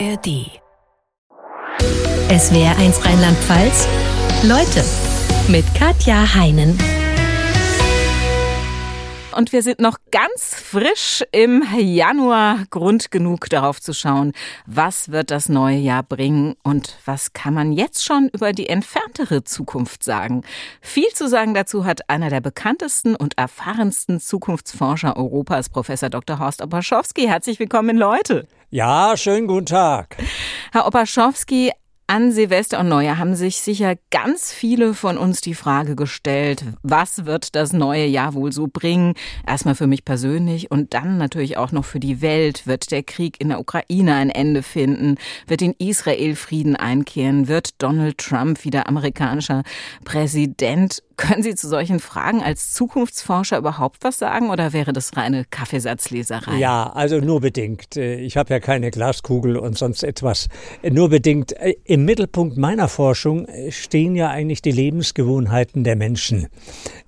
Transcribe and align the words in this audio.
ARD. 0.00 0.50
SWR 2.28 2.76
1 2.78 3.04
Rheinland-Pfalz. 3.04 3.86
Leute 4.42 4.84
mit 5.48 5.64
Katja 5.74 6.34
Heinen. 6.34 6.76
Und 9.34 9.52
wir 9.52 9.62
sind 9.62 9.80
noch 9.80 9.98
ganz 10.10 10.54
frisch 10.54 11.24
im 11.32 11.64
Januar. 11.76 12.64
Grund 12.70 13.10
genug 13.10 13.48
darauf 13.50 13.80
zu 13.80 13.92
schauen, 13.92 14.32
was 14.66 15.10
wird 15.10 15.30
das 15.30 15.48
neue 15.48 15.76
Jahr 15.76 16.02
bringen 16.02 16.54
und 16.62 16.96
was 17.04 17.32
kann 17.32 17.54
man 17.54 17.72
jetzt 17.72 18.04
schon 18.04 18.30
über 18.32 18.52
die 18.52 18.68
entferntere 18.68 19.42
Zukunft 19.44 20.04
sagen. 20.04 20.42
Viel 20.80 21.08
zu 21.14 21.28
sagen 21.28 21.54
dazu 21.54 21.84
hat 21.84 22.08
einer 22.08 22.30
der 22.30 22.40
bekanntesten 22.40 23.16
und 23.16 23.36
erfahrensten 23.36 24.20
Zukunftsforscher 24.20 25.16
Europas, 25.16 25.68
Professor 25.68 26.10
Dr. 26.10 26.38
Horst 26.38 26.62
Opaschowski. 26.62 27.26
Herzlich 27.26 27.58
willkommen 27.58 27.96
Leute. 27.96 28.46
Ja, 28.70 29.16
schönen 29.16 29.46
guten 29.46 29.66
Tag. 29.66 30.16
Herr 30.72 30.86
Opaschowski, 30.86 31.72
an 32.06 32.32
Silvester 32.32 32.80
und 32.80 32.88
Neujahr 32.88 33.16
haben 33.16 33.34
sich 33.34 33.60
sicher 33.60 33.94
ganz 34.10 34.52
viele 34.52 34.92
von 34.92 35.16
uns 35.16 35.40
die 35.40 35.54
Frage 35.54 35.96
gestellt, 35.96 36.64
was 36.82 37.24
wird 37.24 37.54
das 37.56 37.72
neue 37.72 38.04
Jahr 38.04 38.34
wohl 38.34 38.52
so 38.52 38.68
bringen? 38.70 39.14
Erstmal 39.46 39.74
für 39.74 39.86
mich 39.86 40.04
persönlich 40.04 40.70
und 40.70 40.92
dann 40.92 41.16
natürlich 41.16 41.56
auch 41.56 41.72
noch 41.72 41.86
für 41.86 42.00
die 42.00 42.20
Welt. 42.20 42.66
Wird 42.66 42.90
der 42.90 43.02
Krieg 43.02 43.40
in 43.40 43.48
der 43.48 43.58
Ukraine 43.58 44.14
ein 44.16 44.28
Ende 44.28 44.62
finden? 44.62 45.16
Wird 45.46 45.62
in 45.62 45.74
Israel 45.78 46.36
Frieden 46.36 46.76
einkehren? 46.76 47.48
Wird 47.48 47.82
Donald 47.82 48.18
Trump 48.18 48.64
wieder 48.64 48.86
amerikanischer 48.86 49.62
Präsident? 50.04 51.02
Können 51.16 51.44
Sie 51.44 51.54
zu 51.54 51.68
solchen 51.68 52.00
Fragen 52.00 52.42
als 52.42 52.72
Zukunftsforscher 52.72 53.58
überhaupt 53.58 53.98
was 54.02 54.18
sagen 54.18 54.50
oder 54.50 54.72
wäre 54.72 54.92
das 54.92 55.16
reine 55.16 55.44
Kaffeesatzleserei? 55.48 56.56
Ja, 56.58 56.90
also 56.92 57.20
nur 57.20 57.40
bedingt. 57.40 57.96
Äh, 57.96 58.16
ich 58.16 58.36
habe 58.36 58.52
ja 58.52 58.60
keine 58.60 58.90
Glaskugel 58.90 59.56
und 59.56 59.78
sonst 59.78 60.02
etwas. 60.02 60.48
Äh, 60.82 60.90
nur 60.90 61.08
bedingt. 61.08 61.54
Äh, 61.94 61.96
Im 61.96 62.04
Mittelpunkt 62.04 62.56
meiner 62.56 62.88
Forschung 62.88 63.46
stehen 63.70 64.16
ja 64.16 64.28
eigentlich 64.28 64.62
die 64.62 64.72
Lebensgewohnheiten 64.72 65.84
der 65.84 65.94
Menschen. 65.96 66.48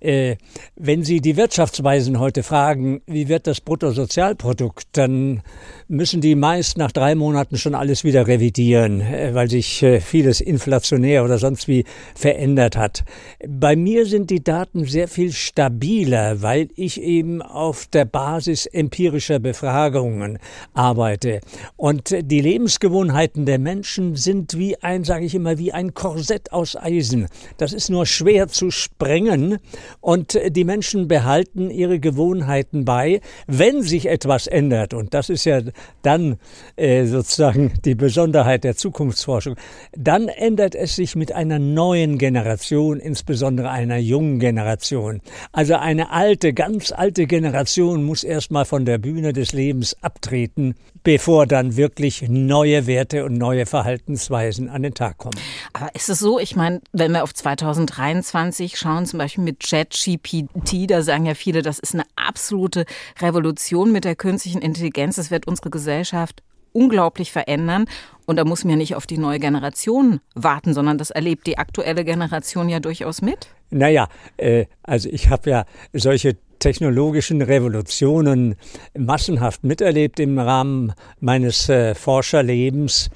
Wenn 0.00 1.02
Sie 1.02 1.20
die 1.20 1.36
Wirtschaftsweisen 1.36 2.20
heute 2.20 2.42
fragen, 2.44 3.00
wie 3.06 3.28
wird 3.28 3.46
das 3.48 3.60
Bruttosozialprodukt, 3.60 4.86
dann 4.92 5.42
müssen 5.88 6.20
die 6.20 6.36
meist 6.36 6.78
nach 6.78 6.92
drei 6.92 7.16
Monaten 7.16 7.56
schon 7.56 7.74
alles 7.74 8.04
wieder 8.04 8.28
revidieren, 8.28 9.02
weil 9.32 9.50
sich 9.50 9.84
vieles 10.00 10.40
inflationär 10.40 11.24
oder 11.24 11.38
sonst 11.38 11.66
wie 11.66 11.84
verändert 12.14 12.76
hat. 12.76 13.04
Bei 13.48 13.74
mir 13.74 14.06
sind 14.06 14.30
die 14.30 14.44
Daten 14.44 14.84
sehr 14.84 15.08
viel 15.08 15.32
stabiler, 15.32 16.42
weil 16.42 16.68
ich 16.76 17.00
eben 17.00 17.42
auf 17.42 17.86
der 17.86 18.04
Basis 18.04 18.66
empirischer 18.66 19.40
Befragungen 19.40 20.38
arbeite. 20.74 21.40
Und 21.76 22.14
die 22.20 22.40
Lebensgewohnheiten 22.40 23.46
der 23.46 23.58
Menschen 23.58 24.14
sind 24.14 24.56
wie 24.56 24.75
ein, 24.82 25.04
sage 25.04 25.24
ich 25.24 25.34
immer, 25.34 25.58
wie 25.58 25.72
ein 25.72 25.94
Korsett 25.94 26.52
aus 26.52 26.76
Eisen. 26.76 27.28
Das 27.56 27.72
ist 27.72 27.90
nur 27.90 28.06
schwer 28.06 28.48
zu 28.48 28.70
sprengen 28.70 29.58
und 30.00 30.38
die 30.48 30.64
Menschen 30.64 31.08
behalten 31.08 31.70
ihre 31.70 32.00
Gewohnheiten 32.00 32.84
bei, 32.84 33.20
wenn 33.46 33.82
sich 33.82 34.06
etwas 34.06 34.46
ändert. 34.46 34.94
Und 34.94 35.14
das 35.14 35.28
ist 35.28 35.44
ja 35.44 35.60
dann 36.02 36.36
äh, 36.76 37.06
sozusagen 37.06 37.72
die 37.84 37.94
Besonderheit 37.94 38.64
der 38.64 38.76
Zukunftsforschung. 38.76 39.56
Dann 39.96 40.28
ändert 40.28 40.74
es 40.74 40.96
sich 40.96 41.16
mit 41.16 41.32
einer 41.32 41.58
neuen 41.58 42.18
Generation, 42.18 43.00
insbesondere 43.00 43.70
einer 43.70 43.98
jungen 43.98 44.38
Generation. 44.38 45.20
Also 45.52 45.74
eine 45.74 46.10
alte, 46.10 46.52
ganz 46.52 46.92
alte 46.92 47.26
Generation 47.26 48.04
muss 48.04 48.24
erstmal 48.24 48.64
von 48.64 48.84
der 48.84 48.98
Bühne 48.98 49.32
des 49.32 49.52
Lebens 49.52 49.96
abtreten, 50.02 50.74
bevor 51.06 51.46
dann 51.46 51.76
wirklich 51.76 52.24
neue 52.28 52.88
Werte 52.88 53.24
und 53.24 53.34
neue 53.34 53.64
Verhaltensweisen 53.64 54.68
an 54.68 54.82
den 54.82 54.92
Tag 54.92 55.18
kommen. 55.18 55.38
Aber 55.72 55.94
ist 55.94 56.08
es 56.08 56.18
so, 56.18 56.40
ich 56.40 56.56
meine, 56.56 56.80
wenn 56.92 57.12
wir 57.12 57.22
auf 57.22 57.32
2023 57.32 58.76
schauen, 58.76 59.06
zum 59.06 59.18
Beispiel 59.20 59.44
mit 59.44 59.60
ChatGPT, 59.60 60.90
da 60.90 61.02
sagen 61.02 61.24
ja 61.24 61.34
viele, 61.34 61.62
das 61.62 61.78
ist 61.78 61.94
eine 61.94 62.02
absolute 62.16 62.86
Revolution 63.20 63.92
mit 63.92 64.04
der 64.04 64.16
künstlichen 64.16 64.60
Intelligenz. 64.60 65.14
Das 65.14 65.30
wird 65.30 65.46
unsere 65.46 65.70
Gesellschaft 65.70 66.42
unglaublich 66.72 67.30
verändern. 67.30 67.84
Und 68.26 68.34
da 68.34 68.44
muss 68.44 68.64
man 68.64 68.72
ja 68.72 68.76
nicht 68.76 68.96
auf 68.96 69.06
die 69.06 69.18
neue 69.18 69.38
Generation 69.38 70.18
warten, 70.34 70.74
sondern 70.74 70.98
das 70.98 71.10
erlebt 71.10 71.46
die 71.46 71.56
aktuelle 71.56 72.04
Generation 72.04 72.68
ja 72.68 72.80
durchaus 72.80 73.22
mit. 73.22 73.46
Naja, 73.70 74.08
äh, 74.38 74.66
also 74.82 75.08
ich 75.08 75.30
habe 75.30 75.50
ja 75.50 75.66
solche 75.92 76.36
technologischen 76.66 77.42
Revolutionen 77.42 78.56
massenhaft 78.92 79.62
miterlebt 79.62 80.18
im 80.18 80.36
Rahmen 80.36 80.94
meines 81.20 81.68
äh, 81.68 81.94
Forscherlebens. 81.94 83.08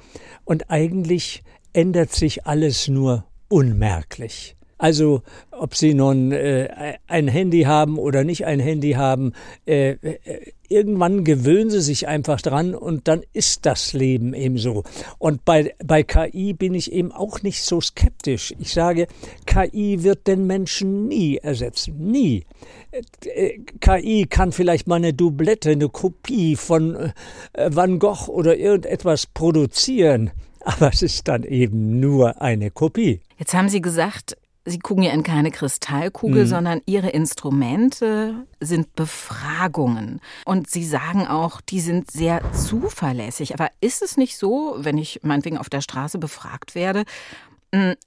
Und 0.44 0.70
eigentlich 0.70 1.42
ändert 1.72 2.12
sich 2.12 2.46
alles 2.46 2.86
nur 2.86 3.24
unmerklich. 3.48 4.54
Also 4.78 5.22
ob 5.60 5.76
Sie 5.76 5.92
nun 5.92 6.32
äh, 6.32 6.96
ein 7.06 7.28
Handy 7.28 7.62
haben 7.62 7.98
oder 7.98 8.24
nicht 8.24 8.46
ein 8.46 8.60
Handy 8.60 8.92
haben, 8.92 9.34
äh, 9.66 9.90
äh, 9.90 10.52
irgendwann 10.68 11.24
gewöhnen 11.24 11.70
Sie 11.70 11.82
sich 11.82 12.08
einfach 12.08 12.40
dran 12.40 12.74
und 12.74 13.08
dann 13.08 13.22
ist 13.34 13.66
das 13.66 13.92
Leben 13.92 14.32
eben 14.32 14.56
so. 14.56 14.84
Und 15.18 15.44
bei, 15.44 15.74
bei 15.84 16.02
KI 16.02 16.54
bin 16.54 16.74
ich 16.74 16.92
eben 16.92 17.12
auch 17.12 17.42
nicht 17.42 17.62
so 17.62 17.80
skeptisch. 17.80 18.54
Ich 18.58 18.72
sage, 18.72 19.06
KI 19.44 20.02
wird 20.02 20.26
den 20.26 20.46
Menschen 20.46 21.08
nie 21.08 21.36
ersetzen. 21.36 22.10
Nie. 22.10 22.46
Äh, 22.90 23.58
KI 23.80 24.26
kann 24.30 24.52
vielleicht 24.52 24.86
mal 24.86 24.96
eine 24.96 25.12
Doublette, 25.12 25.70
eine 25.70 25.90
Kopie 25.90 26.56
von 26.56 26.94
äh, 26.94 27.70
Van 27.70 27.98
Gogh 27.98 28.28
oder 28.28 28.56
irgendetwas 28.56 29.26
produzieren. 29.26 30.30
Aber 30.62 30.90
es 30.92 31.02
ist 31.02 31.28
dann 31.28 31.42
eben 31.42 32.00
nur 32.00 32.40
eine 32.40 32.70
Kopie. 32.70 33.20
Jetzt 33.38 33.54
haben 33.54 33.68
Sie 33.68 33.80
gesagt, 33.80 34.36
Sie 34.66 34.78
gucken 34.78 35.02
ja 35.02 35.12
in 35.12 35.22
keine 35.22 35.50
Kristallkugel, 35.50 36.44
mhm. 36.44 36.48
sondern 36.48 36.80
Ihre 36.84 37.08
Instrumente 37.10 38.46
sind 38.60 38.94
Befragungen. 38.94 40.20
Und 40.44 40.68
Sie 40.68 40.84
sagen 40.84 41.26
auch, 41.26 41.60
die 41.60 41.80
sind 41.80 42.10
sehr 42.10 42.42
zuverlässig. 42.52 43.54
Aber 43.54 43.68
ist 43.80 44.02
es 44.02 44.16
nicht 44.16 44.36
so, 44.36 44.76
wenn 44.78 44.98
ich 44.98 45.20
meinetwegen 45.22 45.58
auf 45.58 45.70
der 45.70 45.80
Straße 45.80 46.18
befragt 46.18 46.74
werde, 46.74 47.04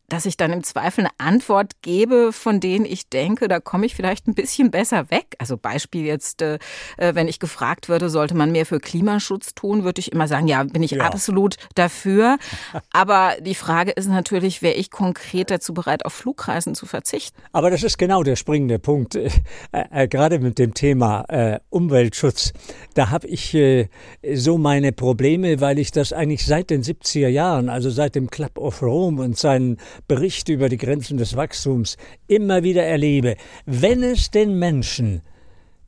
dass 0.10 0.26
ich 0.26 0.36
dann 0.36 0.52
im 0.52 0.64
Zweifel 0.64 1.06
eine 1.06 1.10
Antwort 1.18 1.82
gebe, 1.82 2.34
von 2.34 2.60
denen 2.60 2.84
ich 2.84 3.08
denke, 3.08 3.48
da 3.48 3.62
komme 3.62 3.86
ich 3.86 3.96
vielleicht 3.96 4.28
ein 4.28 4.36
bisschen 4.36 4.72
besser 4.72 5.10
weg. 5.10 5.36
Also 5.40 5.56
Beispiel 5.56 6.06
jetzt, 6.06 6.42
äh, 6.42 6.60
äh, 6.98 7.16
wenn 7.16 7.30
ich 7.30 7.40
gefragt 7.40 7.88
würde, 7.88 8.10
sollte 8.10 8.36
man 8.36 8.52
mehr 8.52 8.66
für 8.66 8.80
Klimaschutz 8.80 9.56
tun, 9.56 9.86
würde 9.86 10.02
ich 10.02 10.12
immer 10.12 10.28
sagen, 10.28 10.48
ja, 10.48 10.62
bin 10.64 10.84
ich 10.84 10.92
ja. 10.92 11.06
absolut 11.06 11.56
dafür. 11.76 12.38
Aber 12.92 13.36
die 13.40 13.56
Frage 13.56 13.92
ist 13.92 14.10
natürlich, 14.10 14.62
wäre 14.62 14.76
ich 14.76 14.92
konkret 14.92 15.50
dazu 15.50 15.74
bereit, 15.74 16.06
auf 16.06 16.14
Flugreisen 16.14 16.76
zu 16.76 16.86
verzichten? 16.86 17.42
Aber 17.54 17.72
das 17.72 17.84
ist 17.84 17.98
genau 17.98 18.24
der 18.24 18.36
springende 18.36 18.80
Punkt, 18.80 19.16
äh, 19.16 19.30
äh, 19.72 20.10
gerade 20.10 20.40
mit 20.40 20.60
dem 20.60 20.74
Thema 20.74 21.26
Umweltschutz. 21.70 22.54
Da 22.94 23.10
habe 23.10 23.28
ich 23.28 23.58
so 24.34 24.58
meine 24.58 24.92
Probleme, 24.92 25.62
weil 25.62 25.80
ich 25.80 25.92
das 25.92 26.14
eigentlich 26.14 26.46
seit 26.46 26.70
den 26.70 26.84
70er 26.84 27.28
Jahren, 27.28 27.70
also 27.70 27.90
seit 27.90 28.16
dem 28.16 28.30
Club 28.30 28.58
of 28.58 28.82
Rome 28.82 29.22
und 29.22 29.38
seit 29.38 29.53
seinen 29.54 29.78
Bericht 30.08 30.50
über 30.50 30.68
die 30.68 30.78
Grenzen 30.78 31.18
des 31.18 31.36
Wachstums 31.36 31.98
immer 32.28 32.64
wieder 32.64 32.84
erlebe, 32.84 33.36
wenn 33.66 34.02
es 34.02 34.32
den 34.32 34.58
Menschen 34.58 35.22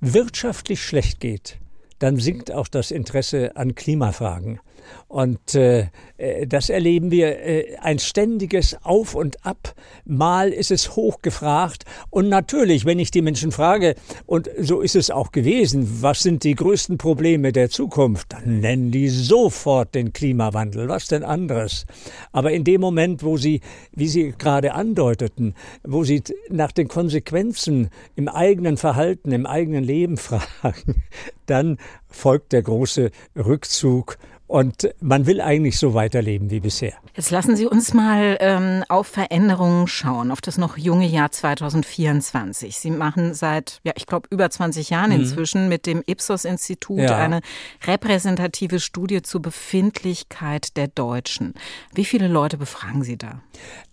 wirtschaftlich 0.02 0.84
schlecht 0.84 1.20
geht, 1.20 1.58
dann 1.98 2.18
sinkt 2.18 2.52
auch 2.52 2.68
das 2.68 2.92
Interesse 2.92 3.56
an 3.56 3.74
Klimafragen. 3.74 4.60
Und 5.08 5.56
äh, 5.56 5.88
äh, 6.18 6.48
das 6.48 6.70
erleben 6.70 7.12
wir 7.12 7.40
äh, 7.40 7.78
ein 7.78 8.00
ständiges 8.00 8.78
Auf 8.84 9.16
und 9.16 9.46
Ab. 9.46 9.76
Mal 10.06 10.50
ist 10.50 10.72
es 10.72 10.96
hochgefragt. 10.96 11.86
Und 12.10 12.30
natürlich, 12.30 12.86
wenn 12.86 13.00
ich 13.00 13.12
die 13.12 13.22
Menschen 13.22 13.52
frage, 13.52 13.96
und 14.26 14.50
so 14.60 14.82
ist 14.82 14.96
es 14.96 15.12
auch 15.12 15.32
gewesen, 15.32 16.02
was 16.02 16.22
sind 16.22 16.44
die 16.44 16.56
größten 16.56 16.98
Probleme 16.98 17.52
der 17.52 17.70
Zukunft, 17.70 18.34
dann 18.34 18.60
nennen 18.60 18.92
die 18.92 19.10
sofort 19.10 19.96
den 19.96 20.14
Klimawandel. 20.14 20.88
Was 20.88 21.08
denn 21.08 21.24
anderes? 21.24 21.86
Aber 22.32 22.52
in 22.52 22.64
dem 22.64 22.82
Moment, 22.82 23.24
wo 23.24 23.38
sie, 23.38 23.62
wie 23.92 24.08
Sie 24.08 24.34
gerade 24.38 24.74
andeuteten, 24.74 25.56
wo 25.84 26.04
sie 26.04 26.24
nach 26.50 26.72
den 26.72 26.88
Konsequenzen 26.88 27.90
im 28.16 28.28
eigenen 28.28 28.78
Verhalten, 28.78 29.32
im 29.32 29.46
eigenen 29.46 29.84
Leben 29.84 30.18
fragen, 30.18 31.04
dann 31.46 31.78
folgt 32.08 32.54
der 32.54 32.62
große 32.64 33.12
Rückzug 33.36 34.18
und 34.48 34.90
man 35.00 35.26
will 35.26 35.42
eigentlich 35.42 35.80
so 35.80 35.94
weiterleben 35.94 36.52
wie 36.52 36.60
bisher. 36.60 36.94
Jetzt 37.16 37.32
lassen 37.32 37.56
Sie 37.56 37.66
uns 37.66 37.94
mal 37.94 38.38
ähm, 38.40 38.84
auf 38.90 39.08
Veränderungen 39.08 39.88
schauen, 39.88 40.32
auf 40.32 40.42
das 40.42 40.58
noch 40.58 40.78
junge 40.78 41.08
Jahr 41.08 41.32
2024. 41.32 42.78
Sie 42.78 42.92
machen 42.92 43.34
seit, 43.34 43.80
ja, 43.84 43.94
ich 43.96 44.06
glaube, 44.06 44.28
über 44.30 44.50
20 44.50 44.90
Jahren 44.92 45.12
mhm. 45.12 45.22
inzwischen 45.22 45.68
mit 45.68 45.86
dem 45.86 46.04
Ipsos-Institut 46.06 47.00
ja. 47.00 47.18
eine 47.18 47.42
repräsentative 47.86 48.80
Studie 48.80 49.22
zur 49.22 49.42
Befindlichkeit 49.42 50.78
der 50.78 50.88
Deutschen. 50.90 51.54
Wie 51.94 52.06
viele 52.06 52.28
Leute 52.28 52.58
befragen 52.58 53.04
Sie 53.04 53.18
da? 53.18 53.42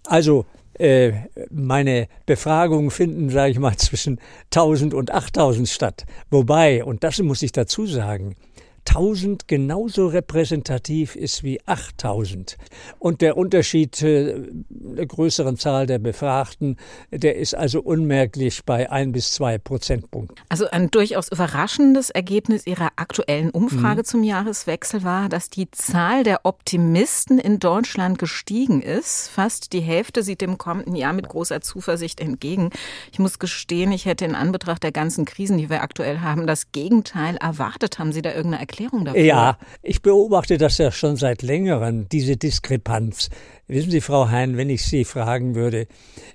Also 0.04 0.44
äh, 0.78 1.12
meine 1.50 2.08
Befragungen 2.26 2.90
finden, 2.90 3.30
sage 3.30 3.52
ich 3.52 3.58
mal, 3.58 3.76
zwischen 3.76 4.20
1000 4.46 4.94
und 4.94 5.10
8000 5.10 5.68
statt. 5.68 6.04
Wobei, 6.30 6.84
und 6.84 7.04
das 7.04 7.18
muss 7.20 7.42
ich 7.42 7.52
dazu 7.52 7.86
sagen, 7.86 8.36
1000 8.88 9.48
genauso 9.48 10.08
repräsentativ 10.08 11.16
ist 11.16 11.42
wie 11.42 11.60
8000. 11.66 12.56
Und 12.98 13.20
der 13.20 13.36
Unterschied 13.36 14.02
äh, 14.02 14.34
der 14.68 15.06
größeren 15.06 15.56
Zahl 15.56 15.86
der 15.86 15.98
Befragten, 15.98 16.76
der 17.10 17.36
ist 17.36 17.54
also 17.54 17.80
unmerklich 17.80 18.64
bei 18.64 18.90
ein 18.90 19.12
bis 19.12 19.32
zwei 19.32 19.58
Prozentpunkten. 19.58 20.36
Also 20.48 20.68
ein 20.68 20.90
durchaus 20.90 21.30
überraschendes 21.30 22.10
Ergebnis 22.10 22.66
Ihrer 22.66 22.90
aktuellen 22.96 23.50
Umfrage 23.50 24.00
mhm. 24.00 24.04
zum 24.04 24.24
Jahreswechsel 24.24 25.04
war, 25.04 25.28
dass 25.28 25.48
die 25.48 25.70
Zahl 25.70 26.24
der 26.24 26.40
Optimisten 26.44 27.38
in 27.38 27.58
Deutschland 27.58 28.18
gestiegen 28.18 28.82
ist. 28.82 29.28
Fast 29.28 29.72
die 29.72 29.80
Hälfte 29.80 30.22
sieht 30.22 30.40
dem 30.40 30.58
kommenden 30.58 30.96
Jahr 30.96 31.12
mit 31.12 31.28
großer 31.28 31.60
Zuversicht 31.60 32.20
entgegen. 32.20 32.70
Ich 33.12 33.18
muss 33.18 33.38
gestehen, 33.38 33.92
ich 33.92 34.06
hätte 34.06 34.24
in 34.24 34.34
Anbetracht 34.34 34.82
der 34.82 34.92
ganzen 34.92 35.24
Krisen, 35.24 35.58
die 35.58 35.70
wir 35.70 35.82
aktuell 35.82 36.20
haben, 36.20 36.46
das 36.46 36.72
Gegenteil 36.72 37.36
erwartet. 37.36 37.98
Haben 37.98 38.12
Sie 38.12 38.22
da 38.22 38.30
irgendeine 38.30 38.62
Erklärung 38.72 39.04
dafür? 39.04 39.22
Ja, 39.22 39.58
ich 39.82 40.00
beobachte 40.02 40.56
das 40.56 40.78
ja 40.78 40.90
schon 40.90 41.16
seit 41.16 41.42
längerem, 41.42 42.08
diese 42.08 42.36
Diskrepanz. 42.36 43.28
Wissen 43.66 43.90
Sie, 43.90 44.00
Frau 44.00 44.28
Hein, 44.28 44.56
wenn 44.56 44.70
ich 44.70 44.84
Sie 44.84 45.04
fragen 45.04 45.54
würde, 45.54 45.86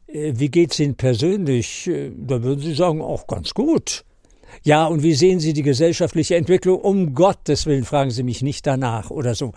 äh, 0.08 0.34
wie 0.36 0.50
geht 0.50 0.72
es 0.72 0.80
Ihnen 0.80 0.96
persönlich, 0.96 1.88
äh, 1.88 2.12
da 2.16 2.44
würden 2.44 2.62
Sie 2.62 2.74
sagen, 2.74 3.02
auch 3.02 3.28
ganz 3.28 3.54
gut. 3.54 4.06
Ja, 4.64 4.86
und 4.86 5.04
wie 5.04 5.14
sehen 5.14 5.40
Sie 5.40 5.54
die 5.54 5.64
gesellschaftliche 5.64 6.36
Entwicklung? 6.36 6.80
Um 6.80 7.14
Gottes 7.14 7.66
Willen 7.66 7.84
fragen 7.84 8.12
Sie 8.12 8.24
mich 8.24 8.42
nicht 8.42 8.66
danach 8.66 9.10
oder 9.10 9.36
so. 9.36 9.54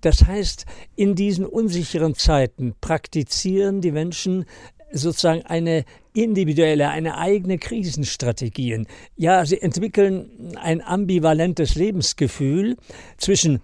Das 0.00 0.26
heißt, 0.26 0.66
in 0.96 1.14
diesen 1.14 1.46
unsicheren 1.46 2.14
Zeiten 2.14 2.74
praktizieren 2.80 3.80
die 3.80 3.92
Menschen 3.92 4.44
sozusagen 4.94 5.42
eine 5.42 5.84
individuelle, 6.14 6.88
eine 6.88 7.18
eigene 7.18 7.58
Krisenstrategien. 7.58 8.86
Ja, 9.16 9.44
sie 9.44 9.60
entwickeln 9.60 10.56
ein 10.56 10.80
ambivalentes 10.80 11.74
Lebensgefühl 11.74 12.76
zwischen 13.18 13.60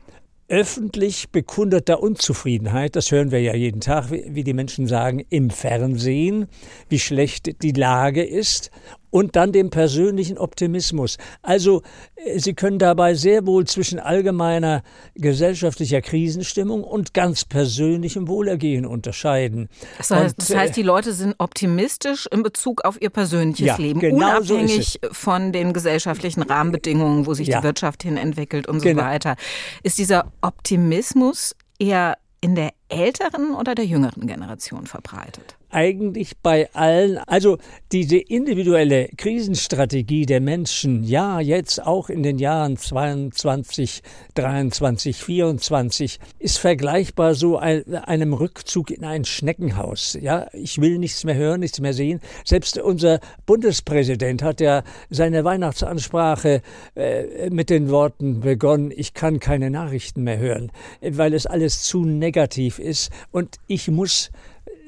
öffentlich 0.48 1.30
bekundeter 1.30 2.02
Unzufriedenheit, 2.02 2.96
das 2.96 3.12
hören 3.12 3.30
wir 3.30 3.40
ja 3.40 3.54
jeden 3.54 3.80
Tag, 3.80 4.10
wie 4.10 4.42
die 4.42 4.52
Menschen 4.52 4.88
sagen, 4.88 5.24
im 5.30 5.48
Fernsehen, 5.48 6.48
wie 6.88 6.98
schlecht 6.98 7.62
die 7.62 7.70
Lage 7.70 8.24
ist 8.24 8.72
und 9.10 9.36
dann 9.36 9.52
dem 9.52 9.70
persönlichen 9.70 10.38
Optimismus. 10.38 11.18
Also 11.42 11.82
äh, 12.16 12.38
Sie 12.38 12.54
können 12.54 12.78
dabei 12.78 13.14
sehr 13.14 13.46
wohl 13.46 13.66
zwischen 13.66 13.98
allgemeiner 13.98 14.82
gesellschaftlicher 15.14 16.00
Krisenstimmung 16.00 16.84
und 16.84 17.14
ganz 17.14 17.44
persönlichem 17.44 18.28
Wohlergehen 18.28 18.86
unterscheiden. 18.86 19.68
Das 19.98 20.10
heißt, 20.10 20.38
und, 20.38 20.50
das 20.50 20.56
heißt, 20.56 20.76
die 20.76 20.82
Leute 20.82 21.12
sind 21.12 21.34
optimistisch 21.38 22.26
in 22.30 22.42
Bezug 22.42 22.84
auf 22.84 23.00
ihr 23.00 23.10
persönliches 23.10 23.66
ja, 23.66 23.76
Leben, 23.76 24.00
genau 24.00 24.38
unabhängig 24.38 24.98
so 25.02 25.08
von 25.12 25.52
den 25.52 25.72
gesellschaftlichen 25.72 26.42
Rahmenbedingungen, 26.42 27.26
wo 27.26 27.34
sich 27.34 27.48
ja. 27.48 27.58
die 27.58 27.64
Wirtschaft 27.64 28.02
hin 28.02 28.16
entwickelt 28.16 28.66
und 28.68 28.82
genau. 28.82 29.02
so 29.02 29.08
weiter. 29.08 29.36
Ist 29.82 29.98
dieser 29.98 30.32
Optimismus 30.40 31.54
eher 31.78 32.16
in 32.40 32.54
der 32.54 32.70
älteren 32.88 33.54
oder 33.54 33.74
der 33.74 33.84
jüngeren 33.86 34.26
Generation 34.26 34.86
verbreitet? 34.86 35.56
Eigentlich 35.70 36.38
bei 36.38 36.68
allen, 36.74 37.18
also 37.18 37.58
diese 37.92 38.16
individuelle 38.16 39.08
Krisenstrategie 39.16 40.26
der 40.26 40.40
Menschen, 40.40 41.04
ja, 41.04 41.40
jetzt 41.40 41.84
auch 41.84 42.08
in 42.08 42.22
den 42.22 42.38
Jahren 42.38 42.76
22, 42.76 44.02
23, 44.34 45.16
24, 45.16 46.20
ist 46.38 46.58
vergleichbar 46.58 47.34
so 47.34 47.56
ein, 47.58 47.94
einem 47.94 48.32
Rückzug 48.32 48.90
in 48.90 49.04
ein 49.04 49.24
Schneckenhaus. 49.24 50.18
Ja, 50.20 50.48
ich 50.52 50.80
will 50.80 50.98
nichts 50.98 51.24
mehr 51.24 51.36
hören, 51.36 51.60
nichts 51.60 51.80
mehr 51.80 51.94
sehen. 51.94 52.20
Selbst 52.44 52.78
unser 52.78 53.20
Bundespräsident 53.46 54.42
hat 54.42 54.60
ja 54.60 54.82
seine 55.08 55.44
Weihnachtsansprache 55.44 56.62
äh, 56.94 57.50
mit 57.50 57.70
den 57.70 57.90
Worten 57.90 58.40
begonnen, 58.40 58.92
ich 58.94 59.14
kann 59.14 59.40
keine 59.40 59.70
Nachrichten 59.70 60.22
mehr 60.22 60.38
hören, 60.38 60.72
weil 61.00 61.34
es 61.34 61.46
alles 61.46 61.82
zu 61.82 62.04
negativ 62.04 62.78
ist 62.78 63.10
und 63.30 63.56
ich 63.66 63.88
muss 63.88 64.30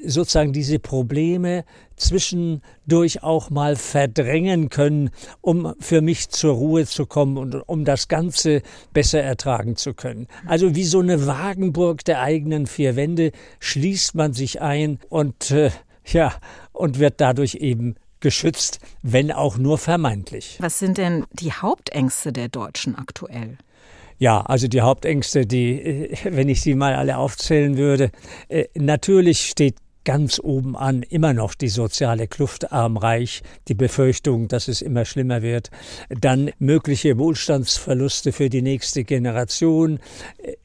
sozusagen 0.04 0.52
diese 0.52 0.78
Probleme 0.78 1.64
zwischendurch 1.96 3.22
auch 3.22 3.50
mal 3.50 3.76
verdrängen 3.76 4.68
können, 4.68 5.10
um 5.40 5.74
für 5.78 6.00
mich 6.00 6.30
zur 6.30 6.54
Ruhe 6.54 6.86
zu 6.86 7.06
kommen 7.06 7.38
und 7.38 7.54
um 7.54 7.84
das 7.84 8.08
Ganze 8.08 8.62
besser 8.92 9.22
ertragen 9.22 9.76
zu 9.76 9.94
können. 9.94 10.26
Also 10.46 10.74
wie 10.74 10.84
so 10.84 11.00
eine 11.00 11.26
Wagenburg 11.26 12.04
der 12.04 12.20
eigenen 12.20 12.66
vier 12.66 12.96
Wände 12.96 13.32
schließt 13.60 14.14
man 14.14 14.32
sich 14.32 14.60
ein 14.60 14.98
und 15.08 15.50
äh, 15.50 15.70
ja, 16.06 16.34
und 16.72 16.98
wird 16.98 17.20
dadurch 17.20 17.56
eben 17.56 17.94
geschützt, 18.20 18.78
wenn 19.02 19.30
auch 19.30 19.58
nur 19.58 19.78
vermeintlich. 19.78 20.56
Was 20.60 20.78
sind 20.78 20.98
denn 20.98 21.24
die 21.32 21.52
Hauptängste 21.52 22.32
der 22.32 22.48
Deutschen 22.48 22.96
aktuell? 22.96 23.58
Ja, 24.22 24.42
also 24.42 24.68
die 24.68 24.82
Hauptängste, 24.82 25.46
die, 25.46 25.82
äh, 25.82 26.16
wenn 26.30 26.48
ich 26.48 26.60
sie 26.60 26.76
mal 26.76 26.94
alle 26.94 27.16
aufzählen 27.16 27.76
würde, 27.76 28.12
äh, 28.48 28.66
natürlich 28.76 29.48
steht 29.48 29.74
ganz 30.04 30.38
oben 30.38 30.76
an 30.76 31.02
immer 31.02 31.32
noch 31.32 31.54
die 31.54 31.68
soziale 31.68 32.28
Kluft 32.28 32.70
arm-reich, 32.70 33.42
die 33.66 33.74
Befürchtung, 33.74 34.46
dass 34.46 34.68
es 34.68 34.80
immer 34.80 35.06
schlimmer 35.06 35.42
wird, 35.42 35.70
dann 36.08 36.52
mögliche 36.60 37.18
Wohlstandsverluste 37.18 38.30
für 38.30 38.48
die 38.48 38.62
nächste 38.62 39.02
Generation, 39.02 39.98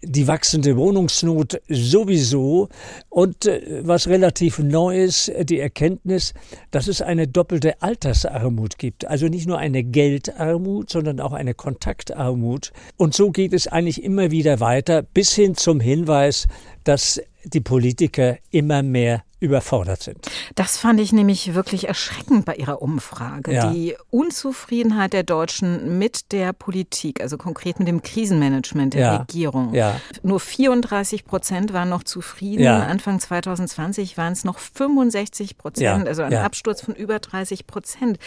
die 0.01 0.27
wachsende 0.27 0.77
Wohnungsnot 0.77 1.61
sowieso 1.67 2.69
und 3.09 3.45
äh, 3.45 3.81
was 3.83 4.07
relativ 4.07 4.59
neu 4.59 5.03
ist, 5.03 5.31
die 5.44 5.59
Erkenntnis, 5.59 6.33
dass 6.71 6.88
es 6.88 7.01
eine 7.01 7.27
doppelte 7.27 7.81
Altersarmut 7.81 8.77
gibt. 8.77 9.07
Also 9.07 9.27
nicht 9.27 9.47
nur 9.47 9.57
eine 9.57 9.83
Geldarmut, 9.83 10.89
sondern 10.89 11.19
auch 11.19 11.33
eine 11.33 11.53
Kontaktarmut. 11.53 12.71
Und 12.97 13.15
so 13.15 13.31
geht 13.31 13.53
es 13.53 13.67
eigentlich 13.67 14.03
immer 14.03 14.31
wieder 14.31 14.59
weiter 14.59 15.01
bis 15.01 15.33
hin 15.33 15.55
zum 15.55 15.79
Hinweis, 15.79 16.47
dass 16.83 17.21
die 17.43 17.61
Politiker 17.61 18.38
immer 18.51 18.83
mehr 18.83 19.23
überfordert 19.39 20.01
sind. 20.01 20.18
Das 20.56 20.78
fand 20.78 21.00
ich 21.00 21.13
nämlich 21.13 21.54
wirklich 21.54 21.88
erschreckend 21.88 22.45
bei 22.45 22.56
Ihrer 22.56 22.81
Umfrage. 22.81 23.54
Ja. 23.54 23.72
Die 23.72 23.95
Unzufriedenheit 24.10 25.13
der 25.13 25.22
Deutschen 25.22 26.00
mit 26.00 26.31
der 26.31 26.54
Politik, 26.54 27.22
also 27.22 27.38
konkret 27.38 27.78
mit 27.78 27.88
dem 27.88 28.01
Krisenmanagement 28.01 28.95
der 28.95 29.01
ja. 29.01 29.18
Regierung. 29.18 29.75
Ja. 29.75 30.01
Nur 30.24 30.39
34 30.39 31.25
Prozent 31.25 31.72
waren 31.72 31.89
noch 31.89 32.04
zufrieden. 32.04 32.66
Anfang 32.68 33.19
2020 33.19 34.18
waren 34.18 34.34
es 34.34 34.44
noch 34.44 34.57
65 34.57 35.57
Prozent, 35.57 36.07
also 36.07 36.24
ein 36.24 36.34
Absturz 36.34 36.81
von 36.81 36.95
über 36.95 37.19
30 37.19 37.68
Prozent. 37.68 38.18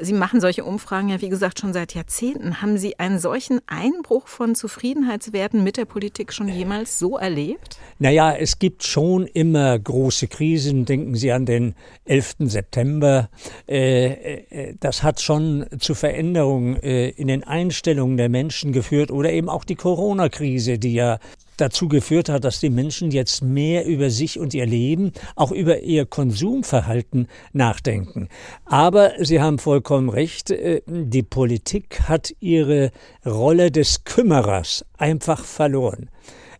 Sie 0.00 0.12
machen 0.12 0.40
solche 0.40 0.64
Umfragen 0.64 1.08
ja, 1.08 1.20
wie 1.20 1.28
gesagt, 1.28 1.60
schon 1.60 1.72
seit 1.72 1.94
Jahrzehnten. 1.94 2.60
Haben 2.60 2.78
Sie 2.78 2.98
einen 2.98 3.20
solchen 3.20 3.60
Einbruch 3.66 4.26
von 4.26 4.56
Zufriedenheitswerten 4.56 5.62
mit 5.62 5.76
der 5.76 5.84
Politik 5.84 6.32
schon 6.32 6.48
jemals 6.48 6.98
so 6.98 7.16
erlebt? 7.16 7.78
Naja, 8.00 8.32
es 8.32 8.58
gibt 8.58 8.82
schon 8.82 9.26
immer 9.26 9.78
große 9.78 10.26
Krisen 10.26 10.47
Krisen, 10.48 10.86
denken 10.86 11.14
Sie 11.14 11.30
an 11.30 11.44
den 11.44 11.74
11. 12.06 12.36
September, 12.46 13.28
äh, 13.68 14.06
äh, 14.06 14.74
das 14.80 15.02
hat 15.02 15.20
schon 15.20 15.66
zu 15.78 15.94
Veränderungen 15.94 16.76
äh, 16.82 17.10
in 17.10 17.28
den 17.28 17.44
Einstellungen 17.44 18.16
der 18.16 18.30
Menschen 18.30 18.72
geführt 18.72 19.10
oder 19.10 19.30
eben 19.30 19.50
auch 19.50 19.64
die 19.64 19.74
Corona-Krise, 19.74 20.78
die 20.78 20.94
ja 20.94 21.18
dazu 21.58 21.88
geführt 21.88 22.30
hat, 22.30 22.44
dass 22.44 22.60
die 22.60 22.70
Menschen 22.70 23.10
jetzt 23.10 23.42
mehr 23.42 23.84
über 23.84 24.08
sich 24.08 24.38
und 24.38 24.54
ihr 24.54 24.64
Leben, 24.64 25.12
auch 25.36 25.52
über 25.52 25.80
ihr 25.80 26.06
Konsumverhalten 26.06 27.28
nachdenken. 27.52 28.28
Aber 28.64 29.12
Sie 29.18 29.42
haben 29.42 29.58
vollkommen 29.58 30.08
recht, 30.08 30.54
die 30.86 31.22
Politik 31.22 32.08
hat 32.08 32.32
ihre 32.40 32.90
Rolle 33.26 33.70
des 33.70 34.04
Kümmerers 34.04 34.86
einfach 34.96 35.44
verloren. 35.44 36.08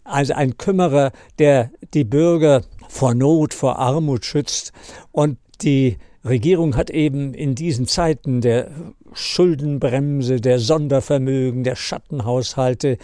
Also 0.04 0.34
ein 0.34 0.58
Kümmerer, 0.58 1.12
der 1.38 1.70
die 1.94 2.04
Bürger 2.04 2.64
vor 2.88 3.14
Not, 3.14 3.54
vor 3.54 3.78
Armut 3.78 4.24
schützt. 4.24 4.72
Und 5.12 5.38
die 5.62 5.98
Regierung 6.24 6.76
hat 6.76 6.90
eben 6.90 7.32
in 7.32 7.54
diesen 7.54 7.86
Zeiten 7.86 8.40
der 8.40 8.70
Schuldenbremse, 9.12 10.40
der 10.40 10.58
Sondervermögen, 10.58 11.64
der 11.64 11.76
Schattenhaushalte, 11.76 12.98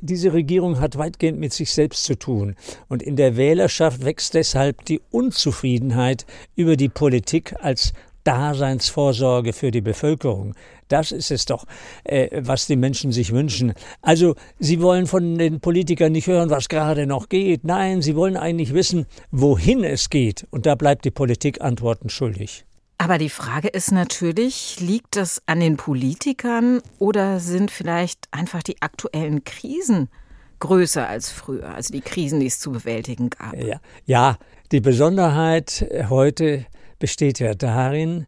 diese 0.00 0.32
Regierung 0.32 0.80
hat 0.80 0.98
weitgehend 0.98 1.38
mit 1.38 1.52
sich 1.52 1.72
selbst 1.72 2.04
zu 2.04 2.18
tun. 2.18 2.56
Und 2.88 3.02
in 3.02 3.16
der 3.16 3.36
Wählerschaft 3.36 4.04
wächst 4.04 4.34
deshalb 4.34 4.84
die 4.84 5.00
Unzufriedenheit 5.10 6.26
über 6.56 6.76
die 6.76 6.88
Politik 6.88 7.54
als 7.60 7.92
Daseinsvorsorge 8.24 9.52
für 9.52 9.70
die 9.70 9.80
Bevölkerung. 9.80 10.54
Das 10.88 11.12
ist 11.12 11.30
es 11.30 11.44
doch, 11.44 11.64
äh, 12.04 12.28
was 12.42 12.66
die 12.66 12.76
Menschen 12.76 13.12
sich 13.12 13.32
wünschen. 13.32 13.72
Also, 14.02 14.34
sie 14.58 14.82
wollen 14.82 15.06
von 15.06 15.38
den 15.38 15.60
Politikern 15.60 16.12
nicht 16.12 16.26
hören, 16.26 16.50
was 16.50 16.68
gerade 16.68 17.06
noch 17.06 17.28
geht. 17.28 17.64
Nein, 17.64 18.02
sie 18.02 18.16
wollen 18.16 18.36
eigentlich 18.36 18.74
wissen, 18.74 19.06
wohin 19.30 19.84
es 19.84 20.10
geht. 20.10 20.46
Und 20.50 20.66
da 20.66 20.74
bleibt 20.74 21.04
die 21.04 21.10
Politik 21.10 21.60
Antworten 21.60 22.08
schuldig. 22.08 22.64
Aber 22.98 23.16
die 23.16 23.30
Frage 23.30 23.68
ist 23.68 23.92
natürlich, 23.92 24.78
liegt 24.78 25.16
das 25.16 25.40
an 25.46 25.60
den 25.60 25.78
Politikern 25.78 26.82
oder 26.98 27.40
sind 27.40 27.70
vielleicht 27.70 28.28
einfach 28.30 28.62
die 28.62 28.82
aktuellen 28.82 29.42
Krisen 29.42 30.10
größer 30.58 31.08
als 31.08 31.30
früher, 31.30 31.74
also 31.74 31.94
die 31.94 32.02
Krisen, 32.02 32.40
die 32.40 32.46
es 32.46 32.58
zu 32.58 32.72
bewältigen 32.72 33.30
gab? 33.30 33.56
Ja, 33.56 33.80
ja 34.04 34.38
die 34.70 34.80
Besonderheit 34.80 35.86
heute 36.10 36.66
besteht 37.00 37.40
ja 37.40 37.54
darin, 37.54 38.26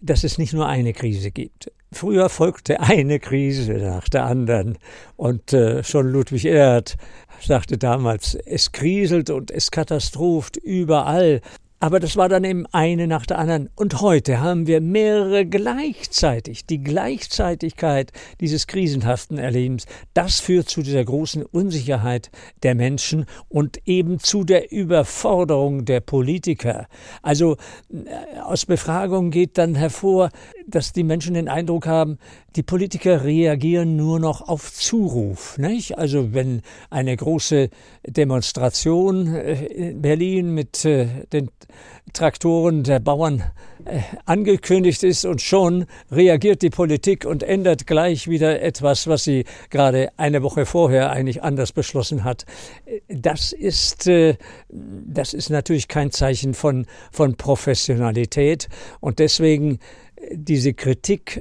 dass 0.00 0.24
es 0.24 0.38
nicht 0.38 0.54
nur 0.54 0.66
eine 0.66 0.94
Krise 0.94 1.30
gibt. 1.30 1.70
Früher 1.92 2.30
folgte 2.30 2.80
eine 2.80 3.20
Krise 3.20 3.74
nach 3.74 4.08
der 4.08 4.24
anderen. 4.24 4.78
Und 5.16 5.52
äh, 5.52 5.84
schon 5.84 6.08
Ludwig 6.08 6.46
Erhard 6.46 6.96
sagte 7.40 7.76
damals, 7.76 8.34
es 8.34 8.72
kriselt 8.72 9.28
und 9.28 9.50
es 9.50 9.70
katastropht 9.70 10.56
überall. 10.56 11.42
Aber 11.86 12.00
das 12.00 12.16
war 12.16 12.28
dann 12.28 12.42
eben 12.42 12.66
eine 12.72 13.06
nach 13.06 13.26
der 13.26 13.38
anderen. 13.38 13.70
Und 13.76 14.00
heute 14.00 14.40
haben 14.40 14.66
wir 14.66 14.80
mehrere 14.80 15.46
gleichzeitig. 15.46 16.66
Die 16.66 16.82
Gleichzeitigkeit 16.82 18.10
dieses 18.40 18.66
krisenhaften 18.66 19.38
Erlebens, 19.38 19.86
das 20.12 20.40
führt 20.40 20.68
zu 20.68 20.82
dieser 20.82 21.04
großen 21.04 21.44
Unsicherheit 21.44 22.32
der 22.64 22.74
Menschen 22.74 23.24
und 23.48 23.78
eben 23.86 24.18
zu 24.18 24.42
der 24.42 24.72
Überforderung 24.72 25.84
der 25.84 26.00
Politiker. 26.00 26.88
Also 27.22 27.56
äh, 27.92 28.40
aus 28.40 28.66
Befragungen 28.66 29.30
geht 29.30 29.56
dann 29.56 29.76
hervor, 29.76 30.30
dass 30.66 30.92
die 30.92 31.04
Menschen 31.04 31.34
den 31.34 31.48
Eindruck 31.48 31.86
haben, 31.86 32.18
die 32.56 32.62
Politiker 32.62 33.24
reagieren 33.24 33.96
nur 33.96 34.18
noch 34.18 34.48
auf 34.48 34.72
Zuruf. 34.72 35.58
Nicht? 35.58 35.96
Also 35.96 36.34
wenn 36.34 36.62
eine 36.90 37.16
große 37.16 37.70
Demonstration 38.06 39.34
äh, 39.34 39.66
in 39.66 40.02
Berlin 40.02 40.54
mit 40.54 40.84
äh, 40.84 41.06
den 41.32 41.50
Traktoren 42.12 42.82
der 42.82 42.98
Bauern 42.98 43.42
äh, 43.84 44.00
angekündigt 44.24 45.02
ist 45.02 45.24
und 45.24 45.40
schon 45.40 45.86
reagiert 46.10 46.62
die 46.62 46.70
Politik 46.70 47.24
und 47.24 47.42
ändert 47.42 47.86
gleich 47.86 48.28
wieder 48.28 48.60
etwas, 48.60 49.06
was 49.06 49.24
sie 49.24 49.44
gerade 49.70 50.10
eine 50.16 50.42
Woche 50.42 50.66
vorher 50.66 51.10
eigentlich 51.10 51.42
anders 51.42 51.72
beschlossen 51.72 52.24
hat. 52.24 52.44
Das 53.08 53.52
ist, 53.52 54.08
das 54.68 55.34
ist 55.34 55.50
natürlich 55.50 55.88
kein 55.88 56.10
Zeichen 56.10 56.54
von, 56.54 56.86
von 57.12 57.36
Professionalität 57.36 58.68
und 59.00 59.18
deswegen 59.18 59.78
diese 60.32 60.74
Kritik 60.74 61.40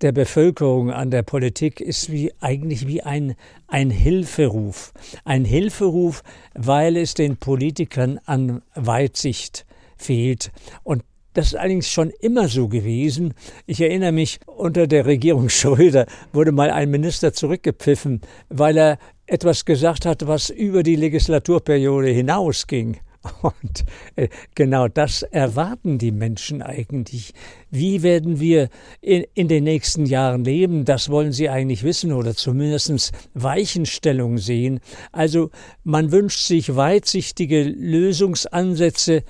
der 0.00 0.12
Bevölkerung 0.12 0.90
an 0.90 1.10
der 1.10 1.22
Politik 1.22 1.80
ist 1.80 2.10
wie 2.10 2.32
eigentlich 2.40 2.86
wie 2.86 3.02
ein, 3.02 3.34
ein 3.66 3.90
Hilferuf. 3.90 4.92
Ein 5.24 5.44
Hilferuf, 5.44 6.22
weil 6.54 6.96
es 6.96 7.14
den 7.14 7.36
Politikern 7.36 8.18
an 8.24 8.62
Weitsicht 8.74 9.66
fehlt. 9.96 10.52
Und 10.82 11.02
das 11.34 11.48
ist 11.48 11.56
allerdings 11.56 11.90
schon 11.90 12.10
immer 12.20 12.48
so 12.48 12.66
gewesen. 12.66 13.34
Ich 13.66 13.80
erinnere 13.80 14.12
mich, 14.12 14.40
unter 14.46 14.86
der 14.86 15.04
Regierung 15.04 15.48
Schröder 15.50 16.06
wurde 16.32 16.52
mal 16.52 16.70
ein 16.70 16.90
Minister 16.90 17.32
zurückgepfiffen, 17.32 18.22
weil 18.48 18.78
er 18.78 18.98
etwas 19.26 19.64
gesagt 19.64 20.06
hat, 20.06 20.26
was 20.26 20.50
über 20.50 20.82
die 20.82 20.96
Legislaturperiode 20.96 22.08
hinausging. 22.08 22.98
Und 23.42 23.84
äh, 24.16 24.28
genau 24.54 24.88
das 24.88 25.22
erwarten 25.22 25.98
die 25.98 26.12
Menschen 26.12 26.62
eigentlich. 26.62 27.32
Wie 27.70 28.02
werden 28.02 28.40
wir 28.40 28.68
in, 29.00 29.24
in, 29.34 29.48
den 29.48 29.64
nächsten 29.64 30.06
Jahren 30.06 30.44
leben? 30.44 30.84
Das 30.84 31.08
wollen 31.08 31.32
sie 31.32 31.48
eigentlich 31.48 31.82
wissen 31.82 32.12
oder 32.12 32.34
zumindest 32.34 33.12
Weichenstellung 33.34 34.38
sehen. 34.38 34.80
Also 35.12 35.50
man 35.84 36.12
wünscht 36.12 36.40
sich 36.40 36.76
weitsichtige 36.76 37.62
Lösungsansätze, 37.62 39.22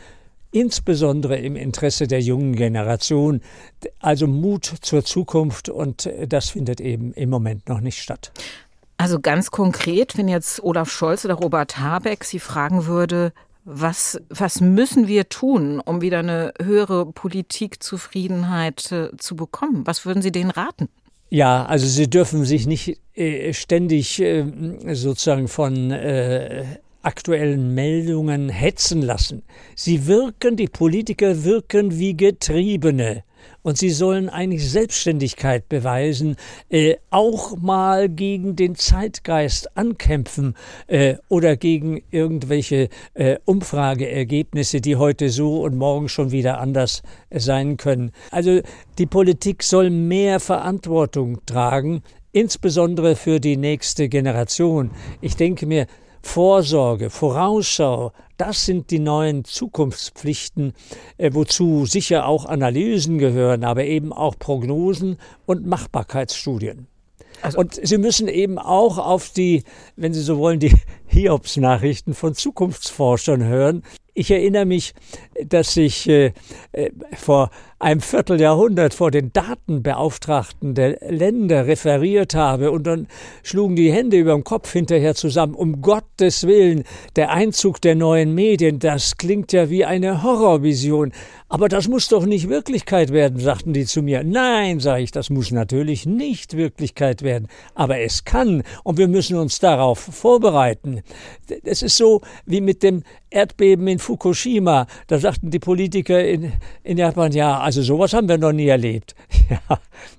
insbesondere 0.51 1.37
im 1.39 1.57
Interesse 1.57 2.07
der 2.07 2.21
jungen 2.21 2.55
Generation. 2.55 3.41
Also 4.01 4.27
Mut 4.27 4.65
zur 4.81 5.05
Zukunft 5.05 5.69
und 5.69 6.11
das 6.29 6.51
findet 6.51 6.81
eben 6.81 7.13
im 7.13 7.31
Moment 7.31 7.69
noch 7.69 7.81
nicht 7.81 8.01
statt. 8.01 8.33
Also 8.99 9.21
ganz 9.21 9.51
konkret, 9.51 10.17
wenn 10.17 10.29
jetzt 10.29 10.63
Olaf 10.63 10.91
Scholz 10.91 11.25
oder 11.25 11.35
Robert 11.35 11.79
Habeck 11.79 12.25
Sie 12.25 12.39
fragen 12.39 12.87
würde, 12.87 13.33
was, 13.67 14.19
was 14.31 14.61
müssen 14.61 15.09
wir 15.09 15.29
tun, 15.29 15.81
um 15.81 16.01
wieder 16.01 16.21
eine 16.21 16.55
höhere 16.63 17.05
Politikzufriedenheit 17.05 18.93
äh, 18.93 19.11
zu 19.19 19.35
bekommen? 19.35 19.87
Was 19.87 20.07
würden 20.07 20.23
Sie 20.23 20.31
denen 20.31 20.51
raten? 20.51 20.89
Ja, 21.31 21.67
also 21.67 21.87
Sie 21.87 22.09
dürfen 22.09 22.45
sich 22.45 22.67
nicht 22.67 23.01
äh, 23.15 23.53
ständig 23.53 24.21
äh, 24.23 24.45
sozusagen 24.95 25.49
von 25.49 25.93
aktuellen 27.03 27.75
Meldungen 27.75 28.49
hetzen 28.49 29.03
lassen. 29.03 29.43
Sie 29.75 30.07
wirken, 30.07 30.57
die 30.57 30.69
Politiker 30.69 31.45
wirken 31.45 31.99
wie 31.99 32.17
Getriebene 32.17 33.23
und 33.63 33.79
sie 33.79 33.91
sollen 33.91 34.29
eigentlich 34.29 34.71
Selbstständigkeit 34.71 35.69
beweisen, 35.69 36.37
äh, 36.69 36.97
auch 37.11 37.57
mal 37.57 38.09
gegen 38.09 38.57
den 38.57 38.77
Zeitgeist 38.77 39.77
ankämpfen 39.77 40.55
äh, 40.87 41.17
oder 41.29 41.57
gegen 41.57 42.03
irgendwelche 42.11 42.89
äh, 43.15 43.39
Umfrageergebnisse, 43.45 44.81
die 44.81 44.97
heute 44.97 45.31
so 45.31 45.63
und 45.63 45.77
morgen 45.77 46.09
schon 46.09 46.31
wieder 46.31 46.61
anders 46.61 47.03
sein 47.31 47.77
können. 47.77 48.13
Also 48.31 48.61
die 48.99 49.07
Politik 49.07 49.63
soll 49.63 49.91
mehr 49.91 50.41
Verantwortung 50.41 51.45
tragen, 51.47 52.03
insbesondere 52.33 53.17
für 53.17 53.41
die 53.41 53.57
nächste 53.57 54.09
Generation. 54.09 54.91
Ich 55.21 55.37
denke 55.37 55.67
mir, 55.67 55.87
Vorsorge, 56.23 57.11
Vorausschau, 57.11 58.13
das 58.37 58.67
sind 58.67 58.91
die 58.91 58.99
neuen 58.99 59.45
Zukunftspflichten, 59.45 60.75
äh, 61.17 61.31
wozu 61.33 61.87
sicher 61.87 62.27
auch 62.27 62.45
Analysen 62.45 63.19
gehören, 63.19 63.65
aber 63.65 63.85
eben 63.85 64.13
auch 64.13 64.39
Prognosen 64.39 65.19
und 65.47 65.67
Machbarkeitsstudien. 65.67 66.87
Also 67.43 67.59
und 67.59 67.75
Sie 67.75 67.99
müssen 67.99 68.29
eben 68.29 68.59
auch 68.59 68.99
auf 68.99 69.31
die, 69.31 69.63
wenn 69.97 70.15
Sie 70.15 70.23
so 70.23 70.39
wollen, 70.39 70.61
die 70.61 70.75
Hiobs-Nachrichten 71.07 72.15
von 72.15 72.35
Zukunftsforschern 72.35 73.45
hören. 73.45 73.83
Ich 74.15 74.31
erinnere 74.31 74.65
mich, 74.65 74.95
dass 75.45 75.77
ich 75.77 76.09
äh, 76.09 76.33
äh 76.73 76.91
vor 77.15 77.51
einem 77.87 78.01
Vierteljahrhundert 78.01 78.95
vor 78.95 79.13
den 79.13 79.33
Datenbeauftragten 79.33 80.75
der 80.75 80.99
Länder 81.09 81.69
referiert 81.69 82.35
habe 82.35 82.73
und 82.73 82.85
dann 82.85 83.07
schlugen 83.45 83.77
die 83.77 83.93
Hände 83.93 84.17
über 84.17 84.33
dem 84.33 84.43
Kopf 84.43 84.73
hinterher 84.73 85.15
zusammen. 85.15 85.55
Um 85.55 85.83
Gottes 85.83 86.49
Willen, 86.49 86.83
der 87.15 87.31
Einzug 87.31 87.81
der 87.81 87.95
neuen 87.95 88.35
Medien, 88.35 88.81
das 88.81 89.19
klingt 89.19 89.53
ja 89.53 89.71
wie 89.71 89.85
eine 89.85 90.25
Horrorvision. 90.25 91.13
Aber 91.49 91.69
das 91.69 91.87
muss 91.87 92.09
doch 92.09 92.27
nicht 92.27 92.49
Wirklichkeit 92.49 93.13
werden, 93.13 93.39
sagten 93.39 93.73
die 93.73 93.85
zu 93.85 94.03
mir. 94.03 94.25
Nein, 94.25 94.81
sage 94.81 95.05
ich, 95.05 95.13
das 95.13 95.31
muss 95.31 95.53
natürlich 95.53 96.05
nicht 96.05 96.57
Wirklichkeit 96.57 97.23
werden. 97.23 97.47
Aber 97.77 98.01
es 98.01 98.25
kann 98.25 98.65
und 98.83 98.99
wir 98.99 99.07
müssen 99.07 99.37
uns 99.37 99.61
darauf 99.61 100.01
vorbereiten. 100.01 101.03
Es 101.63 101.83
ist 101.83 101.99
so 101.99 102.21
wie 102.47 102.61
mit 102.61 102.83
dem 102.83 103.05
Erdbeben 103.31 103.87
in 103.87 104.01
Fukushima. 104.01 104.87
Da 105.07 105.19
sagten 105.19 105.51
die 105.51 105.61
Politiker 105.61 106.25
in, 106.25 106.53
in 106.83 106.99
Japan, 106.99 107.31
ja, 107.31 107.61
also 107.61 107.76
sowas 107.83 108.13
haben 108.13 108.29
wir 108.29 108.39
noch 108.39 108.53
nie 108.53 108.69
erlebt. 108.69 109.15
Ja, 109.49 109.79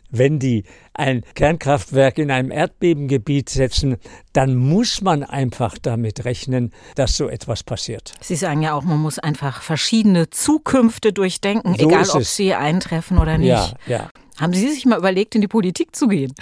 wenn 0.09 0.39
die 0.39 0.63
ein 0.93 1.21
Kernkraftwerk 1.35 2.17
in 2.17 2.31
einem 2.31 2.49
Erdbebengebiet 2.49 3.49
setzen, 3.49 3.97
dann 4.31 4.55
muss 4.55 5.01
man 5.01 5.23
einfach 5.23 5.77
damit 5.81 6.23
rechnen, 6.23 6.71
dass 6.95 7.17
so 7.17 7.27
etwas 7.27 7.63
passiert. 7.63 8.13
Sie 8.21 8.35
sagen 8.35 8.61
ja 8.61 8.73
auch, 8.73 8.83
man 8.83 8.99
muss 8.99 9.19
einfach 9.19 9.61
verschiedene 9.61 10.29
Zukünfte 10.29 11.11
durchdenken, 11.11 11.75
so 11.77 11.87
egal 11.87 12.09
ob 12.09 12.23
sie 12.23 12.53
eintreffen 12.53 13.17
oder 13.17 13.37
nicht. 13.37 13.49
Ja, 13.49 13.73
ja. 13.85 14.09
Haben 14.39 14.53
Sie 14.53 14.69
sich 14.69 14.85
mal 14.85 14.99
überlegt, 14.99 15.33
in 15.33 15.41
die 15.41 15.47
Politik 15.47 15.95
zu 15.95 16.07
gehen? 16.07 16.33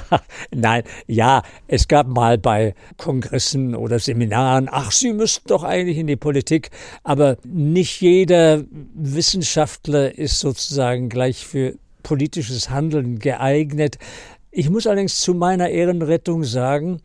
Nein, 0.50 0.82
ja, 1.06 1.42
es 1.68 1.88
gab 1.88 2.06
mal 2.06 2.38
bei 2.38 2.74
Kongressen 2.96 3.74
oder 3.74 3.98
Seminaren, 3.98 4.68
ach, 4.70 4.90
Sie 4.92 5.12
müssten 5.12 5.48
doch 5.48 5.62
eigentlich 5.62 5.98
in 5.98 6.06
die 6.06 6.16
Politik, 6.16 6.70
aber 7.02 7.36
nicht 7.44 8.00
jeder 8.00 8.64
Wissenschaftler 8.94 10.16
ist 10.16 10.40
sozusagen 10.40 11.10
gleich 11.10 11.46
für 11.46 11.74
politisches 12.02 12.70
Handeln 12.70 13.18
geeignet. 13.18 13.98
Ich 14.50 14.70
muss 14.70 14.86
allerdings 14.86 15.20
zu 15.20 15.34
meiner 15.34 15.68
Ehrenrettung 15.68 16.44
sagen, 16.44 17.00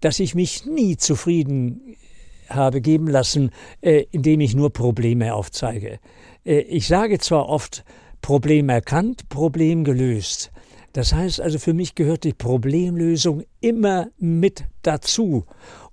dass 0.00 0.18
ich 0.18 0.34
mich 0.34 0.66
nie 0.66 0.96
zufrieden 0.96 1.96
habe 2.48 2.80
geben 2.80 3.06
lassen, 3.06 3.50
äh, 3.80 4.06
indem 4.10 4.40
ich 4.40 4.54
nur 4.54 4.72
Probleme 4.72 5.34
aufzeige. 5.34 6.00
Äh, 6.44 6.60
ich 6.60 6.88
sage 6.88 7.18
zwar 7.18 7.48
oft, 7.48 7.84
Problem 8.20 8.68
erkannt, 8.68 9.28
Problem 9.28 9.84
gelöst. 9.84 10.50
Das 10.92 11.12
heißt 11.12 11.40
also, 11.40 11.58
für 11.58 11.74
mich 11.74 11.94
gehört 11.94 12.24
die 12.24 12.32
Problemlösung 12.32 13.44
immer 13.60 14.08
mit 14.18 14.64
dazu. 14.82 15.44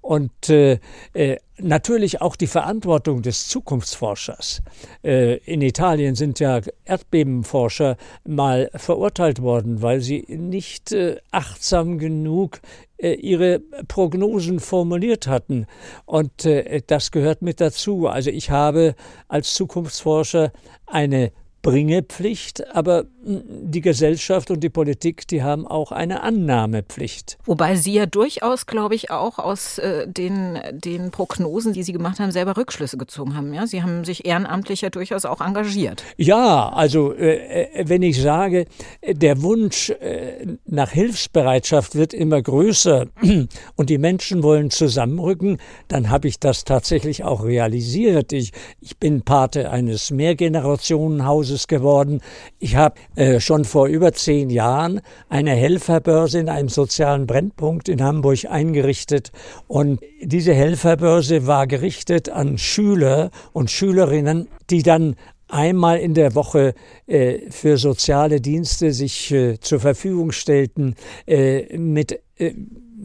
Und 0.01 0.49
äh, 0.49 0.79
äh, 1.13 1.37
natürlich 1.57 2.21
auch 2.21 2.35
die 2.35 2.47
Verantwortung 2.47 3.21
des 3.21 3.47
Zukunftsforschers. 3.47 4.61
Äh, 5.03 5.37
in 5.45 5.61
Italien 5.61 6.15
sind 6.15 6.39
ja 6.39 6.61
Erdbebenforscher 6.85 7.97
mal 8.23 8.69
verurteilt 8.75 9.41
worden, 9.41 9.81
weil 9.81 10.01
sie 10.01 10.25
nicht 10.29 10.91
äh, 10.91 11.17
achtsam 11.31 11.97
genug 11.97 12.61
äh, 12.97 13.13
ihre 13.13 13.59
Prognosen 13.87 14.59
formuliert 14.59 15.27
hatten. 15.27 15.65
Und 16.05 16.45
äh, 16.45 16.81
das 16.85 17.11
gehört 17.11 17.41
mit 17.41 17.59
dazu. 17.59 18.07
Also 18.07 18.29
ich 18.29 18.51
habe 18.51 18.95
als 19.27 19.55
Zukunftsforscher 19.55 20.51
eine 20.85 21.31
Bringepflicht, 21.65 22.75
aber 22.75 23.05
die 23.25 23.81
Gesellschaft 23.81 24.51
und 24.51 24.61
die 24.61 24.69
Politik, 24.69 25.27
die 25.27 25.41
haben 25.41 25.65
auch 25.65 25.91
eine 25.91 26.21
Annahmepflicht. 26.21 27.37
Wobei 27.45 27.75
Sie 27.75 27.93
ja 27.93 28.05
durchaus, 28.05 28.67
glaube 28.67 28.93
ich, 28.93 29.09
auch 29.09 29.39
aus 29.39 29.79
äh, 29.79 30.07
den, 30.07 30.59
den 30.71 31.09
Prognosen, 31.09 31.73
die 31.73 31.81
Sie 31.81 31.91
gemacht 31.91 32.19
haben, 32.19 32.31
selber 32.31 32.55
Rückschlüsse 32.55 32.97
gezogen 32.97 33.35
haben. 33.35 33.53
Ja? 33.53 33.65
Sie 33.65 33.81
haben 33.81 34.05
sich 34.05 34.25
ehrenamtlich 34.25 34.81
ja 34.81 34.89
durchaus 34.89 35.25
auch 35.25 35.41
engagiert. 35.41 36.03
Ja, 36.17 36.69
also 36.69 37.13
äh, 37.13 37.63
äh 37.63 37.85
wenn 37.87 38.03
ich 38.03 38.21
sage, 38.21 38.65
der 39.05 39.41
Wunsch 39.41 39.89
äh, 39.89 40.57
nach 40.65 40.91
Hilfsbereitschaft 40.91 41.95
wird 41.95 42.13
immer 42.13 42.41
größer 42.41 43.07
und 43.75 43.89
die 43.89 43.97
Menschen 43.97 44.43
wollen 44.43 44.69
zusammenrücken, 44.69 45.57
dann 45.87 46.09
habe 46.09 46.27
ich 46.27 46.39
das 46.39 46.63
tatsächlich 46.63 47.23
auch 47.23 47.43
realisiert. 47.43 48.33
Ich, 48.33 48.51
ich 48.81 48.97
bin 48.97 49.23
Pate 49.23 49.71
eines 49.71 50.11
Mehrgenerationenhauses 50.11 51.67
geworden. 51.67 52.21
Ich 52.59 52.75
habe 52.75 52.95
äh, 53.15 53.39
schon 53.39 53.65
vor 53.65 53.87
über 53.87 54.13
zehn 54.13 54.49
Jahren 54.49 55.01
eine 55.29 55.51
Helferbörse 55.51 56.39
in 56.39 56.49
einem 56.49 56.69
sozialen 56.69 57.27
Brennpunkt 57.27 57.89
in 57.89 58.03
Hamburg 58.03 58.45
eingerichtet. 58.49 59.31
Und 59.67 59.99
diese 60.21 60.53
Helferbörse 60.53 61.47
war 61.47 61.67
gerichtet 61.67 62.29
an 62.29 62.57
Schüler 62.57 63.31
und 63.53 63.71
Schülerinnen, 63.71 64.47
die 64.69 64.83
dann 64.83 65.15
einmal 65.47 65.99
in 65.99 66.13
der 66.13 66.35
Woche 66.35 66.73
äh, 67.07 67.49
für 67.51 67.77
soziale 67.77 68.41
Dienste 68.41 68.91
sich 68.91 69.31
äh, 69.31 69.59
zur 69.59 69.79
Verfügung 69.79 70.31
stellten, 70.31 70.95
äh, 71.27 71.77
mit 71.77 72.19
äh, 72.37 72.53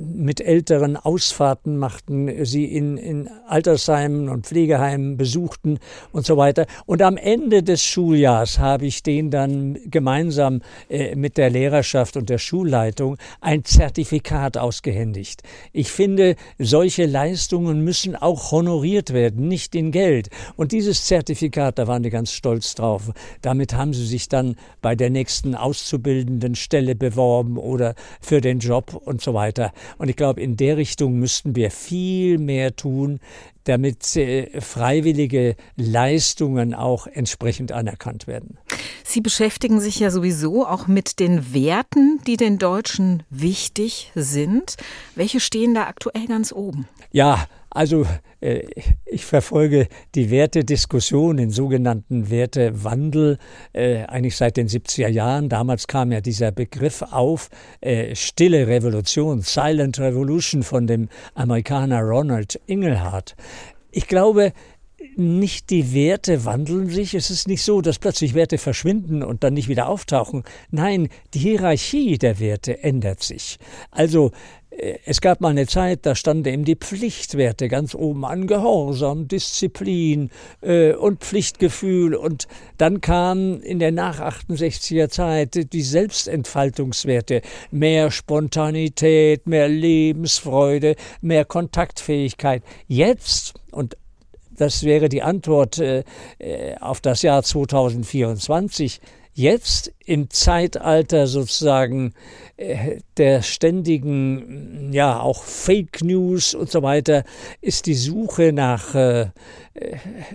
mit 0.00 0.40
älteren 0.40 0.96
Ausfahrten 0.96 1.76
machten, 1.76 2.44
sie 2.44 2.64
in, 2.64 2.96
in 2.96 3.28
Altersheimen 3.46 4.28
und 4.28 4.46
Pflegeheimen 4.46 5.16
besuchten 5.16 5.78
und 6.12 6.24
so 6.24 6.36
weiter. 6.36 6.66
Und 6.86 7.02
am 7.02 7.16
Ende 7.16 7.62
des 7.62 7.82
Schuljahrs 7.82 8.58
habe 8.58 8.86
ich 8.86 9.02
den 9.02 9.30
dann 9.30 9.78
gemeinsam 9.84 10.62
äh, 10.88 11.14
mit 11.16 11.36
der 11.36 11.50
Lehrerschaft 11.50 12.16
und 12.16 12.30
der 12.30 12.38
Schulleitung 12.38 13.18
ein 13.40 13.64
Zertifikat 13.64 14.56
ausgehändigt. 14.56 15.42
Ich 15.72 15.90
finde, 15.90 16.36
solche 16.58 17.06
Leistungen 17.06 17.84
müssen 17.84 18.16
auch 18.16 18.52
honoriert 18.52 19.12
werden, 19.12 19.48
nicht 19.48 19.74
in 19.74 19.92
Geld. 19.92 20.30
Und 20.56 20.72
dieses 20.72 21.04
Zertifikat, 21.04 21.78
da 21.78 21.86
waren 21.86 22.02
die 22.02 22.10
ganz 22.10 22.32
stolz 22.32 22.74
drauf. 22.74 23.10
Damit 23.42 23.74
haben 23.74 23.92
sie 23.92 24.06
sich 24.06 24.28
dann 24.28 24.56
bei 24.80 24.94
der 24.94 25.10
nächsten 25.10 25.54
auszubildenden 25.54 26.54
Stelle 26.54 26.94
beworben 26.94 27.58
oder 27.58 27.94
für 28.20 28.40
den 28.40 28.60
Job 28.60 29.00
und 29.04 29.20
so 29.20 29.34
weiter. 29.34 29.72
Und 29.98 30.08
ich 30.08 30.16
glaube, 30.16 30.40
in 30.40 30.56
der 30.56 30.76
Richtung 30.76 31.18
müssten 31.18 31.56
wir 31.56 31.70
viel 31.70 32.38
mehr 32.38 32.74
tun, 32.76 33.20
damit 33.64 34.16
äh, 34.16 34.60
freiwillige 34.60 35.56
Leistungen 35.76 36.74
auch 36.74 37.06
entsprechend 37.06 37.72
anerkannt 37.72 38.26
werden. 38.26 38.58
Sie 39.04 39.20
beschäftigen 39.20 39.80
sich 39.80 39.98
ja 40.00 40.10
sowieso 40.10 40.66
auch 40.66 40.86
mit 40.86 41.18
den 41.18 41.52
Werten, 41.52 42.20
die 42.26 42.36
den 42.36 42.58
Deutschen 42.58 43.22
wichtig 43.28 44.12
sind. 44.14 44.76
Welche 45.14 45.40
stehen 45.40 45.74
da 45.74 45.84
aktuell 45.84 46.26
ganz 46.26 46.52
oben? 46.52 46.88
Ja, 47.12 47.46
also 47.70 48.04
äh, 48.40 48.62
ich 49.06 49.24
verfolge 49.24 49.88
die 50.14 50.30
Wertediskussion, 50.30 51.36
den 51.36 51.50
sogenannten 51.50 52.30
Wertewandel, 52.30 53.38
äh, 53.72 54.04
eigentlich 54.04 54.36
seit 54.36 54.56
den 54.56 54.68
70er 54.68 55.08
Jahren. 55.08 55.48
Damals 55.48 55.86
kam 55.86 56.12
ja 56.12 56.20
dieser 56.20 56.50
Begriff 56.50 57.02
auf, 57.02 57.48
äh, 57.80 58.14
stille 58.14 58.66
Revolution, 58.66 59.42
Silent 59.42 59.98
Revolution 60.00 60.62
von 60.62 60.86
dem 60.86 61.08
Amerikaner 61.34 62.02
Ronald 62.02 62.60
Inglehart. 62.66 63.36
Ich 63.92 64.08
glaube, 64.08 64.52
nicht 65.16 65.70
die 65.70 65.92
Werte 65.94 66.44
wandeln 66.44 66.88
sich. 66.88 67.14
Es 67.14 67.30
ist 67.30 67.48
nicht 67.48 67.62
so, 67.62 67.80
dass 67.80 67.98
plötzlich 67.98 68.34
Werte 68.34 68.58
verschwinden 68.58 69.22
und 69.22 69.44
dann 69.44 69.54
nicht 69.54 69.68
wieder 69.68 69.88
auftauchen. 69.88 70.44
Nein, 70.70 71.08
die 71.34 71.40
Hierarchie 71.40 72.18
der 72.18 72.38
Werte 72.38 72.82
ändert 72.82 73.22
sich. 73.22 73.58
Also 73.90 74.32
es 75.04 75.20
gab 75.20 75.40
mal 75.40 75.48
eine 75.48 75.66
Zeit, 75.66 76.06
da 76.06 76.14
standen 76.14 76.46
eben 76.46 76.64
die 76.64 76.76
Pflichtwerte 76.76 77.68
ganz 77.68 77.94
oben 77.94 78.24
an, 78.24 78.46
Gehorsam, 78.46 79.28
Disziplin 79.28 80.30
äh, 80.62 80.94
und 80.94 81.20
Pflichtgefühl. 81.20 82.14
Und 82.14 82.48
dann 82.78 83.00
kamen 83.00 83.60
in 83.60 83.78
der 83.78 83.92
nach 83.92 84.20
68er 84.20 85.08
Zeit 85.08 85.72
die 85.72 85.82
Selbstentfaltungswerte, 85.82 87.42
mehr 87.70 88.10
Spontanität, 88.10 89.46
mehr 89.46 89.68
Lebensfreude, 89.68 90.96
mehr 91.20 91.44
Kontaktfähigkeit. 91.44 92.62
Jetzt, 92.86 93.54
und 93.72 93.96
das 94.50 94.84
wäre 94.84 95.08
die 95.08 95.22
Antwort 95.22 95.78
äh, 95.78 96.04
äh 96.38 96.76
auf 96.80 97.00
das 97.00 97.22
Jahr 97.22 97.42
2024, 97.42 99.00
Jetzt 99.32 99.92
im 100.04 100.28
Zeitalter 100.30 101.26
sozusagen 101.26 102.14
äh, 102.56 102.98
der 103.16 103.42
ständigen, 103.42 104.92
ja, 104.92 105.20
auch 105.20 105.44
Fake 105.44 106.02
News 106.02 106.54
und 106.54 106.70
so 106.70 106.82
weiter, 106.82 107.24
ist 107.60 107.86
die 107.86 107.94
Suche 107.94 108.52
nach, 108.52 108.94
äh, 108.94 109.30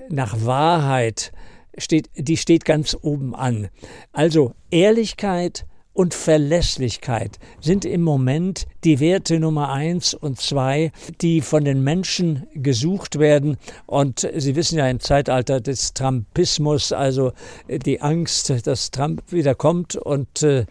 nach 0.10 0.46
Wahrheit, 0.46 1.32
steht, 1.78 2.10
die 2.16 2.38
steht 2.38 2.66
ganz 2.66 2.98
oben 3.00 3.36
an. 3.36 3.70
Also 4.12 4.54
Ehrlichkeit, 4.72 5.66
und 5.96 6.14
Verlässlichkeit 6.14 7.40
sind 7.62 7.86
im 7.86 8.02
Moment 8.02 8.68
die 8.84 9.00
Werte 9.00 9.40
Nummer 9.40 9.72
eins 9.72 10.14
und 10.14 10.40
zwei, 10.40 10.92
die 11.22 11.40
von 11.40 11.64
den 11.64 11.84
Menschen 11.84 12.48
gesucht 12.54 13.18
werden. 13.18 13.58
Und 13.88 14.30
Sie 14.36 14.58
wissen 14.58 14.78
ja 14.78 14.90
im 14.90 15.00
Zeitalter 15.00 15.62
des 15.62 15.94
Trumpismus, 15.94 16.92
also 16.92 17.32
die 17.70 18.02
Angst, 18.02 18.68
dass 18.68 18.92
Trump 18.92 19.32
wieder 19.32 19.56
kommt 19.56 19.96
und 19.96 20.44
äh, 20.44 20.66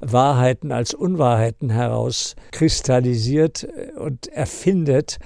Wahrheiten 0.00 0.72
als 0.72 0.94
Unwahrheiten 0.94 1.68
herauskristallisiert 1.68 3.68
und 3.96 4.28
erfindet, 4.28 5.18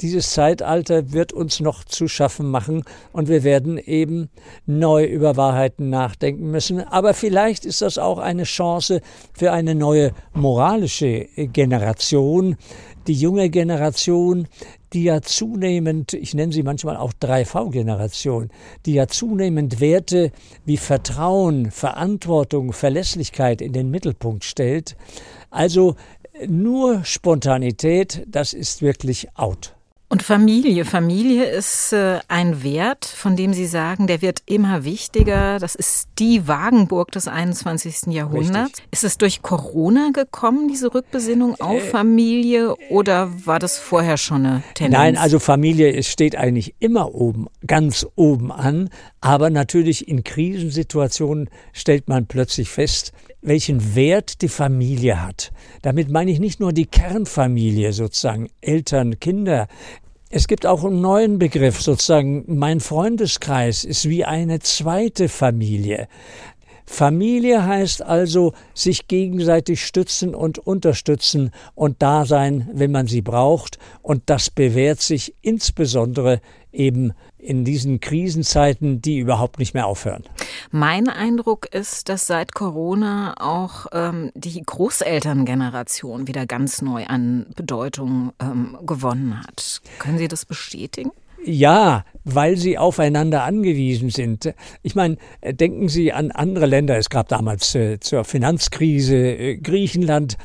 dieses 0.00 0.30
Zeitalter 0.30 1.12
wird 1.12 1.32
uns 1.32 1.60
noch 1.60 1.84
zu 1.84 2.06
schaffen 2.06 2.50
machen 2.50 2.84
und 3.12 3.28
wir 3.28 3.42
werden 3.42 3.78
eben 3.78 4.30
neu 4.66 5.04
über 5.04 5.36
Wahrheiten 5.36 5.90
nachdenken 5.90 6.50
müssen. 6.50 6.80
Aber 6.80 7.14
vielleicht 7.14 7.64
ist 7.64 7.82
das 7.82 7.98
auch 7.98 8.18
eine 8.18 8.44
Chance 8.44 9.00
für 9.32 9.52
eine 9.52 9.74
neue 9.74 10.12
moralische 10.34 11.26
Generation, 11.36 12.56
die 13.08 13.14
junge 13.14 13.48
Generation, 13.50 14.46
die 14.92 15.04
ja 15.04 15.20
zunehmend, 15.22 16.12
ich 16.12 16.34
nenne 16.34 16.52
sie 16.52 16.62
manchmal 16.62 16.96
auch 16.96 17.12
3V-Generation, 17.20 18.50
die 18.86 18.94
ja 18.94 19.08
zunehmend 19.08 19.80
Werte 19.80 20.30
wie 20.64 20.76
Vertrauen, 20.76 21.70
Verantwortung, 21.70 22.72
Verlässlichkeit 22.72 23.60
in 23.60 23.72
den 23.72 23.90
Mittelpunkt 23.90 24.44
stellt. 24.44 24.96
Also 25.50 25.96
nur 26.46 27.04
Spontanität, 27.04 28.24
das 28.28 28.52
ist 28.52 28.82
wirklich 28.82 29.28
out. 29.34 29.77
Und 30.10 30.22
Familie. 30.22 30.86
Familie 30.86 31.44
ist 31.44 31.92
äh, 31.92 32.20
ein 32.28 32.62
Wert, 32.62 33.04
von 33.04 33.36
dem 33.36 33.52
Sie 33.52 33.66
sagen, 33.66 34.06
der 34.06 34.22
wird 34.22 34.42
immer 34.46 34.84
wichtiger. 34.84 35.58
Das 35.58 35.74
ist 35.74 36.08
die 36.18 36.48
Wagenburg 36.48 37.10
des 37.10 37.28
21. 37.28 38.14
Jahrhunderts. 38.14 38.70
Richtig. 38.70 38.84
Ist 38.90 39.04
es 39.04 39.18
durch 39.18 39.42
Corona 39.42 40.08
gekommen, 40.14 40.68
diese 40.68 40.94
Rückbesinnung 40.94 41.60
auf 41.60 41.82
äh, 41.82 41.90
Familie, 41.90 42.74
oder 42.88 43.30
war 43.44 43.58
das 43.58 43.76
vorher 43.76 44.16
schon 44.16 44.46
eine 44.46 44.62
Tendenz? 44.72 44.98
Nein, 44.98 45.16
also 45.18 45.38
Familie 45.38 46.02
steht 46.02 46.36
eigentlich 46.36 46.74
immer 46.78 47.14
oben, 47.14 47.48
ganz 47.66 48.06
oben 48.16 48.50
an. 48.50 48.88
Aber 49.20 49.50
natürlich 49.50 50.08
in 50.08 50.24
Krisensituationen 50.24 51.50
stellt 51.74 52.08
man 52.08 52.26
plötzlich 52.26 52.70
fest, 52.70 53.12
welchen 53.48 53.94
Wert 53.94 54.42
die 54.42 54.48
Familie 54.48 55.22
hat. 55.24 55.52
Damit 55.82 56.10
meine 56.10 56.30
ich 56.30 56.40
nicht 56.40 56.60
nur 56.60 56.72
die 56.72 56.86
Kernfamilie 56.86 57.92
sozusagen, 57.92 58.48
Eltern, 58.60 59.18
Kinder. 59.18 59.68
Es 60.30 60.46
gibt 60.46 60.66
auch 60.66 60.84
einen 60.84 61.00
neuen 61.00 61.38
Begriff 61.38 61.80
sozusagen, 61.80 62.44
mein 62.46 62.80
Freundeskreis 62.80 63.84
ist 63.84 64.08
wie 64.08 64.24
eine 64.24 64.60
zweite 64.60 65.28
Familie. 65.28 66.08
Familie 66.84 67.66
heißt 67.66 68.02
also 68.02 68.54
sich 68.72 69.08
gegenseitig 69.08 69.84
stützen 69.84 70.34
und 70.34 70.58
unterstützen 70.58 71.50
und 71.74 72.02
da 72.02 72.24
sein, 72.24 72.68
wenn 72.72 72.90
man 72.90 73.06
sie 73.06 73.20
braucht. 73.20 73.78
Und 74.00 74.22
das 74.26 74.50
bewährt 74.50 75.00
sich 75.00 75.34
insbesondere 75.42 76.40
eben 76.72 77.12
in 77.38 77.64
diesen 77.64 78.00
Krisenzeiten, 78.00 79.00
die 79.00 79.18
überhaupt 79.18 79.58
nicht 79.58 79.74
mehr 79.74 79.86
aufhören. 79.86 80.24
Mein 80.70 81.08
Eindruck 81.08 81.66
ist, 81.72 82.08
dass 82.08 82.26
seit 82.26 82.54
Corona 82.54 83.34
auch 83.38 83.86
ähm, 83.92 84.30
die 84.34 84.62
Großelterngeneration 84.62 86.26
wieder 86.26 86.46
ganz 86.46 86.82
neu 86.82 87.06
an 87.06 87.46
Bedeutung 87.54 88.32
ähm, 88.40 88.76
gewonnen 88.84 89.40
hat. 89.40 89.80
Können 89.98 90.18
Sie 90.18 90.28
das 90.28 90.44
bestätigen? 90.44 91.10
Ja, 91.44 92.04
weil 92.24 92.56
sie 92.56 92.78
aufeinander 92.78 93.44
angewiesen 93.44 94.10
sind. 94.10 94.52
Ich 94.82 94.94
meine, 94.94 95.16
denken 95.42 95.88
Sie 95.88 96.12
an 96.12 96.32
andere 96.32 96.66
Länder. 96.66 96.98
Es 96.98 97.10
gab 97.10 97.28
damals 97.28 97.74
äh, 97.74 98.00
zur 98.00 98.24
Finanzkrise 98.24 99.16
äh, 99.16 99.56
Griechenland 99.56 100.36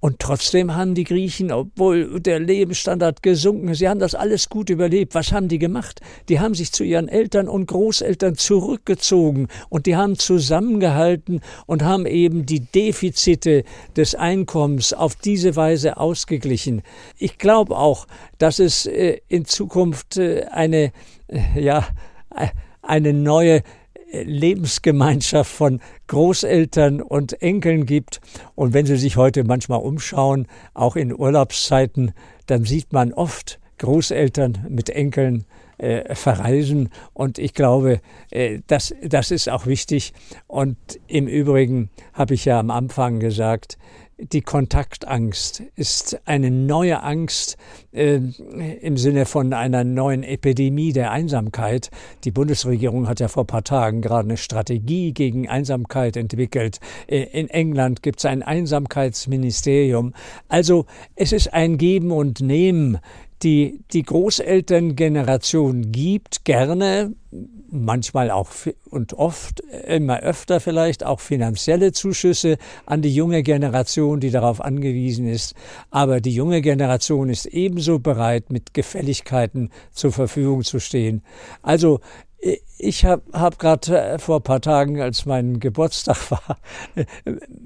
Und 0.00 0.18
trotzdem 0.18 0.74
haben 0.74 0.94
die 0.94 1.04
Griechen, 1.04 1.52
obwohl 1.52 2.20
der 2.20 2.40
Lebensstandard 2.40 3.22
gesunken 3.22 3.68
ist, 3.68 3.78
sie 3.78 3.88
haben 3.88 4.00
das 4.00 4.14
alles 4.14 4.48
gut 4.48 4.70
überlebt. 4.70 5.14
Was 5.14 5.30
haben 5.32 5.48
die 5.48 5.58
gemacht? 5.58 6.00
Die 6.30 6.40
haben 6.40 6.54
sich 6.54 6.72
zu 6.72 6.84
ihren 6.84 7.08
Eltern 7.08 7.48
und 7.48 7.66
Großeltern 7.66 8.36
zurückgezogen 8.36 9.48
und 9.68 9.84
die 9.84 9.96
haben 9.96 10.18
zusammengehalten 10.18 11.40
und 11.66 11.82
haben 11.82 12.06
eben 12.06 12.46
die 12.46 12.60
Defizite 12.60 13.64
des 13.94 14.14
Einkommens 14.14 14.94
auf 14.94 15.16
diese 15.16 15.54
Weise 15.54 15.98
ausgeglichen. 15.98 16.82
Ich 17.18 17.36
glaube 17.36 17.76
auch, 17.76 18.06
dass 18.38 18.58
es 18.58 18.86
äh, 18.86 19.18
in 19.28 19.44
Zukunft 19.44 20.16
äh, 20.16 20.46
eine, 20.50 20.92
äh, 21.28 21.60
ja, 21.60 21.86
eine 22.82 23.12
neue 23.12 23.62
Lebensgemeinschaft 24.12 25.50
von 25.50 25.80
Großeltern 26.06 27.00
und 27.00 27.40
Enkeln 27.42 27.86
gibt. 27.86 28.20
Und 28.54 28.74
wenn 28.74 28.86
Sie 28.86 28.96
sich 28.96 29.16
heute 29.16 29.44
manchmal 29.44 29.80
umschauen, 29.80 30.46
auch 30.74 30.96
in 30.96 31.18
Urlaubszeiten, 31.18 32.12
dann 32.46 32.64
sieht 32.64 32.92
man 32.92 33.12
oft 33.12 33.60
Großeltern 33.78 34.66
mit 34.68 34.90
Enkeln 34.90 35.44
äh, 35.78 36.14
verreisen. 36.14 36.90
Und 37.14 37.38
ich 37.38 37.54
glaube, 37.54 38.00
äh, 38.30 38.60
das, 38.66 38.94
das 39.02 39.30
ist 39.30 39.48
auch 39.48 39.66
wichtig. 39.66 40.12
Und 40.46 40.76
im 41.06 41.26
Übrigen 41.26 41.88
habe 42.12 42.34
ich 42.34 42.44
ja 42.44 42.60
am 42.60 42.70
Anfang 42.70 43.20
gesagt, 43.20 43.78
die 44.20 44.42
Kontaktangst 44.42 45.62
ist 45.76 46.20
eine 46.26 46.50
neue 46.50 47.02
Angst 47.02 47.56
äh, 47.92 48.16
im 48.16 48.96
Sinne 48.96 49.24
von 49.24 49.52
einer 49.52 49.84
neuen 49.84 50.22
Epidemie 50.22 50.92
der 50.92 51.10
Einsamkeit. 51.10 51.90
Die 52.24 52.30
Bundesregierung 52.30 53.08
hat 53.08 53.20
ja 53.20 53.28
vor 53.28 53.44
ein 53.44 53.48
paar 53.48 53.64
Tagen 53.64 54.02
gerade 54.02 54.28
eine 54.28 54.36
Strategie 54.36 55.12
gegen 55.12 55.48
Einsamkeit 55.48 56.16
entwickelt. 56.16 56.80
Äh, 57.06 57.22
in 57.32 57.48
England 57.48 58.02
gibt 58.02 58.18
es 58.18 58.24
ein 58.26 58.42
Einsamkeitsministerium. 58.42 60.14
Also 60.48 60.86
es 61.16 61.32
ist 61.32 61.52
ein 61.52 61.78
Geben 61.78 62.12
und 62.12 62.40
Nehmen 62.40 62.98
die 63.42 63.80
die 63.92 64.02
Großelterngeneration 64.02 65.92
gibt, 65.92 66.44
gerne, 66.44 67.14
manchmal 67.70 68.30
auch 68.30 68.50
und 68.90 69.14
oft, 69.14 69.60
immer 69.60 70.20
öfter 70.20 70.60
vielleicht 70.60 71.04
auch 71.04 71.20
finanzielle 71.20 71.92
Zuschüsse 71.92 72.58
an 72.86 73.02
die 73.02 73.14
junge 73.14 73.42
Generation, 73.42 74.20
die 74.20 74.30
darauf 74.30 74.60
angewiesen 74.60 75.26
ist. 75.26 75.54
Aber 75.90 76.20
die 76.20 76.34
junge 76.34 76.62
Generation 76.62 77.28
ist 77.28 77.46
ebenso 77.46 77.98
bereit, 77.98 78.50
mit 78.50 78.74
Gefälligkeiten 78.74 79.70
zur 79.92 80.12
Verfügung 80.12 80.64
zu 80.64 80.80
stehen. 80.80 81.22
Also 81.62 82.00
ich 82.78 83.04
habe 83.04 83.22
hab 83.32 83.58
gerade 83.58 83.98
äh, 83.98 84.18
vor 84.18 84.36
ein 84.36 84.42
paar 84.42 84.60
Tagen, 84.60 85.00
als 85.00 85.26
mein 85.26 85.60
Geburtstag 85.60 86.30
war, 86.30 86.58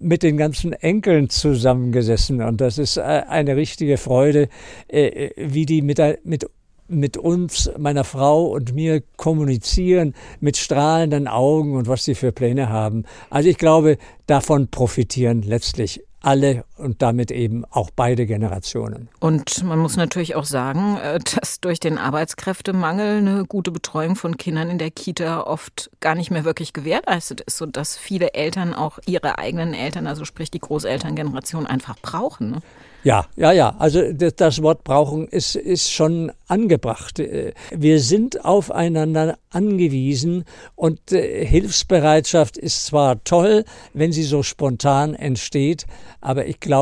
mit 0.01 0.23
den 0.23 0.37
ganzen 0.37 0.73
Enkeln 0.73 1.31
zusammengesessen. 1.31 2.43
Und 2.43 2.61
das 2.61 2.79
ist 2.79 2.97
äh, 2.97 3.03
eine 3.03 3.57
richtige 3.57 3.97
Freude, 3.97 4.49
äh, 4.89 5.31
wie 5.37 5.67
die 5.67 5.83
mit, 5.83 6.01
mit 6.25 6.51
mit 6.89 7.17
uns, 7.17 7.71
meiner 7.79 8.05
Frau 8.05 8.47
und 8.47 8.75
mir 8.75 9.03
kommunizieren 9.17 10.15
mit 10.41 10.57
strahlenden 10.57 11.29
Augen 11.29 11.77
und 11.77 11.89
was 11.89 12.05
sie 12.05 12.15
für 12.15 12.33
Pläne 12.33 12.69
haben. 12.69 13.05
Also 13.31 13.49
ich 13.49 13.59
glaube, 13.59 13.99
davon 14.27 14.69
profitieren 14.69 15.43
letztlich 15.43 16.03
alle 16.21 16.65
und 16.85 17.03
damit 17.03 17.31
eben 17.31 17.65
auch 17.71 17.91
beide 17.91 18.27
Generationen. 18.27 19.09
Und 19.19 19.65
man 19.65 19.79
muss 19.79 19.97
natürlich 19.97 20.37
auch 20.37 20.45
sagen, 20.45 20.99
äh, 20.99 21.19
dass 21.19 21.61
durch 21.61 21.81
den 21.81 21.99
Arbeitskräftemangel 21.99 23.19
eine 23.19 23.45
gute 23.47 23.73
Betreuung 23.73 24.15
von 24.15 24.37
Kindern 24.37 24.71
in 24.71 24.79
der 24.79 24.91
Kita 24.91 25.43
oft 25.43 25.91
gar 26.01 26.15
nicht 26.15 26.31
mehr 26.31 26.45
wirklich 26.45 26.73
gewährleistet 26.73 27.41
ist 27.41 27.61
und 27.63 27.77
dass 27.77 27.97
viele 27.97 28.35
Eltern 28.35 28.75
auch 28.75 28.99
ihre 29.07 29.39
eigenen 29.39 29.75
Eltern, 29.75 30.07
also 30.07 30.25
sprich 30.25 30.51
die 30.51 30.61
Großelterngeneration, 30.61 31.67
einfach 31.67 31.97
brauchen. 32.01 32.51
Ne? 32.51 32.59
Ja, 33.05 33.27
ja, 33.37 33.53
ja. 33.53 33.77
Also 33.79 34.13
das 34.13 34.63
Wort 34.63 34.83
brauchen 34.83 35.29
ist, 35.29 35.57
ist 35.57 35.93
schon 35.93 36.33
angebracht. 36.49 37.19
Äh, 37.19 37.53
wir 37.71 38.01
sind 38.01 38.45
aufeinander 38.45 39.39
angewiesen 39.51 40.45
und 40.75 41.13
äh, 41.13 41.45
Hilfsbereitschaft 41.45 42.57
ist 42.57 42.87
zwar 42.87 43.23
toll, 43.25 43.65
wenn 43.93 44.13
sie 44.13 44.23
so 44.23 44.43
spontan 44.43 45.15
entsteht, 45.15 45.87
aber 46.23 46.47
ich 46.47 46.61
glaube, 46.61 46.74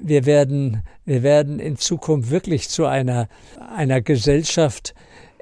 wir 0.00 0.26
werden, 0.26 0.82
wir 1.04 1.22
werden 1.22 1.58
in 1.58 1.76
Zukunft 1.76 2.30
wirklich 2.30 2.68
zu 2.68 2.86
einer, 2.86 3.28
einer 3.74 4.00
Gesellschaft 4.00 4.94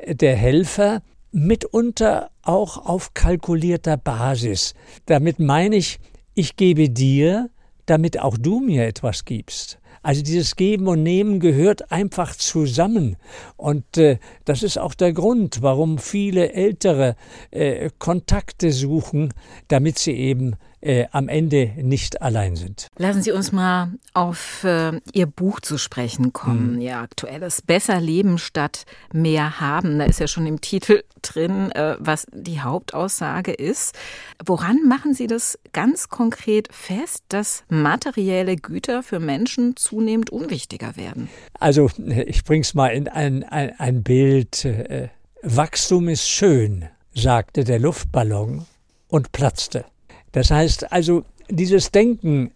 der 0.07 0.37
Helfer, 0.37 1.03
mitunter 1.33 2.31
auch 2.43 2.87
auf 2.87 3.15
kalkulierter 3.15 3.97
Basis. 3.97 4.75
Damit 5.07 5.41
meine 5.41 5.77
ich, 5.77 5.99
ich 6.35 6.57
gebe 6.57 6.91
dir, 6.91 7.51
damit 7.87 8.21
auch 8.21 8.39
du 8.39 8.61
mir 8.61 8.87
etwas 8.87 9.25
gibst. 9.25 9.79
Also 10.03 10.23
dieses 10.23 10.55
Geben 10.57 10.87
und 10.87 11.03
Nehmen 11.03 11.41
gehört 11.41 11.91
einfach 11.91 12.37
zusammen. 12.37 13.17
Und 13.57 13.97
äh, 13.97 14.19
das 14.45 14.63
ist 14.63 14.79
auch 14.79 14.93
der 14.93 15.15
Grund, 15.15 15.63
warum 15.63 15.97
viele 15.97 16.53
Ältere 16.53 17.17
äh, 17.51 17.89
Kontakte 17.99 18.71
suchen, 18.71 19.33
damit 19.69 19.99
sie 19.99 20.13
eben 20.13 20.57
äh, 20.85 21.07
am 21.13 21.29
Ende 21.29 21.73
nicht 21.77 22.21
allein 22.23 22.57
sind. 22.57 22.89
Lassen 22.99 23.23
Sie 23.23 23.33
uns 23.33 23.53
mal 23.53 23.93
auf 24.13 24.65
äh, 24.65 25.01
Ihr 25.13 25.27
Buch 25.27 25.61
zu 25.61 25.79
sprechen 25.79 26.33
kommen, 26.33 26.75
mhm. 26.75 26.81
Ihr 26.81 26.99
aktuelles 26.99 27.63
Besser 27.63 28.01
Leben 28.01 28.39
statt 28.39 28.85
mehr 29.13 29.61
haben. 29.61 29.99
Da 29.99 30.05
ist 30.05 30.21
ja 30.21 30.29
schon 30.29 30.47
im 30.47 30.61
Titel 30.61 31.03
drin, 31.23 31.71
äh, 31.73 31.97
was 31.99 32.27
die 32.33 32.61
Hauptaussage 32.61 33.53
ist. 33.53 33.97
Woran 34.45 34.87
machen 34.87 35.15
Sie 35.15 35.27
das 35.27 35.59
ganz 35.73 36.09
konkret 36.11 36.69
fest, 36.71 37.25
dass 37.29 37.65
materielle 37.69 38.57
Güter 38.57 39.03
für 39.03 39.21
Menschen 39.21 39.77
zunehmend 39.77 40.31
unwichtiger 40.31 40.97
werden? 40.97 41.31
Also 41.59 41.91
ich 42.27 42.45
bringe 42.45 42.63
es 42.63 42.75
mal 42.75 42.89
in 42.89 43.09
ein, 43.09 43.43
ein, 43.43 43.73
ein 43.79 44.03
Bild. 44.03 44.65
Äh, 44.65 45.09
Wachstum 45.43 46.09
ist 46.09 46.29
schön, 46.29 46.89
sagte 47.15 47.65
der 47.65 47.79
Luftballon 47.79 48.67
und 49.09 49.33
platzte. 49.33 49.87
Das 50.35 50.51
heißt 50.51 50.91
also, 50.93 51.23
dieses 51.49 51.93
Denken, 51.93 52.51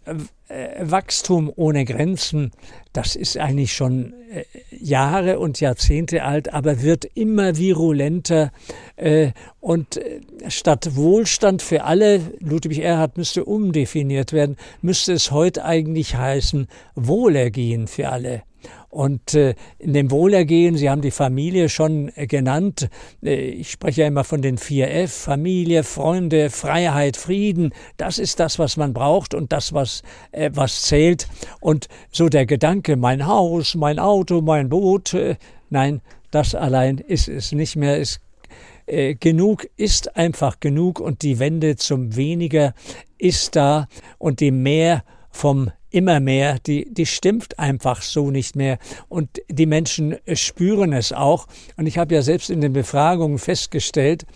äh, 0.49 0.67
Wachstum 0.81 1.53
ohne 1.55 1.85
Grenzen, 1.85 2.51
das 2.93 3.15
ist 3.15 3.39
eigentlich 3.39 3.73
schon 3.73 4.15
äh, 4.33 4.43
Jahre 4.77 5.39
und 5.39 5.61
Jahrzehnte 5.61 6.25
alt, 6.25 6.53
aber 6.53 6.83
wird 6.83 7.05
immer 7.05 7.57
virulenter. 7.57 8.51
Äh, 8.97 9.31
und 9.61 10.01
statt 10.49 10.97
Wohlstand 10.97 11.63
für 11.63 11.85
alle, 11.85 12.21
Ludwig 12.41 12.81
Erhard 12.81 13.17
müsste 13.17 13.45
umdefiniert 13.45 14.33
werden, 14.33 14.57
müsste 14.83 15.13
es 15.13 15.31
heute 15.31 15.65
eigentlich 15.65 16.17
heißen 16.17 16.67
Wohlergehen 16.97 17.87
für 17.87 18.09
alle. 18.09 18.43
Und 18.91 19.35
äh, 19.35 19.55
in 19.79 19.93
dem 19.93 20.11
Wohlergehen, 20.11 20.77
Sie 20.77 20.89
haben 20.89 21.03
die 21.03 21.11
Familie 21.11 21.69
schon 21.69 22.11
äh, 22.17 22.27
genannt, 22.27 22.89
äh, 23.23 23.35
ich 23.35 23.71
spreche 23.71 24.03
ja 24.03 24.07
immer 24.07 24.25
von 24.25 24.41
den 24.41 24.57
vier 24.57 24.91
F, 24.91 25.13
Familie, 25.13 25.85
Freunde, 25.85 26.49
Freiheit, 26.49 27.19
Frieden, 27.19 27.75
das 27.99 28.19
ist 28.19 28.41
das, 28.41 28.59
was 28.59 28.79
man 28.79 28.95
braucht 28.95 29.35
und 29.35 29.53
das, 29.53 29.75
was, 29.75 30.03
äh, 30.33 30.51
was 30.55 30.83
zählt. 30.83 31.29
Und 31.61 31.89
so 32.11 32.31
der 32.31 32.47
Gedanke, 32.47 32.97
mein 32.97 33.27
Haus, 33.27 33.75
mein 33.75 33.99
Auto, 33.99 34.41
mein 34.41 34.71
Boot, 34.71 35.13
äh, 35.13 35.37
nein, 35.69 36.01
das 36.31 36.55
allein 36.55 36.97
ist 36.97 37.29
es 37.29 37.53
nicht 37.53 37.77
mehr, 37.77 37.99
ist 37.99 38.21
äh, 38.87 39.15
genug 39.15 39.69
ist 39.77 40.17
einfach 40.17 40.61
genug 40.61 40.99
und 40.99 41.23
die 41.23 41.39
Wende 41.39 41.77
zum 41.77 42.17
weniger 42.17 42.75
ist 43.19 43.55
da 43.55 43.87
und 44.17 44.41
die 44.41 44.51
mehr 44.51 45.05
vom 45.31 45.71
immer 45.91 46.21
mehr, 46.21 46.59
die, 46.59 46.93
die 46.93 47.07
stimmt 47.07 47.59
einfach 47.59 48.03
so 48.03 48.31
nicht 48.31 48.57
mehr. 48.57 48.79
Und 49.09 49.43
die 49.49 49.67
Menschen 49.67 50.17
spüren 50.35 50.93
es 50.93 51.13
auch. 51.13 51.47
Und 51.77 51.87
ich 51.87 51.99
habe 51.99 52.15
ja 52.15 52.23
selbst 52.23 52.51
in 52.51 52.61
den 52.61 52.73
Befragungen 52.73 53.39
festgestellt, 53.39 54.27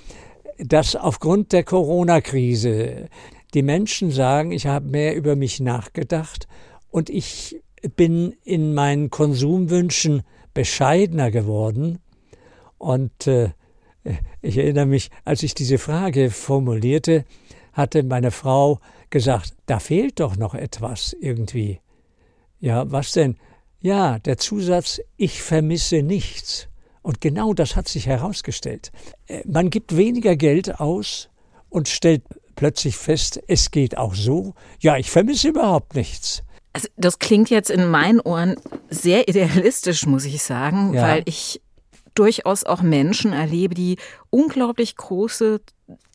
dass 0.58 0.96
aufgrund 0.96 1.52
der 1.52 1.64
Corona-Krise 1.64 3.08
die 3.54 3.62
Menschen 3.62 4.10
sagen, 4.10 4.52
ich 4.52 4.66
habe 4.66 4.88
mehr 4.88 5.14
über 5.14 5.36
mich 5.36 5.60
nachgedacht 5.60 6.46
und 6.90 7.10
ich 7.10 7.60
bin 7.96 8.34
in 8.44 8.74
meinen 8.74 9.10
Konsumwünschen 9.10 10.22
bescheidener 10.54 11.30
geworden. 11.30 11.98
Und 12.78 13.26
äh, 13.26 13.50
ich 14.40 14.58
erinnere 14.58 14.86
mich, 14.86 15.10
als 15.24 15.42
ich 15.42 15.54
diese 15.54 15.78
Frage 15.78 16.30
formulierte, 16.30 17.24
hatte 17.72 18.02
meine 18.02 18.30
Frau 18.30 18.78
gesagt, 19.12 19.54
da 19.66 19.78
fehlt 19.78 20.18
doch 20.18 20.36
noch 20.36 20.54
etwas 20.54 21.14
irgendwie. 21.20 21.80
Ja, 22.58 22.90
was 22.90 23.12
denn? 23.12 23.36
Ja, 23.80 24.18
der 24.18 24.38
Zusatz, 24.38 25.00
ich 25.16 25.42
vermisse 25.42 26.02
nichts. 26.02 26.68
Und 27.02 27.20
genau 27.20 27.52
das 27.52 27.76
hat 27.76 27.88
sich 27.88 28.06
herausgestellt. 28.06 28.90
Äh, 29.26 29.42
man 29.46 29.70
gibt 29.70 29.96
weniger 29.96 30.34
Geld 30.34 30.80
aus 30.80 31.28
und 31.68 31.88
stellt 31.88 32.22
plötzlich 32.54 32.96
fest, 32.96 33.40
es 33.48 33.70
geht 33.70 33.96
auch 33.96 34.14
so. 34.14 34.54
Ja, 34.80 34.96
ich 34.96 35.10
vermisse 35.10 35.48
überhaupt 35.48 35.94
nichts. 35.94 36.42
Also 36.72 36.88
das 36.96 37.18
klingt 37.18 37.50
jetzt 37.50 37.70
in 37.70 37.88
meinen 37.88 38.20
Ohren 38.20 38.56
sehr 38.88 39.28
idealistisch, 39.28 40.06
muss 40.06 40.24
ich 40.24 40.42
sagen, 40.42 40.94
ja. 40.94 41.02
weil 41.02 41.22
ich 41.26 41.60
durchaus 42.14 42.64
auch 42.64 42.82
Menschen 42.82 43.32
erlebe, 43.32 43.74
die 43.74 43.96
unglaublich 44.30 44.96
große 44.96 45.60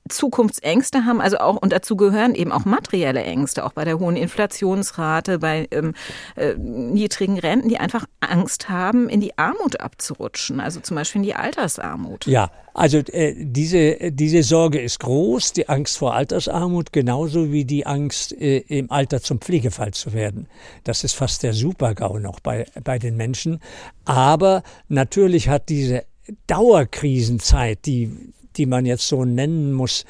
Zukunftsängste 0.10 1.06
haben, 1.06 1.22
also 1.22 1.38
auch, 1.38 1.56
und 1.58 1.74
dazu 1.74 1.96
gehören 1.96 2.36
eben 2.36 2.52
auch 2.52 2.66
materielle 2.66 3.24
Ängste, 3.24 3.66
auch 3.66 3.74
bei 3.74 3.86
der 3.86 4.00
hohen 4.00 4.16
Inflationsrate, 4.16 5.40
bei 5.40 5.68
ähm, 5.72 5.94
äh, 6.36 6.56
niedrigen 6.56 7.40
Renten, 7.40 7.70
die 7.70 7.78
einfach 7.78 8.06
Angst 8.20 8.70
haben, 8.70 9.10
in 9.10 9.22
die 9.22 9.38
Armut 9.38 9.80
abzurutschen, 9.80 10.60
also 10.60 10.80
zum 10.80 10.96
Beispiel 10.96 11.20
in 11.20 11.24
die 11.24 11.36
Altersarmut. 11.36 12.26
Ja, 12.28 12.52
also 12.74 13.00
äh, 13.00 13.34
diese, 13.38 14.12
diese 14.12 14.44
Sorge 14.44 14.80
ist 14.80 15.00
groß, 15.00 15.54
die 15.54 15.68
Angst 15.68 15.98
vor 15.98 16.14
Altersarmut, 16.14 16.94
genauso 16.94 17.52
wie 17.52 17.66
die 17.66 17.86
Angst, 17.88 18.34
äh, 18.34 18.60
im 18.60 18.92
Alter 18.92 19.22
zum 19.22 19.42
Pflegefall 19.42 19.92
zu 19.92 20.14
werden. 20.14 20.48
Das 20.84 21.04
ist 21.04 21.14
fast 21.14 21.42
der 21.42 21.54
Super-GAU 21.54 22.20
noch 22.20 22.40
bei, 22.40 22.66
bei 22.84 23.00
den 23.00 23.18
Menschen. 23.18 23.60
Aber 24.06 24.62
natürlich 24.90 25.50
hat 25.50 25.70
diese 25.70 26.04
Dauerkrisenzeit, 26.46 27.86
die 27.86 28.12
die 28.58 28.66
man 28.66 28.86
jetzt 28.86 29.08
so 29.08 29.26
nennen 29.26 29.74
muss, 29.74 30.06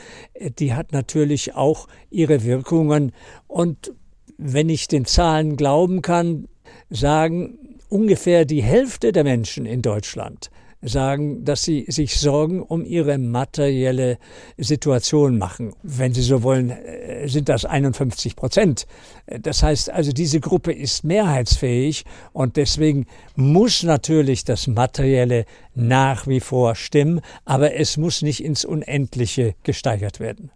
die 0.59 0.73
hat 0.73 0.91
natürlich 0.91 1.55
auch 1.55 1.87
ihre 2.09 2.43
Wirkungen. 2.43 3.11
Und 3.47 3.93
wenn 4.37 4.69
ich 4.69 4.87
den 4.87 5.05
Zahlen 5.05 5.57
glauben 5.57 6.01
kann, 6.01 6.47
sagen 6.89 7.57
ungefähr 7.89 8.45
die 8.45 8.63
Hälfte 8.63 9.11
der 9.11 9.23
Menschen 9.23 9.65
in 9.65 9.81
Deutschland 9.81 10.49
sagen, 10.81 11.43
dass 11.43 11.63
sie 11.63 11.85
sich 11.87 12.19
Sorgen 12.19 12.61
um 12.61 12.85
ihre 12.85 13.17
materielle 13.17 14.17
Situation 14.57 15.37
machen. 15.37 15.73
Wenn 15.83 16.13
Sie 16.13 16.21
so 16.21 16.43
wollen, 16.43 16.69
äh, 16.69 17.27
sind 17.27 17.49
das 17.49 17.65
51 17.65 18.35
Prozent. 18.35 18.85
Das 19.25 19.63
heißt 19.63 19.89
also, 19.89 20.11
diese 20.11 20.39
Gruppe 20.39 20.71
ist 20.71 21.03
mehrheitsfähig 21.03 22.05
und 22.31 22.57
deswegen 22.57 23.07
muss 23.35 23.83
natürlich 23.83 24.43
das 24.43 24.67
Materielle 24.67 25.45
nach 25.73 26.27
wie 26.27 26.39
vor 26.39 26.75
stimmen, 26.75 27.21
aber 27.45 27.75
es 27.75 27.97
muss 27.97 28.21
nicht 28.21 28.43
ins 28.43 28.65
Unendliche 28.65 29.55
gesteigert 29.63 30.19
werden. 30.19 30.51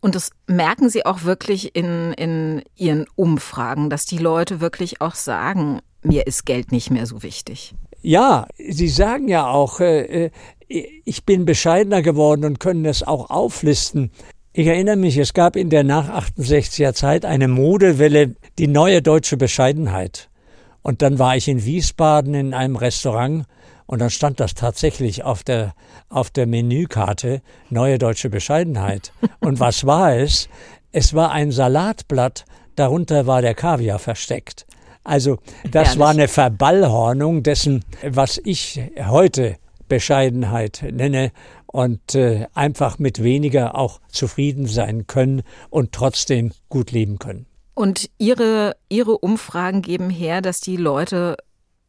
Und 0.00 0.14
das 0.14 0.30
merken 0.46 0.88
Sie 0.90 1.06
auch 1.06 1.24
wirklich 1.24 1.76
in, 1.76 2.12
in 2.14 2.62
Ihren 2.76 3.06
Umfragen, 3.14 3.90
dass 3.90 4.04
die 4.04 4.18
Leute 4.18 4.60
wirklich 4.60 5.00
auch 5.00 5.14
sagen, 5.14 5.80
mir 6.02 6.26
ist 6.26 6.46
Geld 6.46 6.72
nicht 6.72 6.90
mehr 6.90 7.06
so 7.06 7.22
wichtig. 7.22 7.74
Ja, 8.02 8.46
Sie 8.56 8.88
sagen 8.88 9.28
ja 9.28 9.48
auch, 9.48 9.80
äh, 9.80 10.26
äh, 10.26 10.30
ich 11.04 11.24
bin 11.24 11.44
bescheidener 11.44 12.02
geworden 12.02 12.44
und 12.44 12.60
können 12.60 12.84
es 12.86 13.02
auch 13.02 13.30
auflisten. 13.30 14.10
Ich 14.52 14.66
erinnere 14.66 14.96
mich, 14.96 15.16
es 15.16 15.34
gab 15.34 15.56
in 15.56 15.70
der 15.70 15.84
nach 15.84 16.08
68er 16.08 16.92
Zeit 16.94 17.24
eine 17.24 17.48
Modewelle, 17.48 18.34
die 18.58 18.66
neue 18.66 19.02
deutsche 19.02 19.36
Bescheidenheit. 19.36 20.28
Und 20.82 21.02
dann 21.02 21.18
war 21.18 21.36
ich 21.36 21.46
in 21.46 21.64
Wiesbaden 21.64 22.34
in 22.34 22.54
einem 22.54 22.76
Restaurant 22.76 23.44
und 23.86 23.98
dann 24.00 24.10
stand 24.10 24.40
das 24.40 24.54
tatsächlich 24.54 25.24
auf 25.24 25.42
der, 25.42 25.74
auf 26.08 26.30
der 26.30 26.46
Menükarte, 26.46 27.42
neue 27.68 27.98
deutsche 27.98 28.30
Bescheidenheit. 28.30 29.12
Und 29.40 29.60
was 29.60 29.84
war 29.84 30.16
es? 30.16 30.48
Es 30.92 31.12
war 31.12 31.32
ein 31.32 31.52
Salatblatt, 31.52 32.44
darunter 32.76 33.26
war 33.26 33.42
der 33.42 33.54
Kaviar 33.54 33.98
versteckt. 33.98 34.66
Also 35.10 35.38
das 35.70 35.98
war 35.98 36.10
eine 36.10 36.28
Verballhornung 36.28 37.42
dessen, 37.42 37.84
was 38.02 38.40
ich 38.42 38.80
heute 39.08 39.56
Bescheidenheit 39.88 40.84
nenne 40.92 41.32
und 41.66 42.14
äh, 42.14 42.46
einfach 42.54 42.98
mit 42.98 43.22
weniger 43.22 43.76
auch 43.76 44.00
zufrieden 44.08 44.66
sein 44.66 45.06
können 45.08 45.42
und 45.68 45.92
trotzdem 45.92 46.52
gut 46.68 46.92
leben 46.92 47.18
können. 47.18 47.46
Und 47.74 48.08
Ihre, 48.18 48.76
Ihre 48.88 49.18
Umfragen 49.18 49.82
geben 49.82 50.10
her, 50.10 50.42
dass 50.42 50.60
die 50.60 50.76
Leute 50.76 51.36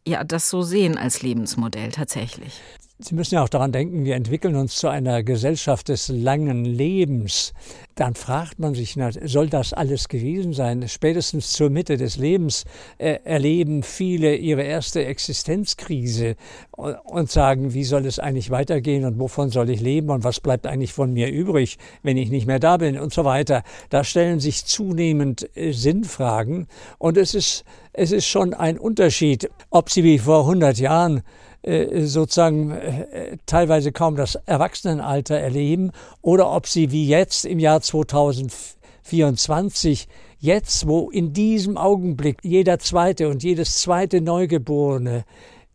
ja 0.07 0.23
das 0.23 0.49
so 0.49 0.63
sehen 0.63 0.97
als 0.97 1.21
Lebensmodell 1.21 1.91
tatsächlich. 1.91 2.59
Sie 2.97 3.15
müssen 3.15 3.35
ja 3.35 3.43
auch 3.43 3.49
daran 3.49 3.71
denken, 3.71 4.05
wir 4.05 4.15
entwickeln 4.15 4.55
uns 4.55 4.75
zu 4.75 4.87
einer 4.87 5.23
Gesellschaft 5.23 5.89
des 5.89 6.07
langen 6.07 6.65
Lebens. 6.65 7.53
Dann 8.01 8.15
fragt 8.15 8.57
man 8.57 8.73
sich, 8.73 8.95
na, 8.95 9.11
soll 9.11 9.47
das 9.47 9.73
alles 9.73 10.07
gewesen 10.07 10.53
sein? 10.53 10.87
Spätestens 10.87 11.53
zur 11.53 11.69
Mitte 11.69 11.97
des 11.97 12.17
Lebens 12.17 12.65
äh, 12.97 13.19
erleben 13.23 13.83
viele 13.83 14.33
ihre 14.37 14.63
erste 14.63 15.05
Existenzkrise 15.05 16.35
und, 16.71 16.95
und 17.05 17.29
sagen, 17.29 17.75
wie 17.75 17.83
soll 17.83 18.07
es 18.07 18.17
eigentlich 18.17 18.49
weitergehen 18.49 19.05
und 19.05 19.19
wovon 19.19 19.51
soll 19.51 19.69
ich 19.69 19.81
leben 19.81 20.09
und 20.09 20.23
was 20.23 20.39
bleibt 20.39 20.65
eigentlich 20.65 20.93
von 20.93 21.13
mir 21.13 21.29
übrig, 21.29 21.77
wenn 22.01 22.17
ich 22.17 22.31
nicht 22.31 22.47
mehr 22.47 22.57
da 22.57 22.77
bin 22.77 22.97
und 22.97 23.13
so 23.13 23.23
weiter. 23.23 23.61
Da 23.91 24.03
stellen 24.03 24.39
sich 24.39 24.65
zunehmend 24.65 25.55
äh, 25.55 25.71
Sinnfragen 25.71 26.65
und 26.97 27.17
es 27.17 27.35
ist, 27.35 27.65
es 27.93 28.11
ist 28.11 28.25
schon 28.25 28.55
ein 28.55 28.79
Unterschied, 28.79 29.47
ob 29.69 29.91
Sie 29.91 30.03
wie 30.03 30.17
vor 30.17 30.39
100 30.39 30.79
Jahren 30.79 31.21
äh, 31.63 32.05
sozusagen 32.07 32.71
äh, 32.71 33.37
teilweise 33.45 33.91
kaum 33.91 34.15
das 34.15 34.33
Erwachsenenalter 34.33 35.35
erleben 35.35 35.91
oder 36.23 36.51
ob 36.51 36.65
sie 36.65 36.91
wie 36.91 37.07
jetzt 37.07 37.45
im 37.45 37.59
Jahr 37.59 37.81
2024 37.91 40.07
jetzt, 40.39 40.87
wo 40.87 41.09
in 41.09 41.33
diesem 41.33 41.77
Augenblick 41.77 42.37
jeder 42.41 42.79
zweite 42.79 43.27
und 43.27 43.43
jedes 43.43 43.81
zweite 43.81 44.21
Neugeborene 44.21 45.25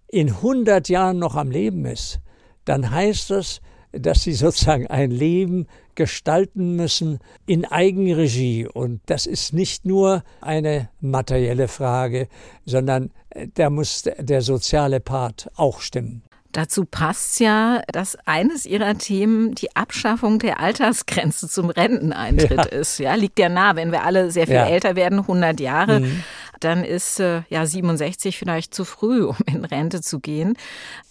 in 0.09 0.29
100 0.29 0.89
Jahren 0.89 1.19
noch 1.19 1.37
am 1.37 1.51
Leben 1.51 1.85
ist, 1.85 2.21
dann 2.65 2.91
heißt 2.91 3.31
das, 3.31 3.61
dass 3.93 4.23
sie 4.23 4.33
sozusagen 4.33 4.87
ein 4.87 5.11
Leben 5.11 5.67
gestalten 5.95 6.77
müssen 6.77 7.19
in 7.47 7.65
Eigenregie. 7.65 8.67
Und 8.67 9.01
das 9.07 9.27
ist 9.27 9.53
nicht 9.53 9.85
nur 9.85 10.25
eine 10.41 10.91
materielle 11.01 11.69
Frage, 11.69 12.29
sondern 12.65 13.13
äh, 13.31 13.49
da 13.55 13.71
muss 13.71 14.03
der 14.03 14.43
soziale 14.43 15.01
Part 15.01 15.51
auch 15.57 15.81
stimmen. 15.81 16.23
Dazu 16.57 16.87
passt 16.87 17.39
ja, 17.39 17.83
dass 17.93 18.17
eines 18.25 18.65
ihrer 18.65 18.97
Themen 18.97 19.55
die 19.55 19.77
Abschaffung 19.77 20.39
der 20.39 20.59
Altersgrenze 20.59 21.51
zum 21.51 21.69
Renteneintritt 21.69 22.51
ja. 22.51 22.63
ist. 22.63 22.99
Ja, 22.99 23.15
liegt 23.15 23.39
ja 23.39 23.51
nah, 23.51 23.77
wenn 23.77 23.93
wir 23.93 24.05
alle 24.05 24.31
sehr 24.31 24.47
viel 24.47 24.55
ja. 24.55 24.67
älter 24.67 24.97
werden, 24.97 25.19
100 25.19 25.61
Jahre. 25.61 26.01
Mhm. 26.01 26.25
Dann 26.61 26.83
ist 26.83 27.21
äh, 27.21 27.43
ja 27.51 27.67
67 27.67 28.39
vielleicht 28.39 28.73
zu 28.73 28.87
früh, 28.87 29.25
um 29.25 29.37
in 29.45 29.67
Rente 29.67 30.01
zu 30.01 30.19
gehen. 30.19 30.57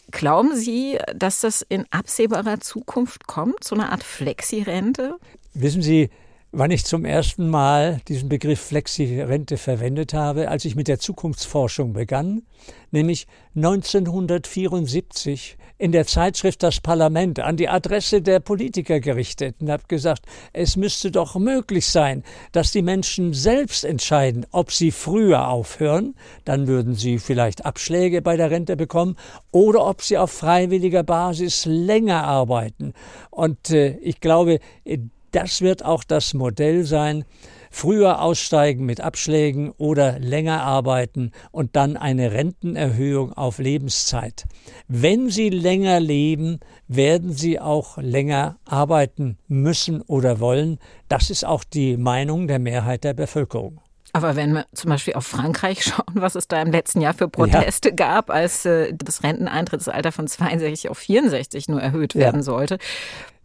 Glauben 0.09 0.55
Sie, 0.55 0.97
dass 1.15 1.41
das 1.41 1.61
in 1.61 1.85
absehbarer 1.91 2.59
Zukunft 2.59 3.27
kommt, 3.27 3.63
so 3.63 3.75
eine 3.75 3.91
Art 3.91 4.03
Flexi-Rente? 4.03 5.17
Wissen 5.53 5.83
Sie, 5.83 6.09
wann 6.57 6.71
ich 6.71 6.85
zum 6.85 7.03
ersten 7.03 7.49
Mal 7.49 7.99
diesen 8.07 8.29
Begriff 8.29 8.61
Flexi-Rente 8.61 9.57
verwendet 9.57 10.13
habe, 10.13 10.47
als 10.49 10.63
ich 10.63 10.77
mit 10.77 10.87
der 10.87 10.99
Zukunftsforschung 10.99 11.91
begann, 11.91 12.43
nämlich 12.91 13.27
1974 13.55 15.57
in 15.77 15.91
der 15.91 16.07
Zeitschrift 16.07 16.63
Das 16.63 16.79
Parlament 16.79 17.41
an 17.41 17.57
die 17.57 17.67
Adresse 17.67 18.21
der 18.21 18.39
Politiker 18.39 19.01
gerichtet 19.01 19.57
und 19.59 19.69
habe 19.69 19.83
gesagt, 19.89 20.21
es 20.53 20.77
müsste 20.77 21.11
doch 21.11 21.35
möglich 21.35 21.87
sein, 21.87 22.23
dass 22.53 22.71
die 22.71 22.81
Menschen 22.81 23.33
selbst 23.33 23.83
entscheiden, 23.83 24.45
ob 24.51 24.71
sie 24.71 24.91
früher 24.91 25.49
aufhören, 25.49 26.15
dann 26.45 26.67
würden 26.67 26.95
sie 26.95 27.19
vielleicht 27.19 27.65
Abschläge 27.65 28.21
bei 28.21 28.37
der 28.37 28.49
Rente 28.49 28.77
bekommen, 28.77 29.17
oder 29.51 29.85
ob 29.85 30.01
sie 30.01 30.17
auf 30.17 30.31
freiwilliger 30.31 31.03
Basis 31.03 31.65
länger 31.65 32.23
arbeiten. 32.23 32.93
Und 33.29 33.71
äh, 33.71 33.97
ich 33.97 34.21
glaube, 34.21 34.59
das 35.35 35.61
wird 35.61 35.83
auch 35.83 36.03
das 36.03 36.33
Modell 36.33 36.85
sein, 36.85 37.25
früher 37.69 38.21
aussteigen 38.21 38.85
mit 38.85 39.01
Abschlägen 39.01 39.71
oder 39.71 40.17
länger 40.17 40.63
arbeiten 40.63 41.31
und 41.51 41.75
dann 41.75 41.97
eine 41.97 42.31
Rentenerhöhung 42.31 43.33
auf 43.33 43.59
Lebenszeit. 43.59 44.45
Wenn 44.87 45.29
Sie 45.29 45.49
länger 45.49 45.99
leben, 45.99 46.61
werden 46.87 47.33
Sie 47.33 47.59
auch 47.59 47.97
länger 47.97 48.57
arbeiten 48.63 49.37
müssen 49.49 50.01
oder 50.01 50.39
wollen. 50.39 50.79
Das 51.09 51.29
ist 51.29 51.43
auch 51.43 51.65
die 51.65 51.97
Meinung 51.97 52.47
der 52.47 52.59
Mehrheit 52.59 53.03
der 53.03 53.13
Bevölkerung. 53.13 53.81
Aber 54.13 54.37
wenn 54.37 54.53
wir 54.53 54.65
zum 54.73 54.91
Beispiel 54.91 55.15
auf 55.15 55.27
Frankreich 55.27 55.83
schauen, 55.83 56.13
was 56.13 56.35
es 56.35 56.47
da 56.47 56.61
im 56.61 56.71
letzten 56.71 57.01
Jahr 57.01 57.13
für 57.13 57.27
Proteste 57.27 57.89
ja. 57.89 57.95
gab, 57.95 58.29
als 58.29 58.63
äh, 58.63 58.93
das 58.93 59.23
Renteneintrittsalter 59.23 60.13
von 60.13 60.25
62 60.25 60.89
auf 60.89 60.99
64 60.99 61.67
nur 61.67 61.81
erhöht 61.81 62.15
werden 62.15 62.37
ja. 62.37 62.43
sollte, 62.43 62.77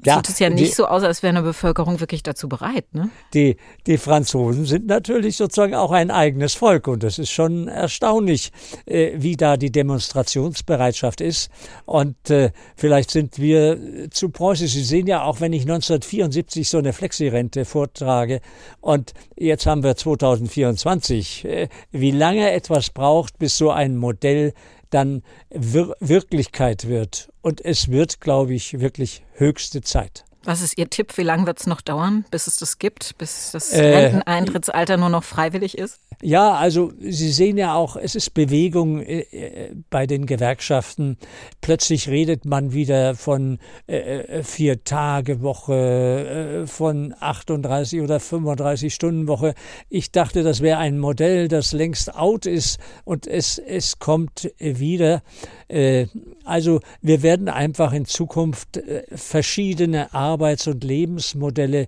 ja, 0.04 0.16
sieht 0.16 0.28
es 0.28 0.38
ja 0.38 0.50
nicht 0.50 0.72
die, 0.72 0.74
so 0.74 0.86
aus, 0.86 1.02
als 1.02 1.22
wäre 1.22 1.30
eine 1.30 1.42
Bevölkerung 1.42 2.00
wirklich 2.00 2.22
dazu 2.22 2.48
bereit. 2.48 2.84
Ne? 2.92 3.10
Die, 3.34 3.56
die 3.86 3.98
Franzosen 3.98 4.64
sind 4.64 4.86
natürlich 4.86 5.36
sozusagen 5.36 5.74
auch 5.74 5.92
ein 5.92 6.10
eigenes 6.10 6.54
Volk 6.54 6.88
und 6.88 7.04
es 7.04 7.18
ist 7.18 7.30
schon 7.30 7.68
erstaunlich, 7.68 8.52
äh, 8.86 9.12
wie 9.16 9.36
da 9.36 9.56
die 9.56 9.70
Demonstrationsbereitschaft 9.70 11.20
ist. 11.20 11.50
Und 11.84 12.30
äh, 12.30 12.50
vielleicht 12.76 13.10
sind 13.10 13.38
wir 13.38 14.10
zu 14.10 14.30
preußisch. 14.30 14.72
Sie 14.72 14.84
sehen 14.84 15.06
ja 15.06 15.22
auch, 15.24 15.40
wenn 15.40 15.52
ich 15.52 15.62
1974 15.62 16.68
so 16.68 16.78
eine 16.78 16.92
Flexirente 16.92 17.64
vortrage 17.64 18.40
und 18.80 19.12
jetzt 19.36 19.66
haben 19.66 19.82
wir 19.82 19.96
2024, 19.96 21.44
äh, 21.44 21.68
wie 21.90 22.10
lange 22.10 22.50
etwas 22.50 22.90
braucht, 22.90 23.38
bis 23.38 23.56
so 23.56 23.70
ein 23.70 23.96
Modell 23.96 24.54
dann 24.90 25.22
Wir 25.50 25.94
Wirklichkeit 26.00 26.88
wird. 26.88 27.30
Und 27.42 27.64
es 27.64 27.90
wird, 27.90 28.20
glaube 28.20 28.54
ich, 28.54 28.80
wirklich 28.80 29.22
höchste 29.34 29.80
Zeit. 29.80 30.24
Was 30.44 30.62
ist 30.62 30.78
Ihr 30.78 30.88
Tipp? 30.88 31.16
Wie 31.18 31.22
lange 31.22 31.46
wird 31.46 31.60
es 31.60 31.66
noch 31.66 31.80
dauern, 31.80 32.24
bis 32.30 32.46
es 32.46 32.56
das 32.56 32.78
gibt, 32.78 33.16
bis 33.18 33.50
das 33.52 33.72
äh, 33.72 33.82
Renteneintrittsalter 33.82 34.96
nur 34.96 35.10
noch 35.10 35.24
freiwillig 35.24 35.76
ist? 35.76 36.00
Ja, 36.22 36.52
also 36.52 36.92
Sie 37.00 37.30
sehen 37.32 37.56
ja 37.56 37.74
auch, 37.74 37.96
es 37.96 38.14
ist 38.14 38.34
Bewegung 38.34 39.00
äh, 39.00 39.20
äh, 39.20 39.74
bei 39.88 40.06
den 40.06 40.26
Gewerkschaften. 40.26 41.16
Plötzlich 41.62 42.10
redet 42.10 42.44
man 42.44 42.74
wieder 42.74 43.14
von 43.14 43.58
äh, 43.86 44.42
vier 44.42 44.84
Tage 44.84 45.40
Woche, 45.40 46.64
von 46.66 47.14
38 47.18 48.02
oder 48.02 48.20
35 48.20 48.92
Stunden 48.92 49.28
Woche. 49.28 49.54
Ich 49.88 50.12
dachte, 50.12 50.42
das 50.42 50.60
wäre 50.60 50.76
ein 50.76 50.98
Modell, 50.98 51.48
das 51.48 51.72
längst 51.72 52.14
out 52.14 52.44
ist 52.44 52.78
und 53.04 53.26
es, 53.26 53.56
es 53.58 53.98
kommt 53.98 54.52
wieder. 54.58 55.22
Also 56.44 56.80
wir 57.00 57.22
werden 57.22 57.48
einfach 57.48 57.92
in 57.92 58.04
Zukunft 58.04 58.80
verschiedene 59.14 60.12
Arbeits- 60.12 60.66
und 60.66 60.82
Lebensmodelle 60.82 61.86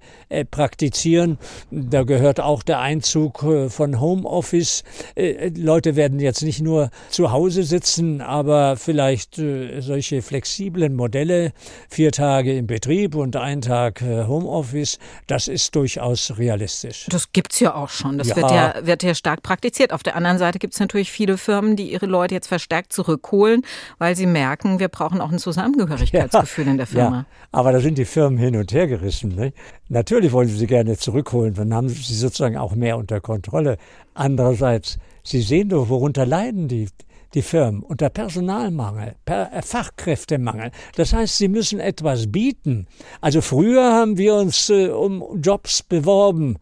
praktizieren. 0.50 1.38
Da 1.70 2.04
gehört 2.04 2.40
auch 2.40 2.62
der 2.62 2.78
Einzug 2.78 3.44
von 3.68 4.00
Home 4.00 4.21
Homeoffice. 4.22 4.84
Äh, 5.14 5.50
Leute 5.56 5.96
werden 5.96 6.20
jetzt 6.20 6.42
nicht 6.42 6.60
nur 6.60 6.90
zu 7.10 7.32
Hause 7.32 7.62
sitzen, 7.62 8.20
aber 8.20 8.76
vielleicht 8.76 9.38
äh, 9.38 9.80
solche 9.80 10.22
flexiblen 10.22 10.94
Modelle, 10.94 11.52
vier 11.88 12.12
Tage 12.12 12.56
im 12.56 12.66
Betrieb 12.66 13.14
und 13.14 13.36
ein 13.36 13.60
Tag 13.60 14.02
äh, 14.02 14.24
Homeoffice, 14.26 14.98
das 15.26 15.48
ist 15.48 15.74
durchaus 15.74 16.38
realistisch. 16.38 17.06
Das 17.08 17.32
gibt 17.32 17.52
es 17.52 17.60
ja 17.60 17.74
auch 17.74 17.88
schon. 17.88 18.18
Das 18.18 18.28
ja. 18.28 18.36
Wird, 18.36 18.50
ja, 18.50 18.74
wird 18.82 19.02
ja 19.02 19.14
stark 19.14 19.42
praktiziert. 19.42 19.92
Auf 19.92 20.02
der 20.02 20.16
anderen 20.16 20.38
Seite 20.38 20.58
gibt 20.58 20.74
es 20.74 20.80
natürlich 20.80 21.10
viele 21.10 21.36
Firmen, 21.36 21.76
die 21.76 21.92
ihre 21.92 22.06
Leute 22.06 22.34
jetzt 22.34 22.48
verstärkt 22.48 22.92
zurückholen, 22.92 23.62
weil 23.98 24.16
sie 24.16 24.26
merken, 24.26 24.78
wir 24.78 24.88
brauchen 24.88 25.20
auch 25.20 25.32
ein 25.32 25.38
Zusammengehörigkeitsgefühl 25.38 26.64
ja, 26.66 26.70
in 26.70 26.76
der 26.76 26.86
Firma. 26.86 27.16
Ja, 27.16 27.24
aber 27.52 27.72
da 27.72 27.80
sind 27.80 27.98
die 27.98 28.04
Firmen 28.04 28.38
hin 28.38 28.56
und 28.56 28.72
her 28.72 28.86
gerissen. 28.86 29.34
Ne? 29.34 29.52
Natürlich 29.88 30.32
wollen 30.32 30.48
sie 30.48 30.56
sie 30.56 30.66
gerne 30.66 30.96
zurückholen, 30.96 31.54
dann 31.54 31.74
haben 31.74 31.88
sie 31.88 32.14
sozusagen 32.14 32.56
auch 32.56 32.74
mehr 32.74 32.96
unter 32.96 33.20
Kontrolle. 33.20 33.76
Andererseits, 34.14 34.98
Sie 35.24 35.40
sehen 35.40 35.68
doch, 35.68 35.88
worunter 35.88 36.26
leiden 36.26 36.68
die, 36.68 36.88
die 37.34 37.42
Firmen 37.42 37.82
unter 37.82 38.10
Personalmangel, 38.10 39.16
per 39.24 39.52
äh, 39.52 39.62
Fachkräftemangel. 39.62 40.72
Das 40.96 41.12
heißt, 41.12 41.38
sie 41.38 41.48
müssen 41.48 41.80
etwas 41.80 42.30
bieten. 42.30 42.86
Also 43.20 43.40
früher 43.40 43.92
haben 43.92 44.18
wir 44.18 44.34
uns 44.34 44.68
äh, 44.68 44.88
um 44.88 45.40
Jobs 45.40 45.82
beworben. 45.82 46.58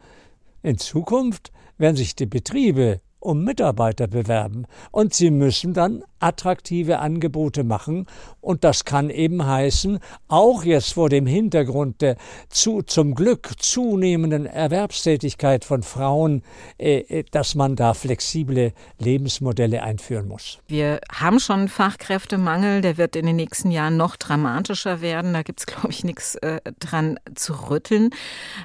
In 0.63 0.79
Zukunft 0.79 1.53
werden 1.79 1.97
sich 1.97 2.15
die 2.15 2.27
Betriebe 2.27 3.01
um 3.21 3.45
Mitarbeiter 3.45 4.09
bewerben. 4.09 4.67
Und 4.91 5.15
sie 5.15 5.31
müssen 5.31 5.75
dann 5.75 6.03
attraktive 6.21 6.99
Angebote 6.99 7.65
machen. 7.65 8.07
Und 8.41 8.65
das 8.65 8.85
kann 8.85 9.11
eben 9.11 9.45
heißen, 9.45 9.99
auch 10.29 10.65
jetzt 10.65 10.95
vor 10.95 11.09
dem 11.09 11.27
Hintergrund 11.27 12.01
der 12.01 12.17
zu, 12.49 12.83
zum 12.83 13.15
Glück 13.15 13.51
zunehmenden 13.59 14.47
Erwerbstätigkeit 14.47 15.65
von 15.65 15.83
Frauen, 15.83 16.43
äh, 16.79 16.99
äh, 17.01 17.25
dass 17.31 17.55
man 17.55 17.77
da 17.77 17.95
flexible 17.95 18.73
Lebensmodelle 18.99 19.83
einführen 19.83 20.29
muss. 20.29 20.59
Wir 20.69 21.01
haben 21.13 21.41
schon 21.41 21.69
Fachkräftemangel, 21.69 22.81
der 22.81 22.97
wird 22.97 23.17
in 23.17 23.27
den 23.27 23.37
nächsten 23.37 23.71
Jahren 23.71 23.97
noch 23.97 24.17
dramatischer 24.17 25.01
werden. 25.01 25.33
Da 25.33 25.43
gibt 25.43 25.61
es, 25.61 25.67
glaube 25.67 25.91
ich, 25.91 26.05
nichts 26.05 26.37
äh, 26.37 26.61
dran 26.79 27.19
zu 27.35 27.71
rütteln. 27.71 28.11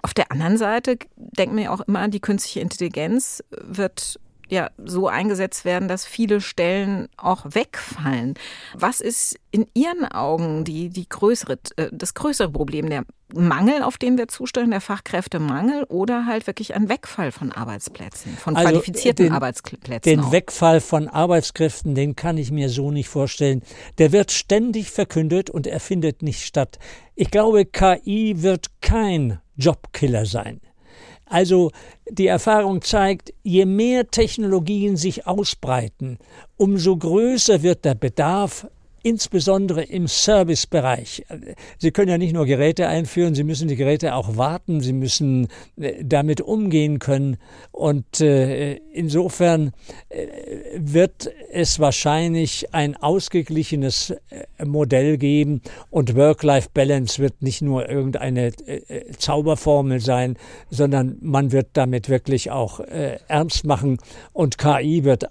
Auf 0.02 0.14
der 0.14 0.32
anderen 0.32 0.58
Seite 0.58 0.98
denken 1.16 1.58
wir 1.58 1.72
auch 1.72 1.82
immer, 1.82 2.08
die 2.08 2.20
künstliche 2.20 2.60
Intelligenz 2.60 3.44
wird 3.62 4.20
ja 4.50 4.70
so 4.78 5.08
eingesetzt 5.08 5.66
werden, 5.66 5.88
dass 5.88 6.06
viele 6.06 6.42
Stellen 6.42 7.08
auch 7.18 7.46
wegfallen. 7.50 8.36
Was 8.74 9.02
ist 9.02 9.40
in 9.52 9.68
Ihren 9.74 10.06
Augen 10.06 10.64
die, 10.64 10.90
die 10.90 11.08
größere, 11.08 11.60
äh, 11.78 11.90
das 11.92 12.14
größere 12.14 12.50
Problem? 12.50 12.90
Der 12.90 13.06
Mangel, 13.34 13.82
auf 13.82 13.98
den 13.98 14.18
wir 14.18 14.28
zustellen, 14.28 14.72
der 14.72 14.82
Fachkräftemangel 14.82 15.84
oder 15.86 16.26
halt 16.26 16.48
wirklich 16.48 16.76
ein 16.76 16.90
Wegfall 16.90 17.32
von 17.32 17.52
Arbeitsplätzen, 17.52 18.38
von 18.38 18.56
also 18.56 18.70
qualifizierten 18.70 19.28
den, 19.28 19.34
Arbeitsplätzen? 19.34 20.12
Den 20.12 20.20
auch? 20.20 20.32
Wegfall 20.32 20.80
von 20.80 21.08
Arbeitskräften, 21.08 21.96
den 21.96 22.16
kann 22.16 22.38
ich 22.38 22.52
mir 22.52 22.70
so 22.70 22.92
nicht 22.92 23.10
vorstellen. 23.10 23.64
Der 23.98 24.12
wird 24.12 24.32
ständig 24.32 24.92
verkündet 24.92 25.50
und 25.50 25.66
er 25.68 25.80
findet 25.80 26.22
nicht 26.22 26.46
statt. 26.46 26.78
Ich 27.16 27.32
glaube, 27.32 27.66
KI 27.66 28.42
wird 28.44 28.68
kein 28.82 29.40
Jobkiller 29.56 30.26
sein. 30.26 30.62
Also 31.26 31.72
die 32.10 32.28
Erfahrung 32.28 32.82
zeigt, 32.82 33.34
je 33.44 33.66
mehr 33.66 34.10
Technologien 34.10 34.96
sich 34.96 35.26
ausbreiten, 35.26 36.20
umso 36.58 36.96
größer 36.96 37.64
wird 37.64 37.84
der 37.86 37.96
Bedarf 37.96 38.68
insbesondere 39.06 39.84
im 39.84 40.08
Servicebereich. 40.08 41.24
Sie 41.78 41.92
können 41.92 42.10
ja 42.10 42.18
nicht 42.18 42.34
nur 42.34 42.48
Geräte 42.48 42.88
einführen, 42.88 43.36
Sie 43.36 43.44
müssen 43.44 43.68
die 43.68 43.76
Geräte 43.76 44.16
auch 44.16 44.36
warten, 44.36 44.82
Sie 44.82 44.94
müssen 44.94 45.48
äh, 45.78 46.04
damit 46.04 46.42
umgehen 46.42 46.98
können. 46.98 47.38
Und 47.72 48.20
äh, 48.20 48.74
insofern 48.94 49.74
äh, 50.10 50.26
wird 50.76 51.30
es 51.52 51.80
wahrscheinlich 51.80 52.74
ein 52.74 52.98
ausgeglichenes 52.98 54.12
Modell 54.64 55.18
geben 55.18 55.62
und 55.92 56.16
Work-Life-Balance 56.16 57.22
wird 57.22 57.44
nicht 57.44 57.62
nur 57.62 57.88
irgendeine 57.88 58.52
Zauberformel 59.18 60.00
sein, 60.00 60.36
sondern 60.70 61.18
man 61.22 61.52
wird 61.52 61.68
damit 61.74 62.10
wirklich 62.10 62.52
auch 62.52 62.80
ernst 62.80 63.66
machen 63.66 64.00
und 64.34 64.58
KI 64.58 65.04
wird 65.04 65.26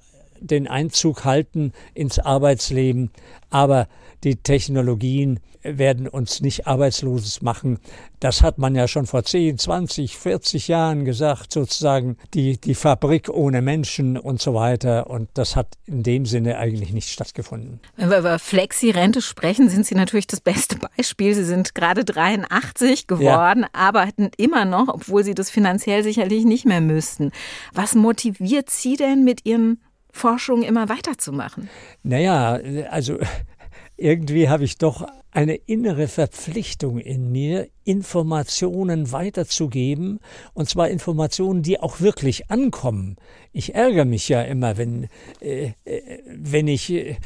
den 0.47 0.69
Einzug 0.69 1.25
halten 1.25 1.73
ins 1.95 2.19
Arbeitsleben, 2.19 3.11
aber 3.51 3.89
die 4.25 4.37
Technologien 4.37 5.41
werden 5.65 6.09
uns 6.09 6.41
nicht 6.41 6.67
arbeitslos 6.67 7.41
machen. 7.43 7.79
Das 8.21 8.43
hat 8.43 8.59
man 8.59 8.75
ja 8.75 8.87
schon 8.87 9.07
vor 9.07 9.25
10, 9.25 9.59
20, 9.59 10.17
40 10.17 10.69
Jahren 10.69 11.05
gesagt, 11.05 11.53
sozusagen 11.53 12.17
die, 12.35 12.59
die 12.59 12.75
Fabrik 12.75 13.29
ohne 13.29 13.63
Menschen 13.63 14.19
und 14.19 14.41
so 14.41 14.55
weiter. 14.55 15.09
Und 15.09 15.29
das 15.35 15.57
hat 15.57 15.69
in 15.87 16.03
dem 16.03 16.27
Sinne 16.27 16.59
eigentlich 16.59 16.93
nicht 16.93 17.09
stattgefunden. 17.09 17.81
Wenn 17.97 18.11
wir 18.11 18.19
über 18.19 18.39
Flexi-Rente 18.39 19.23
sprechen, 19.23 19.69
sind 19.69 19.87
Sie 19.87 19.95
natürlich 19.95 20.27
das 20.27 20.41
beste 20.41 20.77
Beispiel. 20.97 21.35
Sie 21.35 21.45
sind 21.45 21.75
gerade 21.75 22.05
83 22.05 23.07
geworden, 23.07 23.63
ja. 23.63 23.69
arbeiten 23.73 24.31
immer 24.37 24.65
noch, 24.65 24.89
obwohl 24.89 25.25
Sie 25.25 25.35
das 25.35 25.51
finanziell 25.51 26.03
sicherlich 26.03 26.45
nicht 26.45 26.67
mehr 26.67 26.81
müssten. 26.81 27.33
Was 27.73 27.95
motiviert 27.95 28.71
Sie 28.71 28.97
denn 28.97 29.25
mit 29.25 29.47
Ihren 29.47 29.81
Forschung 30.15 30.63
immer 30.63 30.89
weiterzumachen? 30.89 31.69
Naja, 32.05 32.59
also 32.89 33.19
irgendwie 33.97 34.49
habe 34.49 34.65
ich 34.65 34.79
doch 34.79 35.07
eine 35.33 35.57
innere 35.57 36.07
Verpflichtung 36.07 36.99
in 36.99 37.33
mir, 37.33 37.67
Informationen 37.83 39.11
weiterzugeben, 39.11 40.21
und 40.55 40.69
zwar 40.69 40.89
Informationen, 40.89 41.63
die 41.63 41.81
auch 41.81 42.01
wirklich 42.01 42.51
ankommen. 42.53 43.17
Ich 43.53 43.75
ärgere 43.75 44.05
mich 44.05 44.29
ja 44.29 44.43
immer, 44.43 44.77
wenn, 44.79 45.09
äh, 45.41 45.73
äh 45.85 46.21
wenn 46.29 46.69
ich 46.69 46.89
äh, 46.91 47.17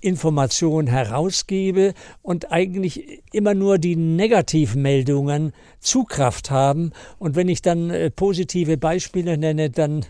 Informationen 0.00 0.86
herausgebe 0.86 1.94
und 2.20 2.52
eigentlich 2.52 3.22
immer 3.32 3.54
nur 3.54 3.78
die 3.78 3.96
Negativmeldungen 3.96 5.52
Zugkraft 5.80 6.50
haben. 6.50 6.92
Und 7.18 7.36
wenn 7.36 7.48
ich 7.48 7.62
dann 7.62 7.88
äh, 7.88 8.10
positive 8.10 8.76
Beispiele 8.76 9.38
nenne, 9.38 9.70
dann 9.70 10.04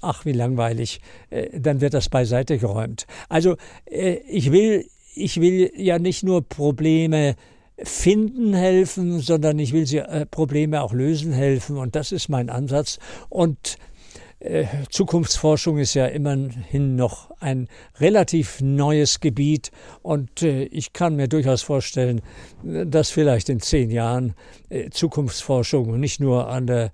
ach 0.00 0.24
wie 0.24 0.32
langweilig, 0.32 1.00
äh, 1.30 1.58
dann 1.58 1.80
wird 1.80 1.94
das 1.94 2.08
beiseite 2.08 2.58
geräumt. 2.58 3.06
Also 3.28 3.56
äh, 3.86 4.16
ich 4.28 4.52
will, 4.52 4.88
ich 5.14 5.40
will 5.40 5.72
ja 5.76 5.98
nicht 5.98 6.22
nur 6.22 6.46
Probleme 6.46 7.36
finden 7.82 8.54
helfen, 8.54 9.20
sondern 9.20 9.58
ich 9.58 9.72
will 9.72 9.86
sie 9.86 9.98
äh, 9.98 10.26
Probleme 10.26 10.82
auch 10.82 10.92
lösen 10.92 11.32
helfen. 11.32 11.76
Und 11.76 11.94
das 11.94 12.12
ist 12.12 12.28
mein 12.28 12.48
Ansatz. 12.48 12.98
Und 13.28 13.76
Zukunftsforschung 14.90 15.78
ist 15.78 15.94
ja 15.94 16.04
immerhin 16.06 16.94
noch 16.94 17.30
ein 17.40 17.68
relativ 17.98 18.60
neues 18.60 19.20
Gebiet 19.20 19.70
und 20.02 20.42
äh, 20.42 20.64
ich 20.64 20.92
kann 20.92 21.16
mir 21.16 21.26
durchaus 21.26 21.62
vorstellen, 21.62 22.20
dass 22.62 23.08
vielleicht 23.10 23.48
in 23.48 23.60
zehn 23.60 23.90
Jahren 23.90 24.34
äh, 24.68 24.90
Zukunftsforschung 24.90 25.98
nicht 25.98 26.20
nur 26.20 26.48
an 26.48 26.66
der 26.66 26.92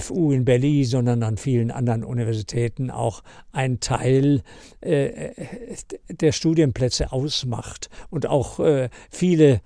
FU 0.00 0.32
in 0.32 0.44
Berlin, 0.44 0.84
sondern 0.84 1.22
an 1.22 1.36
vielen 1.36 1.70
anderen 1.70 2.02
Universitäten 2.02 2.90
auch 2.90 3.22
ein 3.52 3.78
Teil 3.80 4.42
der 4.82 6.32
Studienplätze 6.32 7.12
ausmacht 7.12 7.88
und 8.10 8.26
auch 8.26 8.60
viele 9.10 9.60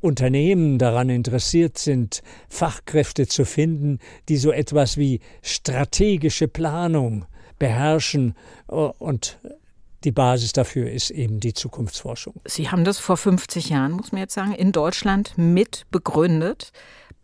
Unternehmen 0.00 0.78
daran 0.78 1.08
interessiert 1.08 1.78
sind, 1.78 2.22
Fachkräfte 2.48 3.26
zu 3.26 3.44
finden, 3.44 4.00
die 4.28 4.36
so 4.36 4.52
etwas 4.52 4.98
wie 4.98 5.20
strategische 5.42 6.23
strategische 6.24 6.48
Planung 6.48 7.26
beherrschen 7.58 8.34
und 8.66 9.38
die 10.04 10.12
Basis 10.12 10.52
dafür 10.52 10.90
ist 10.90 11.10
eben 11.10 11.40
die 11.40 11.54
Zukunftsforschung. 11.54 12.34
Sie 12.44 12.70
haben 12.70 12.84
das 12.84 12.98
vor 12.98 13.16
50 13.16 13.70
Jahren, 13.70 13.92
muss 13.92 14.12
man 14.12 14.20
jetzt 14.20 14.34
sagen, 14.34 14.52
in 14.52 14.72
Deutschland 14.72 15.32
mit 15.36 15.84
begründet. 15.90 16.72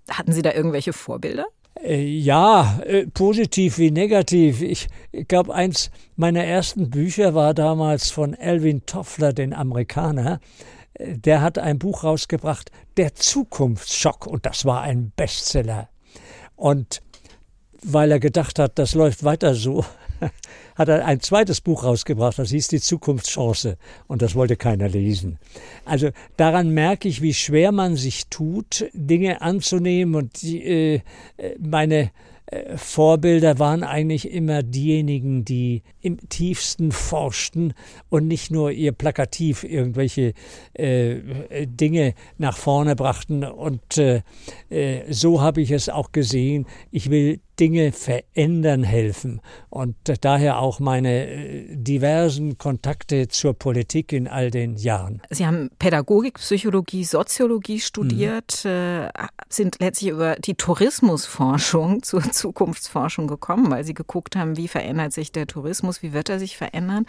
Hatten 0.08 0.32
Sie 0.32 0.42
da 0.42 0.52
irgendwelche 0.52 0.92
Vorbilder? 0.92 1.46
Äh, 1.82 2.02
ja, 2.02 2.80
äh, 2.84 3.06
positiv 3.06 3.78
wie 3.78 3.90
negativ. 3.90 4.62
Ich, 4.62 4.88
glaube, 5.28 5.54
eins 5.54 5.90
meiner 6.16 6.44
ersten 6.44 6.90
Bücher 6.90 7.34
war 7.34 7.54
damals 7.54 8.10
von 8.10 8.34
Alvin 8.34 8.84
Toffler, 8.86 9.32
den 9.32 9.52
Amerikaner. 9.52 10.40
Äh, 10.94 11.18
der 11.18 11.42
hat 11.42 11.58
ein 11.58 11.78
Buch 11.78 12.02
rausgebracht, 12.02 12.70
Der 12.96 13.14
Zukunftsschock, 13.14 14.26
und 14.26 14.46
das 14.46 14.64
war 14.64 14.82
ein 14.82 15.12
Bestseller. 15.16 15.88
Und 16.56 17.02
weil 17.84 18.10
er 18.10 18.20
gedacht 18.20 18.58
hat, 18.58 18.78
das 18.78 18.94
läuft 18.94 19.24
weiter 19.24 19.54
so, 19.54 19.84
hat 20.76 20.88
er 20.88 21.04
ein 21.06 21.20
zweites 21.20 21.60
Buch 21.60 21.84
rausgebracht, 21.84 22.38
das 22.38 22.50
hieß 22.50 22.68
Die 22.68 22.80
Zukunftschance 22.80 23.76
und 24.06 24.22
das 24.22 24.34
wollte 24.34 24.56
keiner 24.56 24.88
lesen. 24.88 25.38
Also 25.84 26.10
daran 26.36 26.70
merke 26.70 27.08
ich, 27.08 27.22
wie 27.22 27.34
schwer 27.34 27.72
man 27.72 27.96
sich 27.96 28.28
tut, 28.28 28.86
Dinge 28.92 29.42
anzunehmen 29.42 30.14
und 30.14 30.42
die, 30.42 30.62
äh, 30.62 31.00
meine 31.58 32.10
äh, 32.50 32.76
Vorbilder 32.76 33.58
waren 33.58 33.84
eigentlich 33.84 34.30
immer 34.30 34.62
diejenigen, 34.62 35.44
die 35.44 35.82
im 36.00 36.28
tiefsten 36.28 36.90
forschten 36.90 37.74
und 38.08 38.26
nicht 38.26 38.50
nur 38.50 38.72
ihr 38.72 38.92
plakativ 38.92 39.62
irgendwelche 39.62 40.34
äh, 40.74 41.20
Dinge 41.66 42.14
nach 42.38 42.56
vorne 42.56 42.96
brachten. 42.96 43.44
Und 43.44 43.98
äh, 43.98 44.22
äh 44.68 45.12
so 45.12 45.40
habe 45.40 45.60
ich 45.60 45.70
es 45.70 45.88
auch 45.88 46.10
gesehen. 46.10 46.66
Ich 46.90 47.10
will 47.10 47.40
Dinge 47.60 47.92
verändern 47.92 48.82
helfen. 48.82 49.40
Und 49.68 49.94
daher 50.22 50.58
auch 50.58 50.80
meine 50.80 51.28
äh, 51.28 51.76
diversen 51.76 52.56
Kontakte 52.56 53.28
zur 53.28 53.52
Politik 53.54 54.12
in 54.12 54.26
all 54.26 54.50
den 54.50 54.76
Jahren. 54.76 55.20
Sie 55.28 55.46
haben 55.46 55.70
Pädagogik, 55.78 56.38
Psychologie, 56.38 57.04
Soziologie 57.04 57.80
studiert, 57.80 58.62
mhm. 58.64 59.10
sind 59.50 59.76
letztlich 59.78 60.10
über 60.10 60.36
die 60.36 60.54
Tourismusforschung 60.54 62.02
zur 62.02 62.22
Zukunftsforschung 62.22 63.26
gekommen, 63.26 63.70
weil 63.70 63.84
Sie 63.84 63.94
geguckt 63.94 64.36
haben, 64.36 64.56
wie 64.56 64.68
verändert 64.68 65.12
sich 65.12 65.30
der 65.30 65.46
Tourismus, 65.46 66.02
wie 66.02 66.12
wird 66.14 66.30
er 66.30 66.38
sich 66.38 66.56
verändern 66.56 67.04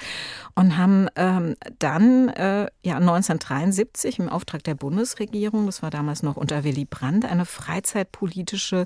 und 0.56 0.78
haben 0.78 1.08
ähm, 1.16 1.56
dann 1.80 2.30
äh, 2.30 2.68
ja 2.84 2.98
1973 2.98 4.20
im 4.20 4.30
Auftrag 4.30 4.64
der 4.64 4.76
Bundesregierung, 4.76 5.66
das 5.66 5.82
war 5.82 5.90
damals 5.90 6.24
noch 6.24 6.36
unter 6.36 6.64
Willy 6.64 6.86
Brandt, 6.86 7.26
eine 7.26 7.46
freizeitpolitische 7.46 8.86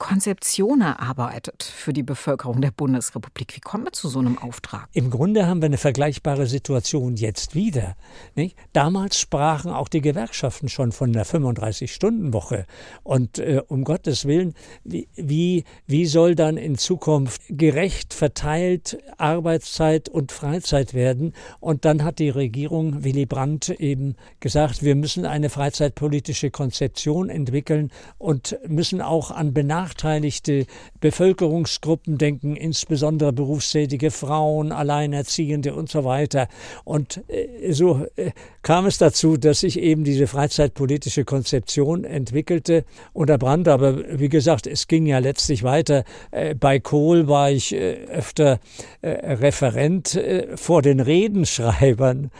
Konzeption 0.00 0.80
erarbeitet 0.80 1.62
für 1.62 1.92
die 1.92 2.02
Bevölkerung 2.02 2.62
der 2.62 2.70
Bundesrepublik. 2.70 3.54
Wie 3.54 3.60
kommen 3.60 3.84
wir 3.84 3.92
zu 3.92 4.08
so 4.08 4.18
einem 4.18 4.38
Auftrag? 4.38 4.88
Im 4.94 5.10
Grunde 5.10 5.46
haben 5.46 5.60
wir 5.60 5.66
eine 5.66 5.76
vergleichbare 5.76 6.46
Situation 6.46 7.16
jetzt 7.16 7.54
wieder. 7.54 7.96
Nicht? 8.34 8.56
Damals 8.72 9.20
sprachen 9.20 9.70
auch 9.70 9.88
die 9.88 10.00
Gewerkschaften 10.00 10.70
schon 10.70 10.92
von 10.92 11.10
einer 11.10 11.26
35-Stunden-Woche. 11.26 12.64
Und 13.02 13.38
äh, 13.40 13.60
um 13.68 13.84
Gottes 13.84 14.24
Willen, 14.24 14.54
wie, 14.84 15.64
wie 15.86 16.06
soll 16.06 16.34
dann 16.34 16.56
in 16.56 16.78
Zukunft 16.78 17.42
gerecht 17.50 18.14
verteilt 18.14 18.98
Arbeitszeit 19.18 20.08
und 20.08 20.32
Freizeit 20.32 20.94
werden? 20.94 21.34
Und 21.60 21.84
dann 21.84 22.04
hat 22.04 22.20
die 22.20 22.30
Regierung 22.30 23.04
Willy 23.04 23.26
Brandt 23.26 23.68
eben 23.68 24.16
gesagt, 24.40 24.82
wir 24.82 24.94
müssen 24.94 25.26
eine 25.26 25.50
freizeitpolitische 25.50 26.50
Konzeption 26.50 27.28
entwickeln 27.28 27.92
und 28.16 28.58
müssen 28.66 29.02
auch 29.02 29.30
an 29.30 29.52
Benachteiligungen 29.52 29.89
benachteiligte 29.90 30.66
Bevölkerungsgruppen 31.00 32.18
denken, 32.18 32.56
insbesondere 32.56 33.32
berufstätige 33.32 34.10
Frauen, 34.10 34.72
Alleinerziehende 34.72 35.74
und 35.74 35.88
so 35.88 36.04
weiter. 36.04 36.48
Und 36.84 37.22
äh, 37.28 37.72
so 37.72 38.06
äh, 38.16 38.30
kam 38.62 38.86
es 38.86 38.98
dazu, 38.98 39.36
dass 39.36 39.62
ich 39.62 39.78
eben 39.78 40.04
diese 40.04 40.26
freizeitpolitische 40.26 41.24
Konzeption 41.24 42.04
entwickelte 42.04 42.84
unter 43.12 43.38
Brand. 43.38 43.68
Aber 43.68 44.18
wie 44.18 44.28
gesagt, 44.28 44.66
es 44.66 44.88
ging 44.88 45.06
ja 45.06 45.18
letztlich 45.18 45.62
weiter. 45.62 46.04
Äh, 46.30 46.54
bei 46.54 46.78
Kohl 46.80 47.28
war 47.28 47.50
ich 47.50 47.74
öfter 47.74 48.60
Referent 49.02 50.20
vor 50.56 50.82
den 50.82 51.00
Redenschreibern 51.00 52.30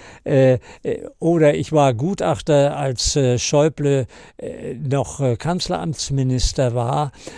oder 1.18 1.54
ich 1.54 1.72
war 1.72 1.94
Gutachter, 1.94 2.76
als 2.76 3.18
Schäuble 3.36 4.06
noch 4.82 5.38
Kanzleramtsminister 5.38 6.74
war. 6.74 7.12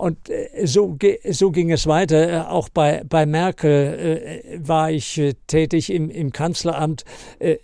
Und 0.00 0.30
äh, 0.30 0.66
so, 0.66 0.96
so 1.28 1.50
ging 1.50 1.70
es 1.70 1.86
weiter. 1.86 2.32
Äh, 2.32 2.40
auch 2.48 2.70
bei, 2.70 3.02
bei 3.06 3.26
Merkel 3.26 4.42
äh, 4.50 4.58
war 4.66 4.90
ich 4.90 5.20
tätig 5.46 5.92
im, 5.92 6.08
im 6.10 6.32
Kanzleramt, 6.32 7.04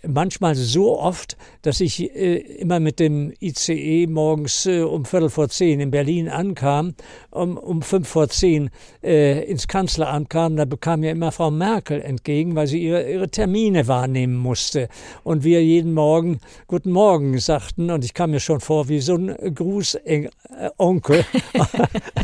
manchmal 0.05 0.55
so 0.55 0.99
oft, 0.99 1.37
dass 1.61 1.79
ich 1.79 2.11
immer 2.11 2.79
mit 2.79 2.99
dem 2.99 3.33
ICE 3.39 4.07
morgens 4.07 4.65
um 4.65 5.05
Viertel 5.05 5.29
vor 5.29 5.49
zehn 5.49 5.79
in 5.79 5.91
Berlin 5.91 6.29
ankam, 6.29 6.95
um, 7.31 7.57
um 7.57 7.81
fünf 7.81 8.07
vor 8.07 8.29
zehn 8.29 8.69
ins 9.01 9.67
Kanzleramt 9.67 10.29
kam. 10.29 10.55
Da 10.57 10.65
bekam 10.65 11.01
mir 11.01 11.11
immer 11.11 11.31
Frau 11.31 11.51
Merkel 11.51 12.01
entgegen, 12.01 12.55
weil 12.55 12.67
sie 12.67 12.83
ihre, 12.83 13.09
ihre 13.09 13.29
Termine 13.29 13.87
wahrnehmen 13.87 14.35
musste. 14.35 14.89
Und 15.23 15.43
wir 15.43 15.63
jeden 15.63 15.93
Morgen 15.93 16.39
Guten 16.69 16.91
Morgen 16.91 17.39
sagten 17.39 17.91
und 17.91 18.03
ich 18.03 18.13
kam 18.13 18.31
mir 18.31 18.41
schon 18.41 18.59
vor 18.59 18.89
wie 18.89 18.99
so 18.99 19.15
ein 19.15 19.33
Grußonkel. 19.55 21.25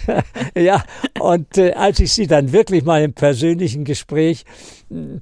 ja, 0.55 0.83
und 1.19 1.57
äh, 1.57 1.73
als 1.73 1.99
ich 1.99 2.13
sie 2.13 2.27
dann 2.27 2.51
wirklich 2.51 2.83
mal 2.83 3.03
im 3.03 3.13
persönlichen 3.13 3.83
Gespräch 3.83 4.45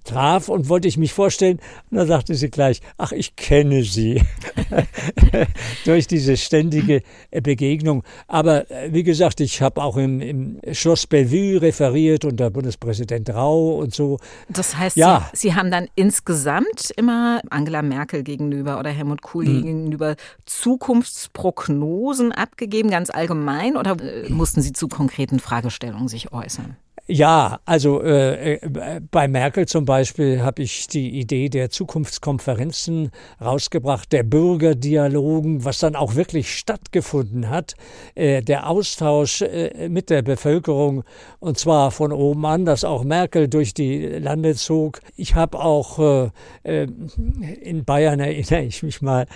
traf 0.04 0.50
und 0.50 0.70
wollte 0.70 0.88
ich 0.88 0.98
mich 0.98 1.14
vorstellen, 1.14 1.60
dann 1.90 2.08
sagte 2.08 2.36
sie 2.36 2.50
gleich, 2.50 2.82
ach, 2.98 3.12
ich 3.12 3.36
kenne 3.36 3.84
sie. 3.84 4.22
Durch 5.86 6.08
diese 6.08 6.38
ständige 6.38 7.02
äh, 7.32 7.42
Begegnung. 7.42 8.04
Aber 8.28 8.70
äh, 8.70 8.94
wie 8.94 9.04
gesagt, 9.04 9.40
ich 9.40 9.62
habe 9.62 9.82
auch 9.82 9.98
im, 9.98 10.22
im, 10.22 10.60
Schloss 10.72 11.08
Bellevue 11.08 11.62
referiert 11.62 12.26
unter 12.26 12.50
Bundespräsident 12.50 13.30
Rau 13.30 13.78
und 13.78 13.94
so. 13.94 14.20
Das 14.50 14.78
heißt, 14.78 14.98
ja. 14.98 15.30
sie, 15.34 15.50
sie, 15.50 15.56
haben 15.56 15.72
dann 15.72 15.88
insgesamt 15.96 16.92
immer 16.96 17.42
Angela 17.50 17.82
Merkel 17.82 18.24
gegenüber 18.24 18.80
oder 18.80 18.90
Helmut 18.90 19.22
Kohl 19.22 19.46
hm. 19.46 19.64
gegenüber 19.64 20.16
Zukunftsprognosen 20.46 22.32
abgegeben, 22.32 22.90
ganz 22.90 23.10
allgemein, 23.10 23.78
oder 23.78 23.98
äh, 24.02 24.30
mussten 24.30 24.62
Sie 24.62 24.74
zu 24.74 24.88
konkreten 24.88 25.40
Fragestellungen 25.40 26.08
sich 26.08 26.32
äußern? 26.32 26.76
Ja, 27.14 27.60
also 27.66 28.02
äh, 28.02 28.54
äh, 28.54 29.02
bei 29.12 29.28
Merkel 29.28 29.68
zum 29.68 29.84
Beispiel 29.84 30.44
habe 30.44 30.64
ich 30.64 30.88
die 30.88 31.20
Idee 31.20 31.50
der 31.50 31.70
Zukunftskonferenzen 31.70 33.12
rausgebracht, 33.42 34.14
der 34.14 34.24
Bürgerdialogen, 34.24 35.66
was 35.66 35.80
dann 35.80 35.98
auch 35.98 36.16
wirklich 36.16 36.56
stattgefunden 36.56 37.50
hat, 37.50 37.74
äh, 38.16 38.42
der 38.42 38.70
Austausch 38.70 39.42
äh, 39.42 39.90
mit 39.90 40.10
der 40.10 40.22
Bevölkerung 40.22 41.04
und 41.40 41.58
zwar 41.58 41.92
von 41.92 42.14
oben 42.14 42.46
an, 42.46 42.64
dass 42.64 42.86
auch 42.86 43.04
Merkel 43.04 43.50
durch 43.50 43.74
die 43.74 44.06
Lande 44.06 44.56
zog. 44.56 45.02
Ich 45.18 45.36
habe 45.36 45.60
auch 45.60 46.00
äh, 46.00 46.30
äh, 46.64 46.88
in 47.62 47.84
Bayern 47.84 48.22
erinnere 48.22 48.62
ich 48.62 48.84
mich 48.84 49.02
mal, 49.02 49.28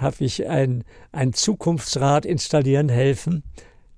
habe 0.00 0.16
ich 0.20 0.46
ein, 0.46 0.84
ein 1.10 1.32
Zukunftsrat 1.32 2.26
installieren 2.26 2.90
helfen 2.90 3.42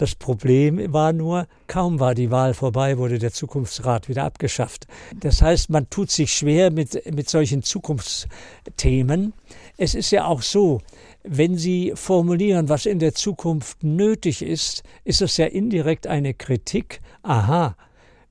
das 0.00 0.14
Problem 0.14 0.94
war 0.94 1.12
nur, 1.12 1.46
kaum 1.66 2.00
war 2.00 2.14
die 2.14 2.30
Wahl 2.30 2.54
vorbei, 2.54 2.96
wurde 2.96 3.18
der 3.18 3.32
Zukunftsrat 3.32 4.08
wieder 4.08 4.24
abgeschafft. 4.24 4.86
Das 5.14 5.42
heißt, 5.42 5.68
man 5.68 5.90
tut 5.90 6.10
sich 6.10 6.32
schwer 6.32 6.70
mit, 6.70 7.14
mit 7.14 7.28
solchen 7.28 7.62
Zukunftsthemen. 7.62 9.34
Es 9.76 9.94
ist 9.94 10.10
ja 10.10 10.24
auch 10.24 10.40
so, 10.40 10.80
wenn 11.22 11.58
Sie 11.58 11.92
formulieren, 11.96 12.70
was 12.70 12.86
in 12.86 12.98
der 12.98 13.12
Zukunft 13.12 13.84
nötig 13.84 14.40
ist, 14.40 14.84
ist 15.04 15.20
es 15.20 15.36
ja 15.36 15.44
indirekt 15.44 16.06
eine 16.06 16.32
Kritik. 16.32 17.02
Aha, 17.22 17.76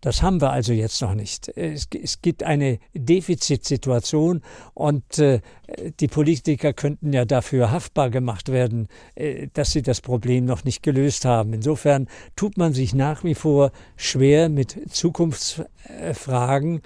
das 0.02 0.22
haben 0.22 0.41
wir 0.41 0.52
also 0.52 0.74
jetzt 0.74 1.02
noch 1.02 1.14
nicht. 1.14 1.50
Es, 1.56 1.88
es 1.91 2.22
gibt 2.22 2.43
eine 2.43 2.80
Defizitsituation 2.93 4.41
und 4.74 5.20
äh, 5.20 5.41
die 6.00 6.08
Politiker 6.08 6.74
könnten 6.74 7.14
ja 7.14 7.26
dafür 7.26 7.72
haftbar 7.72 8.10
gemacht 8.10 8.52
werden, 8.52 8.88
äh, 9.16 9.47
dass 9.54 9.72
sie 9.72 9.82
das 9.82 10.02
Problem 10.02 10.45
noch 10.45 10.64
nicht 10.64 10.84
gelöst 10.84 11.26
haben. 11.26 11.54
Insofern 11.54 12.08
tut 12.36 12.58
man 12.58 12.74
sich 12.74 12.93
nach 12.93 13.24
wie 13.24 13.36
vor 13.36 13.72
schwer 13.97 14.50
mit 14.50 14.78
Zukunftsfragen. 14.91 16.82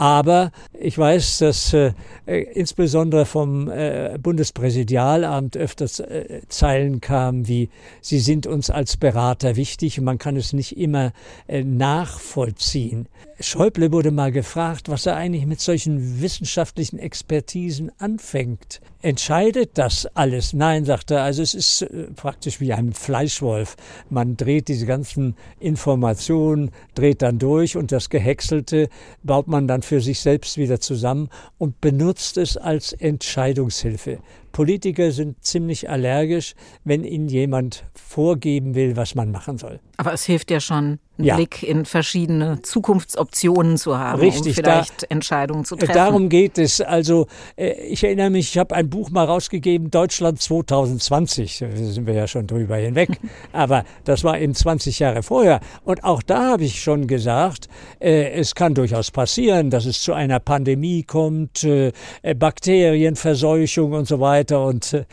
Aber 0.00 0.50
ich 0.72 0.96
weiß, 0.96 1.38
dass 1.40 1.74
äh, 1.74 1.92
insbesondere 2.24 3.26
vom 3.26 3.70
äh, 3.70 4.16
Bundespräsidialamt 4.18 5.58
öfters 5.58 6.00
äh, 6.00 6.40
Zeilen 6.48 7.02
kamen 7.02 7.46
wie, 7.46 7.68
Sie 8.00 8.18
sind 8.18 8.46
uns 8.46 8.70
als 8.70 8.96
Berater 8.96 9.56
wichtig 9.56 9.98
und 9.98 10.06
man 10.06 10.16
kann 10.16 10.36
es 10.36 10.54
nicht 10.54 10.78
immer 10.78 11.12
äh, 11.48 11.62
nachvollziehen. 11.64 13.08
Schäuble 13.40 13.92
wurde 13.92 14.10
mal 14.10 14.32
gefragt, 14.32 14.88
was 14.88 15.04
er 15.04 15.16
eigentlich 15.16 15.44
mit 15.44 15.60
solchen 15.60 16.22
wissenschaftlichen 16.22 16.98
Expertisen 16.98 17.90
anfängt. 17.98 18.80
Entscheidet 19.02 19.78
das 19.78 20.04
alles? 20.14 20.52
Nein, 20.52 20.84
sagt 20.84 21.10
er, 21.10 21.22
also 21.22 21.40
es 21.40 21.54
ist 21.54 21.82
äh, 21.82 22.08
praktisch 22.14 22.60
wie 22.60 22.74
ein 22.74 22.92
Fleischwolf. 22.92 23.76
Man 24.10 24.36
dreht 24.36 24.68
diese 24.68 24.84
ganzen 24.84 25.36
Informationen, 25.58 26.70
dreht 26.94 27.22
dann 27.22 27.38
durch 27.38 27.78
und 27.78 27.92
das 27.92 28.10
Gehäckselte 28.10 28.90
baut 29.22 29.48
man 29.48 29.66
dann 29.66 29.80
für 29.90 30.00
sich 30.00 30.20
selbst 30.20 30.56
wieder 30.56 30.78
zusammen 30.78 31.30
und 31.58 31.80
benutzt 31.80 32.36
es 32.36 32.56
als 32.56 32.92
Entscheidungshilfe. 32.92 34.20
Politiker 34.52 35.12
sind 35.12 35.42
ziemlich 35.44 35.88
allergisch, 35.88 36.54
wenn 36.84 37.04
ihnen 37.04 37.28
jemand 37.28 37.84
vorgeben 37.94 38.74
will, 38.74 38.96
was 38.96 39.14
man 39.14 39.30
machen 39.30 39.58
soll. 39.58 39.80
Aber 39.96 40.12
es 40.12 40.24
hilft 40.24 40.50
ja 40.50 40.60
schon, 40.60 40.98
einen 41.20 41.26
ja. 41.26 41.36
Blick 41.36 41.62
in 41.62 41.84
verschiedene 41.84 42.62
Zukunftsoptionen 42.62 43.76
zu 43.76 43.98
haben, 43.98 44.20
Richtig, 44.20 44.58
um 44.58 44.64
vielleicht 44.64 45.02
da, 45.02 45.06
Entscheidungen 45.10 45.64
zu 45.64 45.76
treffen. 45.76 45.94
Darum 45.94 46.28
geht 46.28 46.58
es. 46.58 46.80
Also 46.80 47.26
äh, 47.56 47.72
ich 47.88 48.02
erinnere 48.02 48.30
mich, 48.30 48.50
ich 48.50 48.58
habe 48.58 48.74
ein 48.74 48.90
Buch 48.90 49.10
mal 49.10 49.24
rausgegeben, 49.24 49.90
Deutschland 49.90 50.40
2020. 50.40 51.58
Da 51.58 51.76
sind 51.76 52.06
wir 52.06 52.14
ja 52.14 52.26
schon 52.26 52.46
drüber 52.46 52.76
hinweg. 52.76 53.20
Aber 53.52 53.84
das 54.04 54.24
war 54.24 54.38
eben 54.38 54.54
20 54.54 54.98
Jahre 54.98 55.22
vorher. 55.22 55.60
Und 55.84 56.04
auch 56.04 56.22
da 56.22 56.52
habe 56.52 56.64
ich 56.64 56.82
schon 56.82 57.06
gesagt, 57.06 57.68
äh, 58.00 58.30
es 58.32 58.54
kann 58.54 58.74
durchaus 58.74 59.10
passieren, 59.10 59.70
dass 59.70 59.86
es 59.86 60.02
zu 60.02 60.12
einer 60.12 60.40
Pandemie 60.40 61.02
kommt, 61.02 61.64
äh, 61.64 61.92
Bakterienverseuchung 62.34 63.92
und 63.92 64.08
so 64.08 64.20
weiter. 64.20 64.49
Und 64.58 65.06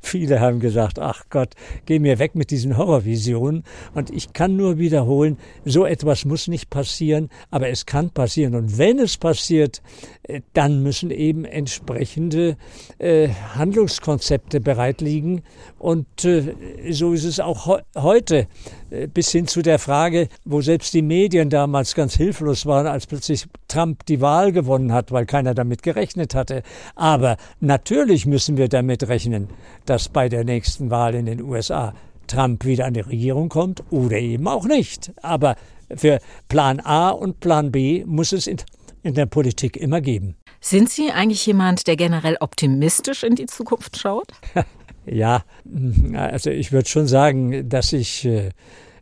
viele 0.00 0.40
haben 0.40 0.60
gesagt, 0.60 0.98
ach 0.98 1.24
Gott, 1.30 1.54
geh 1.86 1.98
mir 1.98 2.18
weg 2.18 2.34
mit 2.34 2.50
diesen 2.50 2.76
Horrorvisionen. 2.76 3.64
Und 3.94 4.10
ich 4.10 4.32
kann 4.32 4.56
nur 4.56 4.78
wiederholen, 4.78 5.38
so 5.64 5.84
etwas 5.86 6.24
muss 6.24 6.48
nicht 6.48 6.70
passieren, 6.70 7.28
aber 7.50 7.68
es 7.68 7.86
kann 7.86 8.10
passieren. 8.10 8.54
Und 8.54 8.78
wenn 8.78 8.98
es 8.98 9.16
passiert, 9.16 9.82
äh, 10.24 10.40
dann 10.52 10.82
müssen 10.82 11.10
eben 11.10 11.44
entsprechende 11.44 12.56
äh, 12.98 13.28
Handlungskonzepte 13.28 14.60
bereit 14.60 15.00
liegen. 15.00 15.42
Und 15.78 16.24
äh, 16.24 16.54
so 16.90 17.12
ist 17.12 17.24
es 17.24 17.40
auch 17.40 17.66
he 17.66 17.82
heute, 18.00 18.36
äh, 18.36 18.46
bis 19.12 19.30
hin 19.30 19.46
zu 19.46 19.62
der 19.62 19.78
Frage, 19.78 20.28
wo 20.44 20.60
selbst 20.60 20.92
die 20.92 21.02
Medien 21.02 21.48
damals 21.48 21.94
ganz 21.94 22.14
hilflos 22.14 22.66
waren, 22.66 22.86
als 22.86 23.06
plötzlich 23.06 23.46
Trump 23.68 24.04
die 24.06 24.20
Wahl 24.20 24.52
gewonnen 24.52 24.92
hat, 24.92 25.12
weil 25.12 25.24
keiner 25.24 25.54
damit 25.54 25.82
gerechnet 25.82 26.34
hatte. 26.34 26.62
Aber 26.94 27.36
natürlich 27.60 28.26
müssen 28.26 28.56
wir 28.56 28.68
damit 28.68 29.08
rechnen, 29.08 29.48
dass 29.86 30.08
bei 30.08 30.28
der 30.28 30.44
nächsten 30.44 30.90
Wahl 30.90 31.14
in 31.14 31.26
den 31.26 31.42
USA 31.42 31.94
Trump 32.26 32.64
wieder 32.64 32.86
an 32.86 32.94
die 32.94 33.00
Regierung 33.00 33.48
kommt 33.48 33.82
oder 33.90 34.18
eben 34.18 34.46
auch 34.46 34.66
nicht. 34.66 35.12
Aber 35.22 35.56
für 35.94 36.18
Plan 36.48 36.80
A 36.80 37.10
und 37.10 37.40
Plan 37.40 37.72
B 37.72 38.04
muss 38.06 38.32
es 38.32 38.46
in, 38.46 38.58
in 39.02 39.14
der 39.14 39.26
Politik 39.26 39.76
immer 39.76 40.00
geben. 40.00 40.36
Sind 40.60 40.90
Sie 40.90 41.10
eigentlich 41.10 41.44
jemand, 41.46 41.86
der 41.86 41.96
generell 41.96 42.36
optimistisch 42.40 43.24
in 43.24 43.34
die 43.34 43.46
Zukunft 43.46 43.98
schaut? 43.98 44.28
ja, 45.06 45.42
also 46.14 46.50
ich 46.50 46.70
würde 46.70 46.88
schon 46.88 47.08
sagen, 47.08 47.68
dass 47.68 47.92
ich 47.92 48.24
äh, 48.24 48.46
äh, 48.46 48.50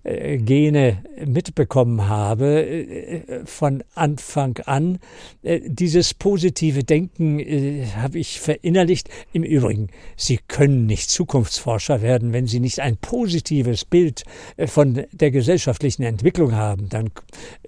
Gene 0.03 1.03
mitbekommen 1.27 2.09
habe 2.09 2.65
äh, 2.65 3.45
von 3.45 3.85
Anfang 3.95 4.59
an. 4.65 4.99
Äh, 5.43 5.61
dieses 5.65 6.15
positive 6.15 6.85
Denken 6.85 7.39
habe 7.97 8.19
ich 8.19 8.41
verinnerlicht. 8.41 9.11
Im 9.33 9.43
Übrigen, 9.43 9.89
Sie 10.17 10.39
können 10.49 10.87
nicht 10.87 11.11
Zukunftsforscher 11.11 12.01
werden, 12.01 12.33
wenn 12.33 12.47
Sie 12.47 12.61
nicht 12.61 12.81
ein 12.81 12.97
positives 12.97 13.85
Bild 13.85 14.25
von 14.67 15.05
der 15.13 15.31
gesellschaftlichen 15.31 16.03
Entwicklung 16.03 16.55
haben. 16.55 16.89
Dann 16.89 17.11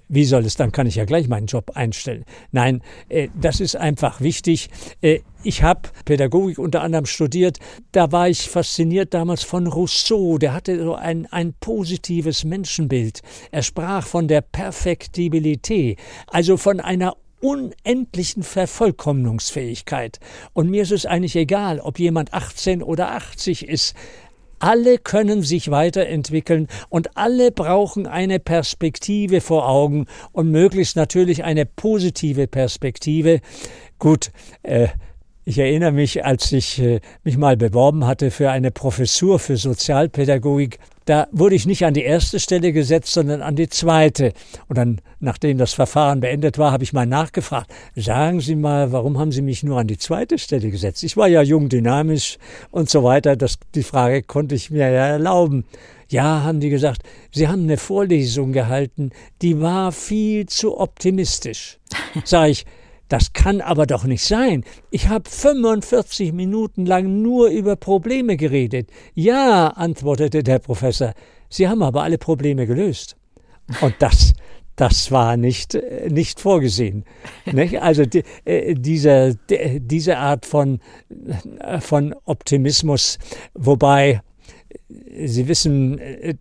wie 0.09 0.25
soll 0.25 0.45
es, 0.45 0.55
dann 0.55 0.71
kann 0.71 0.87
ich 0.87 0.95
ja 0.95 1.05
gleich 1.05 1.27
meinen 1.27 1.47
Job 1.47 1.71
einstellen. 1.75 2.25
Nein, 2.51 2.81
äh, 3.09 3.29
das 3.39 3.59
ist 3.59 3.75
einfach 3.75 4.21
wichtig. 4.21 4.69
Äh, 5.01 5.19
ich 5.43 5.63
habe 5.63 5.89
Pädagogik 6.05 6.59
unter 6.59 6.81
anderem 6.81 7.05
studiert. 7.05 7.59
Da 7.91 8.11
war 8.11 8.29
ich 8.29 8.49
fasziniert 8.49 9.13
damals 9.13 9.43
von 9.43 9.67
Rousseau. 9.67 10.37
Der 10.37 10.53
hatte 10.53 10.81
so 10.81 10.95
ein, 10.95 11.25
ein 11.31 11.53
positives 11.59 12.43
Menschenbild. 12.43 13.21
Er 13.51 13.63
sprach 13.63 14.05
von 14.05 14.27
der 14.27 14.41
Perfektibilität, 14.41 15.99
also 16.27 16.57
von 16.57 16.79
einer 16.79 17.15
unendlichen 17.41 18.41
Vervollkommnungsfähigkeit. 18.41 20.19
Und 20.53 20.69
mir 20.69 20.83
ist 20.83 20.93
es 20.93 21.05
eigentlich 21.05 21.35
egal, 21.35 21.81
ob 21.81 21.99
jemand 21.99 22.33
18 22.33 22.81
oder 22.81 23.11
80 23.11 23.67
ist. 23.67 23.95
Alle 24.63 24.97
können 24.97 25.41
sich 25.41 25.71
weiterentwickeln 25.71 26.69
und 26.87 27.17
alle 27.17 27.51
brauchen 27.51 28.07
eine 28.07 28.39
Perspektive 28.39 29.41
vor 29.41 29.67
Augen 29.67 30.05
und 30.31 30.51
möglichst 30.51 30.95
natürlich 30.95 31.43
eine 31.43 31.65
positive 31.65 32.47
Perspektive. 32.47 33.41
Gut, 33.99 34.31
äh, 34.61 34.87
ich 35.43 35.59
erinnere 35.59 35.91
mich, 35.91 36.23
als 36.23 36.49
ich 36.53 36.79
äh, 36.79 37.01
mich 37.25 37.35
mal 37.35 37.57
beworben 37.57 38.07
hatte 38.07 38.31
für 38.31 38.51
eine 38.51 38.71
Professur 38.71 39.37
für 39.37 39.57
Sozialpädagogik, 39.57 40.79
da 41.05 41.27
wurde 41.31 41.55
ich 41.55 41.65
nicht 41.65 41.85
an 41.85 41.93
die 41.93 42.03
erste 42.03 42.39
Stelle 42.39 42.71
gesetzt, 42.71 43.13
sondern 43.13 43.41
an 43.41 43.55
die 43.55 43.69
zweite. 43.69 44.33
Und 44.67 44.77
dann, 44.77 45.01
nachdem 45.19 45.57
das 45.57 45.73
Verfahren 45.73 46.19
beendet 46.19 46.57
war, 46.57 46.71
habe 46.71 46.83
ich 46.83 46.93
mal 46.93 47.05
nachgefragt, 47.05 47.71
sagen 47.95 48.39
Sie 48.39 48.55
mal, 48.55 48.91
warum 48.91 49.19
haben 49.19 49.31
Sie 49.31 49.41
mich 49.41 49.63
nur 49.63 49.79
an 49.79 49.87
die 49.87 49.97
zweite 49.97 50.37
Stelle 50.37 50.69
gesetzt? 50.69 51.03
Ich 51.03 51.17
war 51.17 51.27
ja 51.27 51.41
jung, 51.41 51.69
dynamisch 51.69 52.37
und 52.71 52.89
so 52.89 53.03
weiter. 53.03 53.35
Das, 53.35 53.57
die 53.75 53.83
Frage 53.83 54.23
konnte 54.23 54.55
ich 54.55 54.69
mir 54.71 54.89
ja 54.89 55.07
erlauben. 55.07 55.65
Ja, 56.09 56.43
haben 56.43 56.59
die 56.59 56.69
gesagt, 56.69 57.01
Sie 57.31 57.47
haben 57.47 57.63
eine 57.63 57.77
Vorlesung 57.77 58.51
gehalten, 58.51 59.11
die 59.41 59.59
war 59.59 59.91
viel 59.91 60.45
zu 60.45 60.79
optimistisch. 60.79 61.79
Sag 62.23 62.49
ich, 62.49 62.65
das 63.09 63.33
kann 63.33 63.61
aber 63.61 63.85
doch 63.85 64.05
nicht 64.05 64.23
sein. 64.23 64.63
Ich 64.89 65.09
habe 65.09 65.29
45 65.29 66.33
Minuten 66.33 66.85
lang 66.85 67.21
nur 67.21 67.49
über 67.49 67.75
Probleme 67.75 68.37
geredet. 68.37 68.89
Ja, 69.13 69.67
antwortete 69.67 70.43
der 70.43 70.59
Professor, 70.59 71.13
Sie 71.49 71.67
haben 71.67 71.83
aber 71.83 72.03
alle 72.03 72.17
Probleme 72.17 72.65
gelöst. 72.65 73.15
Und 73.81 73.93
das, 73.99 74.33
das 74.75 75.11
war 75.11 75.37
nicht, 75.37 75.77
nicht 76.09 76.39
vorgesehen. 76.39 77.05
Also 77.79 78.05
die, 78.05 78.23
äh, 78.45 78.73
diese, 78.73 79.37
diese 79.77 80.17
Art 80.17 80.45
von, 80.45 80.79
von 81.79 82.15
Optimismus, 82.25 83.19
wobei 83.53 84.21
Sie 84.89 85.47
wissen, 85.47 85.99
äh, 85.99 86.35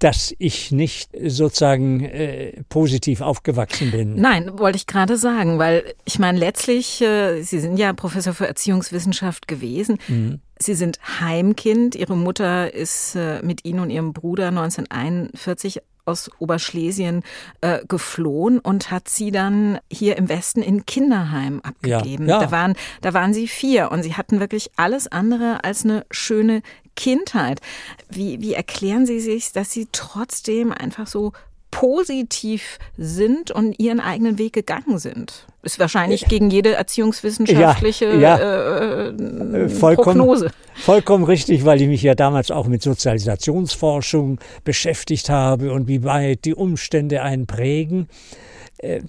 dass 0.00 0.34
ich 0.38 0.72
nicht 0.72 1.10
sozusagen 1.26 2.00
äh, 2.00 2.62
positiv 2.68 3.20
aufgewachsen 3.20 3.90
bin. 3.90 4.14
Nein, 4.16 4.58
wollte 4.58 4.76
ich 4.76 4.86
gerade 4.86 5.16
sagen, 5.16 5.58
weil 5.58 5.94
ich 6.04 6.18
meine, 6.18 6.38
letztlich, 6.38 7.00
äh, 7.02 7.42
Sie 7.42 7.60
sind 7.60 7.76
ja 7.76 7.92
Professor 7.92 8.32
für 8.32 8.48
Erziehungswissenschaft 8.48 9.46
gewesen. 9.46 9.98
Mhm. 10.08 10.40
Sie 10.58 10.74
sind 10.74 10.98
Heimkind. 11.20 11.94
Ihre 11.94 12.16
Mutter 12.16 12.72
ist 12.72 13.14
äh, 13.14 13.42
mit 13.42 13.64
Ihnen 13.64 13.80
und 13.80 13.90
Ihrem 13.90 14.12
Bruder 14.12 14.48
1941 14.48 15.80
aus 16.10 16.30
Oberschlesien 16.38 17.22
äh, 17.60 17.80
geflohen 17.86 18.58
und 18.58 18.90
hat 18.90 19.08
sie 19.08 19.30
dann 19.30 19.78
hier 19.90 20.16
im 20.16 20.28
Westen 20.28 20.62
in 20.62 20.84
Kinderheim 20.84 21.60
abgegeben. 21.62 22.28
Ja, 22.28 22.40
ja. 22.40 22.46
Da, 22.46 22.50
waren, 22.50 22.74
da 23.00 23.14
waren 23.14 23.32
sie 23.32 23.48
vier 23.48 23.90
und 23.90 24.02
sie 24.02 24.14
hatten 24.14 24.40
wirklich 24.40 24.70
alles 24.76 25.06
andere 25.08 25.64
als 25.64 25.84
eine 25.84 26.04
schöne 26.10 26.62
Kindheit. 26.96 27.60
Wie, 28.10 28.40
wie 28.40 28.54
erklären 28.54 29.06
Sie 29.06 29.20
sich, 29.20 29.52
dass 29.52 29.72
Sie 29.72 29.88
trotzdem 29.90 30.72
einfach 30.72 31.06
so 31.06 31.32
positiv 31.70 32.78
sind 32.98 33.50
und 33.50 33.78
ihren 33.78 34.00
eigenen 34.00 34.38
Weg 34.38 34.52
gegangen 34.52 34.98
sind. 34.98 35.46
Ist 35.62 35.78
wahrscheinlich 35.78 36.26
gegen 36.26 36.48
jede 36.48 36.74
erziehungswissenschaftliche 36.74 38.14
ja, 38.14 38.38
ja. 38.38 38.38
Äh, 38.38 39.08
äh, 39.08 39.68
vollkommen, 39.68 40.18
Prognose. 40.18 40.50
Vollkommen 40.74 41.24
richtig, 41.24 41.66
weil 41.66 41.82
ich 41.82 41.88
mich 41.88 42.02
ja 42.02 42.14
damals 42.14 42.50
auch 42.50 42.66
mit 42.66 42.82
Sozialisationsforschung 42.82 44.40
beschäftigt 44.64 45.28
habe 45.28 45.72
und 45.72 45.86
wie 45.86 46.02
weit 46.02 46.46
die 46.46 46.54
Umstände 46.54 47.22
einen 47.22 47.46
prägen. 47.46 48.08
Äh, 48.78 49.02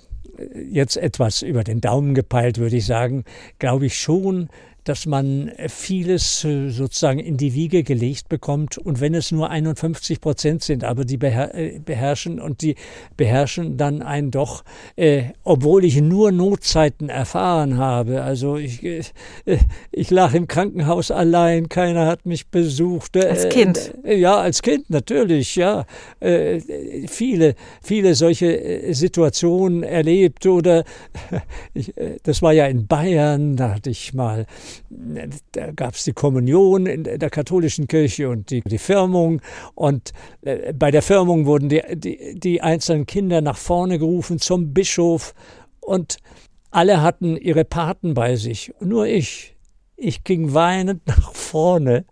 jetzt 0.69 0.97
etwas 0.97 1.41
über 1.41 1.63
den 1.63 1.79
Daumen 1.79 2.13
gepeilt, 2.13 2.57
würde 2.57 2.75
ich 2.75 2.85
sagen, 2.85 3.23
glaube 3.59 3.85
ich 3.85 3.97
schon, 3.97 4.49
dass 4.83 5.05
man 5.05 5.51
vieles 5.67 6.43
äh, 6.43 6.69
sozusagen 6.69 7.19
in 7.19 7.37
die 7.37 7.53
Wiege 7.53 7.83
gelegt 7.83 8.29
bekommt 8.29 8.77
und 8.77 8.99
wenn 8.99 9.13
es 9.13 9.31
nur 9.31 9.49
51 9.49 10.21
Prozent 10.21 10.63
sind, 10.63 10.83
aber 10.83 11.05
die 11.05 11.19
äh, 11.21 11.79
beherrschen 11.79 12.39
und 12.39 12.61
die 12.61 12.75
beherrschen 13.15 13.77
dann 13.77 14.01
einen 14.01 14.31
doch, 14.31 14.63
äh, 14.95 15.25
obwohl 15.43 15.85
ich 15.85 16.01
nur 16.01 16.31
Notzeiten 16.31 17.09
erfahren 17.09 17.77
habe. 17.77 18.23
Also 18.23 18.57
ich, 18.57 18.83
äh, 18.83 19.03
ich 19.91 20.09
lag 20.09 20.33
im 20.33 20.47
Krankenhaus 20.47 21.11
allein, 21.11 21.69
keiner 21.69 22.07
hat 22.07 22.25
mich 22.25 22.47
besucht. 22.47 23.17
Als 23.17 23.49
Kind? 23.49 23.93
Äh, 24.03 24.17
ja, 24.17 24.37
als 24.37 24.61
Kind 24.61 24.89
natürlich, 24.89 25.55
ja. 25.55 25.85
Äh, 26.19 26.59
viele, 27.07 27.55
viele 27.81 28.15
solche 28.15 28.93
Situationen 28.93 29.83
erlebt 29.83 30.45
oder 30.45 30.83
ich, 31.73 31.93
das 32.23 32.41
war 32.41 32.53
ja 32.53 32.65
in 32.65 32.87
Bayern, 32.87 33.55
da 33.55 33.75
hatte 33.75 33.89
ich 33.89 34.13
mal 34.13 34.45
da 35.51 35.71
gab 35.71 35.95
es 35.95 36.03
die 36.03 36.13
Kommunion 36.13 36.85
in 36.85 37.03
der 37.03 37.29
katholischen 37.29 37.87
Kirche 37.87 38.29
und 38.29 38.49
die, 38.49 38.61
die 38.61 38.77
Firmung. 38.77 39.41
Und 39.75 40.11
äh, 40.41 40.73
bei 40.73 40.91
der 40.91 41.01
Firmung 41.01 41.45
wurden 41.45 41.69
die, 41.69 41.81
die, 41.93 42.39
die 42.39 42.61
einzelnen 42.61 43.05
Kinder 43.05 43.41
nach 43.41 43.57
vorne 43.57 43.99
gerufen 43.99 44.39
zum 44.39 44.73
Bischof. 44.73 45.33
Und 45.79 46.17
alle 46.71 47.01
hatten 47.01 47.37
ihre 47.37 47.65
Paten 47.65 48.13
bei 48.13 48.35
sich. 48.35 48.73
Nur 48.79 49.05
ich. 49.07 49.55
Ich 49.95 50.23
ging 50.23 50.53
weinend 50.53 51.05
nach 51.07 51.33
vorne 51.33 52.05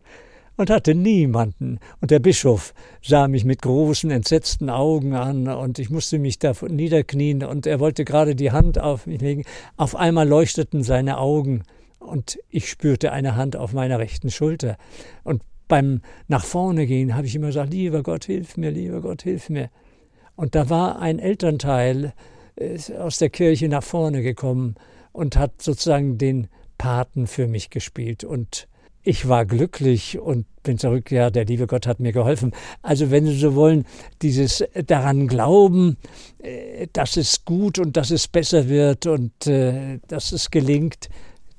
und 0.60 0.70
hatte 0.70 0.93
niemanden. 0.93 1.80
Und 2.01 2.12
der 2.12 2.20
Bischof 2.20 2.74
sah 3.01 3.30
mich 3.30 3.45
mit 3.45 3.62
großen, 3.62 4.12
entsetzten 4.12 4.70
Augen 4.70 5.16
an 5.16 5.47
und 5.47 5.80
ich 5.80 5.89
musste 5.89 6.20
mich 6.20 6.38
da 6.38 6.51
niederknien 6.68 7.43
und 7.43 7.66
er 7.66 7.80
wollte 7.80 8.03
gerade 8.03 8.36
die 8.36 8.51
Hand 8.51 8.78
auf 8.78 9.07
mich 9.07 9.22
legen. 9.22 9.45
Auf 9.78 9.95
einmal 9.95 10.28
leuchteten 10.28 10.84
seine 10.84 11.18
Augen 11.18 11.64
und 11.99 12.39
ich 12.49 12.69
spürte 12.69 13.11
eine 13.11 13.35
Hand 13.35 13.55
auf 13.55 13.73
meiner 13.73 13.99
rechten 13.99 14.31
Schulter. 14.31 14.77
Und 15.23 15.43
beim 15.67 16.01
nach 16.27 16.43
vorne 16.43 16.87
gehen 16.87 17.15
habe 17.15 17.27
ich 17.27 17.35
immer 17.35 17.47
gesagt, 17.47 17.73
lieber 17.73 18.03
Gott, 18.03 18.25
hilf 18.25 18.57
mir, 18.57 18.71
lieber 18.71 19.01
Gott, 19.01 19.21
hilf 19.21 19.49
mir. 19.49 19.69
Und 20.35 20.55
da 20.55 20.69
war 20.69 20.99
ein 20.99 21.19
Elternteil 21.19 22.13
äh, 22.55 22.77
aus 22.97 23.17
der 23.17 23.29
Kirche 23.29 23.69
nach 23.69 23.83
vorne 23.83 24.21
gekommen 24.21 24.75
und 25.11 25.37
hat 25.37 25.61
sozusagen 25.61 26.17
den 26.17 26.47
Paten 26.77 27.27
für 27.27 27.47
mich 27.47 27.69
gespielt. 27.69 28.23
Und 28.23 28.67
ich 29.03 29.27
war 29.27 29.45
glücklich 29.45 30.19
und 30.19 30.45
bin 30.63 30.77
zurück, 30.77 31.11
ja, 31.11 31.29
der 31.29 31.45
liebe 31.45 31.67
Gott 31.67 31.87
hat 31.87 31.99
mir 31.99 32.11
geholfen. 32.11 32.51
Also 32.81 33.11
wenn 33.11 33.25
Sie 33.25 33.37
so 33.37 33.55
wollen, 33.55 33.85
dieses 34.21 34.63
daran 34.87 35.27
glauben, 35.27 35.97
äh, 36.39 36.87
dass 36.93 37.17
es 37.17 37.45
gut 37.45 37.79
und 37.79 37.97
dass 37.97 38.11
es 38.11 38.27
besser 38.27 38.69
wird 38.69 39.05
und 39.07 39.47
äh, 39.47 39.99
dass 40.07 40.31
es 40.31 40.51
gelingt, 40.51 41.09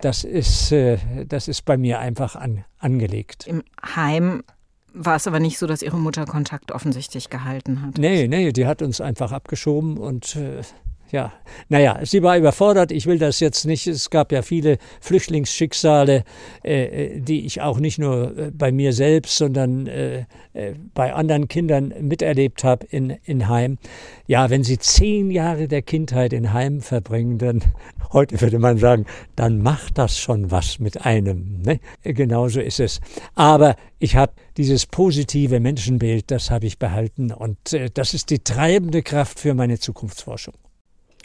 das 0.00 0.24
ist, 0.24 0.72
äh, 0.72 0.98
das 1.26 1.48
ist 1.48 1.64
bei 1.64 1.76
mir 1.76 1.98
einfach 1.98 2.36
an, 2.36 2.64
angelegt. 2.78 3.46
Im 3.46 3.62
Heim 3.94 4.42
war 4.92 5.16
es 5.16 5.26
aber 5.26 5.40
nicht 5.40 5.58
so, 5.58 5.66
dass 5.66 5.82
Ihre 5.82 5.98
Mutter 5.98 6.26
Kontakt 6.26 6.72
offensichtlich 6.72 7.30
gehalten 7.30 7.82
hat. 7.82 7.98
Nee, 7.98 8.28
nee, 8.28 8.52
die 8.52 8.66
hat 8.66 8.82
uns 8.82 9.00
einfach 9.00 9.32
abgeschoben 9.32 9.98
und 9.98 10.36
ja, 11.12 11.32
naja, 11.68 11.98
sie 12.04 12.22
war 12.22 12.36
überfordert. 12.36 12.92
Ich 12.92 13.06
will 13.06 13.18
das 13.18 13.40
jetzt 13.40 13.64
nicht. 13.64 13.86
Es 13.86 14.10
gab 14.10 14.30
ja 14.32 14.42
viele 14.42 14.78
Flüchtlingsschicksale, 15.00 16.24
äh, 16.64 16.84
äh, 16.84 17.20
die 17.20 17.46
ich 17.46 17.60
auch 17.60 17.80
nicht 17.80 17.98
nur 17.98 18.36
äh, 18.36 18.50
bei 18.52 18.70
mir 18.70 18.92
selbst, 18.92 19.36
sondern 19.36 19.86
äh, 19.86 20.26
äh, 20.52 20.74
bei 20.94 21.12
anderen 21.12 21.48
Kindern 21.48 21.92
miterlebt 22.00 22.62
habe 22.62 22.86
in, 22.86 23.10
in 23.24 23.48
Heim. 23.48 23.78
Ja, 24.26 24.50
wenn 24.50 24.62
sie 24.62 24.78
zehn 24.78 25.30
Jahre 25.30 25.66
der 25.66 25.82
Kindheit 25.82 26.32
in 26.32 26.52
Heim 26.52 26.80
verbringen, 26.80 27.38
dann, 27.38 27.62
heute 28.12 28.40
würde 28.40 28.58
man 28.58 28.78
sagen, 28.78 29.06
dann 29.34 29.62
macht 29.62 29.98
das 29.98 30.18
schon 30.18 30.50
was 30.50 30.78
mit 30.78 31.04
einem. 31.04 31.62
Ne? 31.62 31.80
Genauso 32.04 32.60
ist 32.60 32.78
es. 32.78 33.00
Aber 33.34 33.74
ich 33.98 34.14
habe 34.14 34.32
dieses 34.56 34.86
positive 34.86 35.58
Menschenbild, 35.58 36.30
das 36.30 36.50
habe 36.50 36.66
ich 36.66 36.78
behalten 36.78 37.32
und 37.32 37.72
äh, 37.72 37.90
das 37.92 38.14
ist 38.14 38.30
die 38.30 38.38
treibende 38.38 39.02
Kraft 39.02 39.40
für 39.40 39.54
meine 39.54 39.78
Zukunftsforschung. 39.78 40.54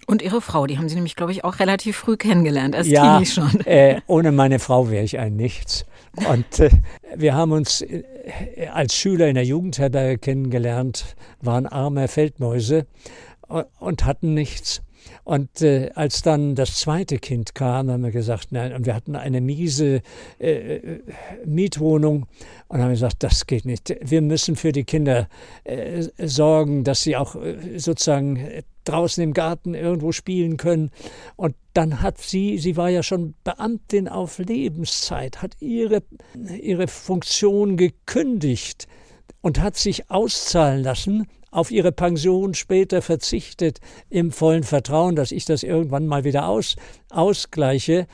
Und 0.06 0.22
Ihre 0.22 0.42
Frau, 0.42 0.68
die 0.68 0.78
haben 0.78 0.88
Sie 0.88 0.96
nämlich, 0.96 1.16
glaube 1.16 1.32
ich, 1.32 1.44
auch 1.44 1.60
relativ 1.60 1.98
früh 1.98 2.18
kennengelernt, 2.18 2.76
als 2.76 2.88
ja, 2.88 3.14
Teenie 3.14 3.26
schon. 3.26 3.66
Äh, 3.66 4.02
ohne 4.08 4.32
meine 4.32 4.60
Frau 4.60 4.90
wäre 4.90 5.04
ich 5.04 5.18
ein 5.18 5.36
Nichts. 5.36 5.86
Und 6.30 6.60
äh, 6.60 6.70
wir 7.16 7.34
haben 7.34 7.52
uns 7.52 7.82
äh, 7.82 8.04
als 8.72 8.96
Schüler 8.96 9.28
in 9.28 9.36
der 9.36 9.46
Jugendherberge 9.46 10.18
kennengelernt, 10.18 11.16
waren 11.42 11.66
arme 11.66 12.08
Feldmäuse 12.08 12.86
und 13.80 14.06
hatten 14.06 14.34
nichts. 14.34 14.82
Und 15.24 15.62
äh, 15.62 15.92
als 15.96 16.22
dann 16.22 16.56
das 16.56 16.76
zweite 16.76 17.18
Kind 17.18 17.56
kam, 17.56 17.90
haben 17.90 18.04
wir 18.04 18.12
gesagt, 18.12 18.52
nein, 18.52 18.74
und 18.74 18.86
wir 18.86 18.94
hatten 18.94 19.16
eine 19.16 19.42
miese 19.42 20.02
äh, 20.40 21.00
Mietwohnung 21.46 22.28
und 22.68 22.82
haben 22.82 22.92
gesagt, 22.92 23.24
das 23.24 23.48
geht 23.48 23.66
nicht. 23.66 23.96
Wir 24.02 24.22
müssen 24.22 24.56
für 24.56 24.72
die 24.72 24.84
Kinder 24.84 25.28
äh, 25.64 26.04
sorgen, 26.20 26.84
dass 26.84 27.02
sie 27.02 27.16
auch 27.16 27.36
äh, 27.36 27.80
sozusagen 27.80 28.64
draußen 28.86 29.24
im 29.24 29.34
Garten 29.34 29.74
irgendwo 29.74 30.12
spielen 30.12 30.58
können. 30.58 30.92
Und 31.36 31.56
dann 31.74 32.02
hat 32.02 32.20
sie, 32.20 32.58
sie 32.58 32.78
war 32.78 32.90
ja 32.90 33.04
schon 33.04 33.36
Beamtin 33.44 34.08
auf 34.08 34.38
Lebenszeit, 34.38 35.42
hat 35.42 35.58
ihre, 35.60 36.04
ihre 36.62 36.88
Funktion 36.88 37.78
gekündigt 37.78 38.88
und 39.42 39.60
hat 39.60 39.76
sich 39.76 40.10
auszahlen 40.10 40.84
lassen 40.84 41.28
auf 41.56 41.72
ihre 41.72 41.94
Pension 41.94 42.54
später 42.54 43.02
verzichtet, 43.02 43.80
im 44.10 44.32
vollen 44.32 44.64
Vertrauen, 44.64 45.16
dass 45.16 45.32
ich 45.32 45.46
das 45.46 45.64
irgendwann 45.64 46.06
mal 46.06 46.26
wieder 46.26 46.50
aus, 46.50 46.76
ausgleiche. 47.10 48.08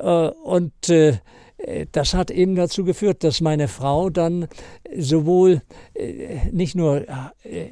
Äh, 0.00 0.28
und 0.28 0.88
äh, 0.88 1.18
das 1.92 2.14
hat 2.14 2.30
eben 2.30 2.54
dazu 2.54 2.84
geführt, 2.84 3.22
dass 3.22 3.40
meine 3.40 3.68
Frau 3.68 4.08
dann 4.08 4.48
sowohl 4.96 5.62
äh, 5.94 6.50
nicht 6.52 6.74
nur 6.74 7.06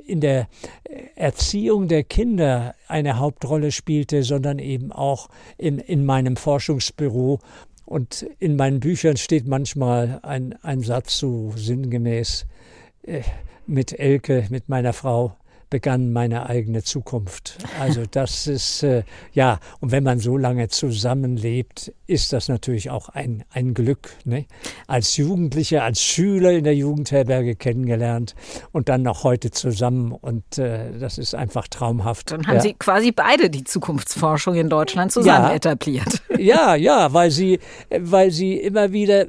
in 0.06 0.20
der 0.20 0.48
Erziehung 1.14 1.88
der 1.88 2.02
Kinder 2.02 2.74
eine 2.88 3.18
Hauptrolle 3.18 3.72
spielte, 3.72 4.22
sondern 4.22 4.58
eben 4.58 4.92
auch 4.92 5.28
in, 5.58 5.78
in 5.78 6.04
meinem 6.04 6.36
Forschungsbüro. 6.36 7.40
Und 7.86 8.26
in 8.38 8.56
meinen 8.56 8.80
Büchern 8.80 9.18
steht 9.18 9.46
manchmal 9.46 10.18
ein, 10.22 10.54
ein 10.62 10.80
Satz 10.80 11.18
so 11.18 11.52
sinngemäß, 11.54 12.46
mit 13.66 13.98
Elke, 13.98 14.46
mit 14.50 14.68
meiner 14.68 14.92
Frau, 14.92 15.36
begann 15.74 16.12
meine 16.12 16.48
eigene 16.48 16.84
Zukunft. 16.84 17.58
Also 17.80 18.04
das 18.10 18.46
ist, 18.46 18.84
äh, 18.84 19.02
ja, 19.32 19.58
und 19.80 19.90
wenn 19.90 20.04
man 20.04 20.20
so 20.20 20.36
lange 20.36 20.68
zusammenlebt, 20.68 21.92
ist 22.06 22.32
das 22.32 22.48
natürlich 22.48 22.90
auch 22.90 23.08
ein, 23.08 23.42
ein 23.50 23.74
Glück. 23.74 24.10
Ne? 24.24 24.46
Als 24.86 25.16
Jugendlicher, 25.16 25.82
als 25.82 26.00
Schüler 26.00 26.52
in 26.52 26.62
der 26.62 26.76
Jugendherberge 26.76 27.56
kennengelernt 27.56 28.36
und 28.70 28.88
dann 28.88 29.02
noch 29.02 29.24
heute 29.24 29.50
zusammen 29.50 30.12
und 30.12 30.58
äh, 30.58 30.96
das 30.96 31.18
ist 31.18 31.34
einfach 31.34 31.66
traumhaft. 31.66 32.30
Dann 32.30 32.46
haben 32.46 32.54
ja. 32.54 32.60
Sie 32.60 32.74
quasi 32.74 33.10
beide 33.10 33.50
die 33.50 33.64
Zukunftsforschung 33.64 34.54
in 34.54 34.68
Deutschland 34.68 35.10
zusammen 35.10 35.48
ja. 35.48 35.54
etabliert. 35.54 36.22
Ja, 36.38 36.76
ja, 36.76 37.12
weil 37.12 37.30
sie, 37.30 37.58
weil 37.90 38.30
sie 38.30 38.58
immer 38.58 38.92
wieder 38.92 39.26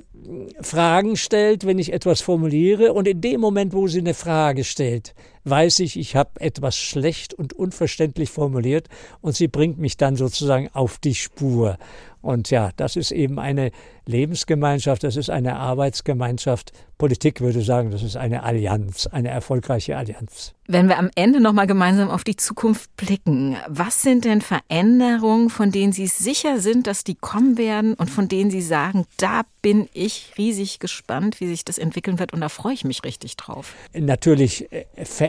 Fragen 0.61 1.17
stellt, 1.17 1.65
wenn 1.65 1.79
ich 1.79 1.93
etwas 1.93 2.21
formuliere. 2.21 2.93
Und 2.93 3.07
in 3.07 3.21
dem 3.21 3.41
Moment, 3.41 3.73
wo 3.73 3.87
sie 3.87 3.99
eine 3.99 4.13
Frage 4.13 4.63
stellt, 4.63 5.13
weiß 5.45 5.79
ich, 5.79 5.97
ich 5.97 6.15
habe 6.15 6.41
etwas 6.41 6.75
schlecht 6.77 7.33
und 7.33 7.53
unverständlich 7.53 8.29
formuliert 8.29 8.89
und 9.21 9.35
sie 9.35 9.47
bringt 9.47 9.77
mich 9.77 9.97
dann 9.97 10.15
sozusagen 10.15 10.69
auf 10.73 10.97
die 10.97 11.15
Spur. 11.15 11.77
Und 12.25 12.49
ja, 12.49 12.71
das 12.75 12.95
ist 12.95 13.11
eben 13.11 13.37
eine 13.37 13.69
Lebensgemeinschaft, 14.07 15.03
das 15.03 15.15
ist 15.15 15.29
eine 15.29 15.57
Arbeitsgemeinschaft. 15.57 16.71
Politik 16.97 17.39
würde 17.39 17.61
sagen, 17.61 17.91
das 17.91 18.01
ist 18.01 18.17
eine 18.17 18.41
Allianz, 18.41 19.05
eine 19.05 19.29
erfolgreiche 19.29 19.95
Allianz. 19.95 20.53
Wenn 20.65 20.87
wir 20.87 20.97
am 20.97 21.11
Ende 21.13 21.39
nochmal 21.39 21.67
gemeinsam 21.67 22.09
auf 22.09 22.23
die 22.23 22.35
Zukunft 22.35 22.95
blicken, 22.97 23.57
was 23.67 24.01
sind 24.01 24.25
denn 24.25 24.41
Veränderungen, 24.41 25.51
von 25.51 25.71
denen 25.71 25.93
Sie 25.93 26.07
sicher 26.07 26.59
sind, 26.59 26.87
dass 26.87 27.03
die 27.03 27.13
kommen 27.13 27.59
werden 27.59 27.93
und 27.93 28.09
von 28.09 28.27
denen 28.27 28.49
Sie 28.49 28.61
sagen, 28.61 29.05
da 29.17 29.41
bin 29.61 29.87
ich 29.93 30.33
riesig 30.37 30.79
gespannt, 30.79 31.39
wie 31.39 31.47
sich 31.47 31.63
das 31.63 31.77
entwickeln 31.77 32.17
wird 32.17 32.33
und 32.33 32.41
da 32.41 32.49
freue 32.49 32.73
ich 32.73 32.85
mich 32.85 33.03
richtig 33.03 33.37
drauf? 33.37 33.75
Natürlich 33.93 34.71
äh, 34.71 34.85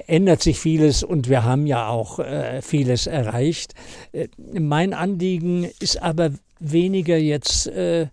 verändert 0.07 0.43
sich 0.43 0.59
vieles 0.59 1.03
und 1.03 1.29
wir 1.29 1.45
haben 1.45 1.67
ja 1.67 1.89
auch 1.89 2.19
äh, 2.21 2.63
vieles 2.63 3.07
erreicht. 3.07 3.75
Äh, 4.13 4.29
mein 4.53 4.95
Anliegen 4.95 5.69
ist 5.81 6.01
aber 6.01 6.31
weniger 6.61 7.17
jetzt 7.17 7.67
äh, 7.67 8.07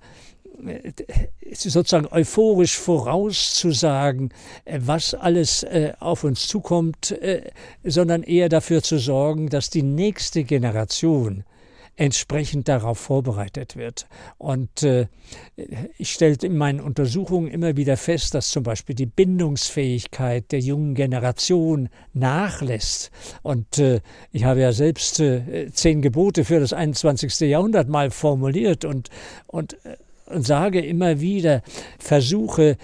sozusagen 1.54 2.08
euphorisch 2.12 2.78
vorauszusagen, 2.78 4.30
äh, 4.66 4.80
was 4.82 5.14
alles 5.14 5.64
äh, 5.64 5.94
auf 6.00 6.24
uns 6.24 6.48
zukommt, 6.48 7.12
äh, 7.12 7.52
sondern 7.84 8.24
eher 8.24 8.50
dafür 8.50 8.82
zu 8.82 8.98
sorgen, 8.98 9.50
dass 9.50 9.70
die 9.70 9.84
nächste 9.84 10.44
Generation 10.44 11.44
entsprechend 11.96 12.68
darauf 12.68 12.98
vorbereitet 12.98 13.76
wird. 13.76 14.08
Und 14.38 14.84
äh, 14.84 15.08
ich 15.98 16.12
stelle 16.12 16.36
in 16.41 16.58
meinen 16.58 16.80
Untersuchungen 16.80 17.50
immer 17.50 17.78
wieder 17.78 17.98
fest, 17.98 18.34
dass 18.34 18.50
zum 18.50 18.64
Beispiel 18.64 18.96
die 18.96 19.06
Bindungsfähigkeit 19.06 20.52
der 20.52 20.60
jungen 20.60 20.96
Generation 20.96 21.89
nachlässt. 22.14 23.12
Und 23.44 23.78
äh, 23.78 24.02
ich 24.32 24.44
habe 24.44 24.62
ja 24.62 24.72
selbst 24.72 25.20
äh, 25.20 25.72
zehn 25.72 26.02
Gebote 26.02 26.46
für 26.46 26.60
das 26.60 26.74
21. 26.74 27.39
Jahrhundert 27.41 27.88
mal 27.88 28.10
formuliert 28.10 28.86
und, 28.86 29.10
und 29.48 29.74
äh, 29.86 29.98
und 29.98 29.98
sage 30.42 30.80
immer 30.80 31.20
wieder, 31.20 31.62
versuche 32.00 32.78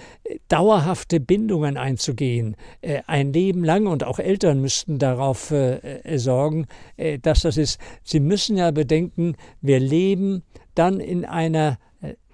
dauerhafte 0.48 1.20
Bindungen 1.20 1.76
einzugehen, 1.76 2.56
äh, 2.80 3.02
ein 3.06 3.32
Leben 3.32 3.64
lang 3.64 3.86
und 3.86 4.04
auch 4.04 4.18
Eltern 4.18 4.60
müssten 4.60 4.98
darauf 4.98 5.50
äh, 5.50 5.76
äh, 5.76 6.18
sorgen, 6.18 6.66
dass 7.22 7.40
das 7.42 7.56
ist. 7.56 7.80
Sie 8.04 8.20
müssen 8.20 8.56
ja 8.56 8.70
bedenken, 8.70 9.36
wir 9.60 9.80
leben 9.80 10.42
dann 10.74 11.00
in 11.00 11.24
einer 11.24 11.78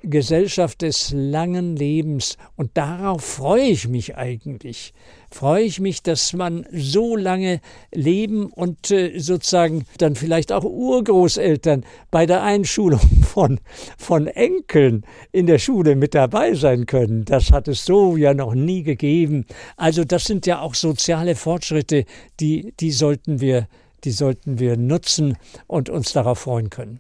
Gesellschaft 0.03 0.83
des 0.83 1.13
langen 1.13 1.77
Lebens. 1.77 2.37
Und 2.57 2.77
darauf 2.77 3.25
freue 3.25 3.65
ich 3.65 3.89
mich 3.89 4.17
eigentlich. 4.17 4.93
Freue 5.37 5.65
ich 5.65 5.81
mich, 5.81 6.03
dass 6.03 6.33
man 6.33 6.65
so 6.73 7.15
lange 7.15 7.61
leben 7.93 8.47
und 8.47 8.91
äh, 8.91 9.19
sozusagen 9.19 9.85
dann 9.99 10.15
vielleicht 10.15 10.51
auch 10.51 10.65
Urgroßeltern 10.65 11.85
bei 12.11 12.25
der 12.25 12.43
Einschulung 12.43 13.01
von, 13.23 13.61
von 13.99 14.29
Enkeln 14.29 15.05
in 15.33 15.47
der 15.47 15.59
Schule 15.59 15.95
mit 15.95 16.15
dabei 16.15 16.55
sein 16.55 16.87
können. 16.87 17.27
Das 17.27 17.53
hat 17.53 17.69
es 17.69 17.85
so 17.85 18.17
ja 18.17 18.33
noch 18.33 18.55
nie 18.55 18.83
gegeben. 18.83 19.45
Also 19.77 20.05
das 20.05 20.25
sind 20.25 20.47
ja 20.47 20.63
auch 20.63 20.75
soziale 20.75 21.35
Fortschritte, 21.35 22.07
die, 22.41 22.73
die 22.81 22.91
sollten 22.91 23.39
wir 23.39 23.69
die 24.05 24.13
sollten 24.13 24.59
wir 24.59 24.79
nutzen 24.79 25.37
und 25.67 25.91
uns 25.91 26.15
darauf 26.15 26.39
freuen 26.39 26.71
können. 26.71 26.99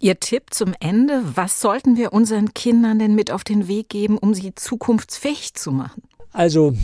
Ihr 0.00 0.20
Tipp 0.20 0.54
zum 0.54 0.72
Ende, 0.80 1.22
was 1.34 1.60
sollten 1.60 1.98
wir 1.98 2.14
unseren 2.14 2.54
Kindern 2.54 2.98
denn 2.98 3.14
mit 3.14 3.30
auf 3.30 3.44
den 3.44 3.68
Weg 3.68 3.90
geben, 3.90 4.16
um 4.16 4.32
sie 4.32 4.54
zukunftsfähig 4.54 5.52
zu 5.52 5.70
machen? 5.70 6.02
Also, 6.32 6.74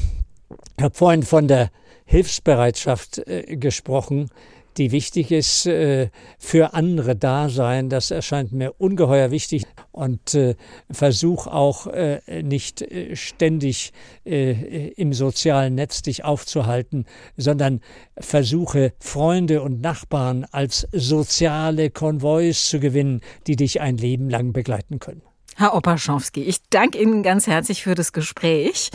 ich 0.77 0.85
habe 0.85 0.95
vorhin 0.95 1.23
von 1.23 1.49
der 1.49 1.71
Hilfsbereitschaft 2.05 3.19
äh, 3.27 3.57
gesprochen. 3.57 4.31
die 4.77 4.93
wichtig 4.93 5.33
ist, 5.33 5.67
äh, 5.67 6.11
für 6.39 6.75
andere 6.75 7.17
da 7.17 7.49
sein. 7.49 7.89
Das 7.89 8.11
erscheint 8.11 8.53
mir 8.53 8.73
ungeheuer 8.79 9.31
wichtig 9.31 9.65
und 9.91 10.35
äh, 10.35 10.55
versuch 10.91 11.47
auch 11.47 11.87
äh, 11.89 12.21
nicht 12.43 12.83
äh, 12.83 13.17
ständig 13.17 13.93
äh, 14.25 14.89
im 14.91 15.13
sozialen 15.13 15.75
Netz 15.75 16.03
dich 16.03 16.25
aufzuhalten, 16.25 17.05
sondern 17.37 17.81
versuche 18.19 18.93
Freunde 19.01 19.63
und 19.63 19.81
Nachbarn 19.81 20.47
als 20.51 20.87
soziale 20.93 21.91
Konvois 21.91 22.53
zu 22.53 22.81
gewinnen, 22.81 23.21
die 23.47 23.57
dich 23.57 23.81
ein 23.81 23.97
Leben 23.97 24.31
lang 24.31 24.53
begleiten 24.53 25.01
können. 25.01 25.23
Herr 25.57 25.75
Opaschowski, 25.75 26.43
ich 26.45 26.63
danke 26.71 26.99
Ihnen 26.99 27.23
ganz 27.23 27.47
herzlich 27.47 27.83
für 27.83 27.95
das 27.95 28.15
Gespräch. 28.15 28.91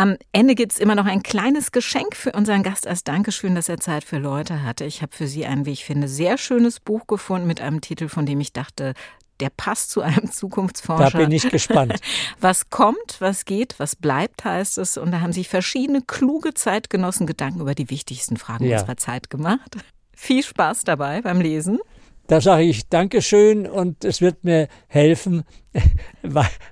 Am 0.00 0.16
Ende 0.32 0.54
gibt 0.54 0.72
es 0.72 0.78
immer 0.78 0.94
noch 0.94 1.04
ein 1.04 1.22
kleines 1.22 1.72
Geschenk 1.72 2.16
für 2.16 2.32
unseren 2.32 2.62
Gast 2.62 2.86
als 2.86 3.04
Dankeschön, 3.04 3.54
dass 3.54 3.68
er 3.68 3.80
Zeit 3.80 4.02
für 4.02 4.16
Leute 4.16 4.62
hatte. 4.62 4.86
Ich 4.86 5.02
habe 5.02 5.14
für 5.14 5.26
Sie 5.26 5.44
ein, 5.44 5.66
wie 5.66 5.72
ich 5.72 5.84
finde, 5.84 6.08
sehr 6.08 6.38
schönes 6.38 6.80
Buch 6.80 7.06
gefunden 7.06 7.46
mit 7.46 7.60
einem 7.60 7.82
Titel, 7.82 8.08
von 8.08 8.24
dem 8.24 8.40
ich 8.40 8.54
dachte, 8.54 8.94
der 9.40 9.50
passt 9.50 9.90
zu 9.90 10.00
einem 10.00 10.30
Zukunftsforscher. 10.32 11.10
Da 11.10 11.18
bin 11.18 11.30
ich 11.30 11.50
gespannt. 11.50 12.00
Was 12.40 12.70
kommt, 12.70 13.18
was 13.18 13.44
geht, 13.44 13.74
was 13.76 13.94
bleibt, 13.94 14.42
heißt 14.42 14.78
es. 14.78 14.96
Und 14.96 15.10
da 15.10 15.20
haben 15.20 15.34
sich 15.34 15.50
verschiedene 15.50 16.00
kluge 16.00 16.54
Zeitgenossen 16.54 17.26
Gedanken 17.26 17.60
über 17.60 17.74
die 17.74 17.90
wichtigsten 17.90 18.38
Fragen 18.38 18.64
ja. 18.64 18.78
unserer 18.78 18.96
Zeit 18.96 19.28
gemacht. 19.28 19.76
Viel 20.16 20.42
Spaß 20.42 20.84
dabei 20.84 21.20
beim 21.20 21.42
Lesen. 21.42 21.78
Da 22.26 22.40
sage 22.40 22.62
ich 22.62 22.88
Dankeschön 22.88 23.66
und 23.66 24.06
es 24.06 24.22
wird 24.22 24.44
mir 24.44 24.68
helfen, 24.88 25.42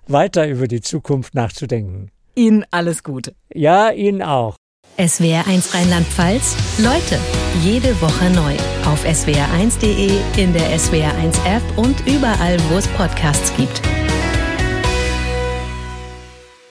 weiter 0.06 0.48
über 0.48 0.66
die 0.66 0.80
Zukunft 0.80 1.34
nachzudenken. 1.34 2.10
Ihnen 2.38 2.64
alles 2.70 3.02
Gute. 3.02 3.34
Ja, 3.52 3.90
Ihnen 3.90 4.22
auch. 4.22 4.54
SWR1 4.96 5.74
Rheinland-Pfalz. 5.74 6.78
Leute, 6.78 7.18
jede 7.64 8.00
Woche 8.00 8.30
neu. 8.30 8.54
Auf 8.88 9.04
swr1.de, 9.04 10.12
in 10.36 10.52
der 10.52 10.78
SWR1 10.78 11.34
App 11.44 11.62
und 11.76 12.06
überall, 12.06 12.56
wo 12.70 12.76
es 12.76 12.86
Podcasts 12.88 13.52
gibt. 13.56 13.82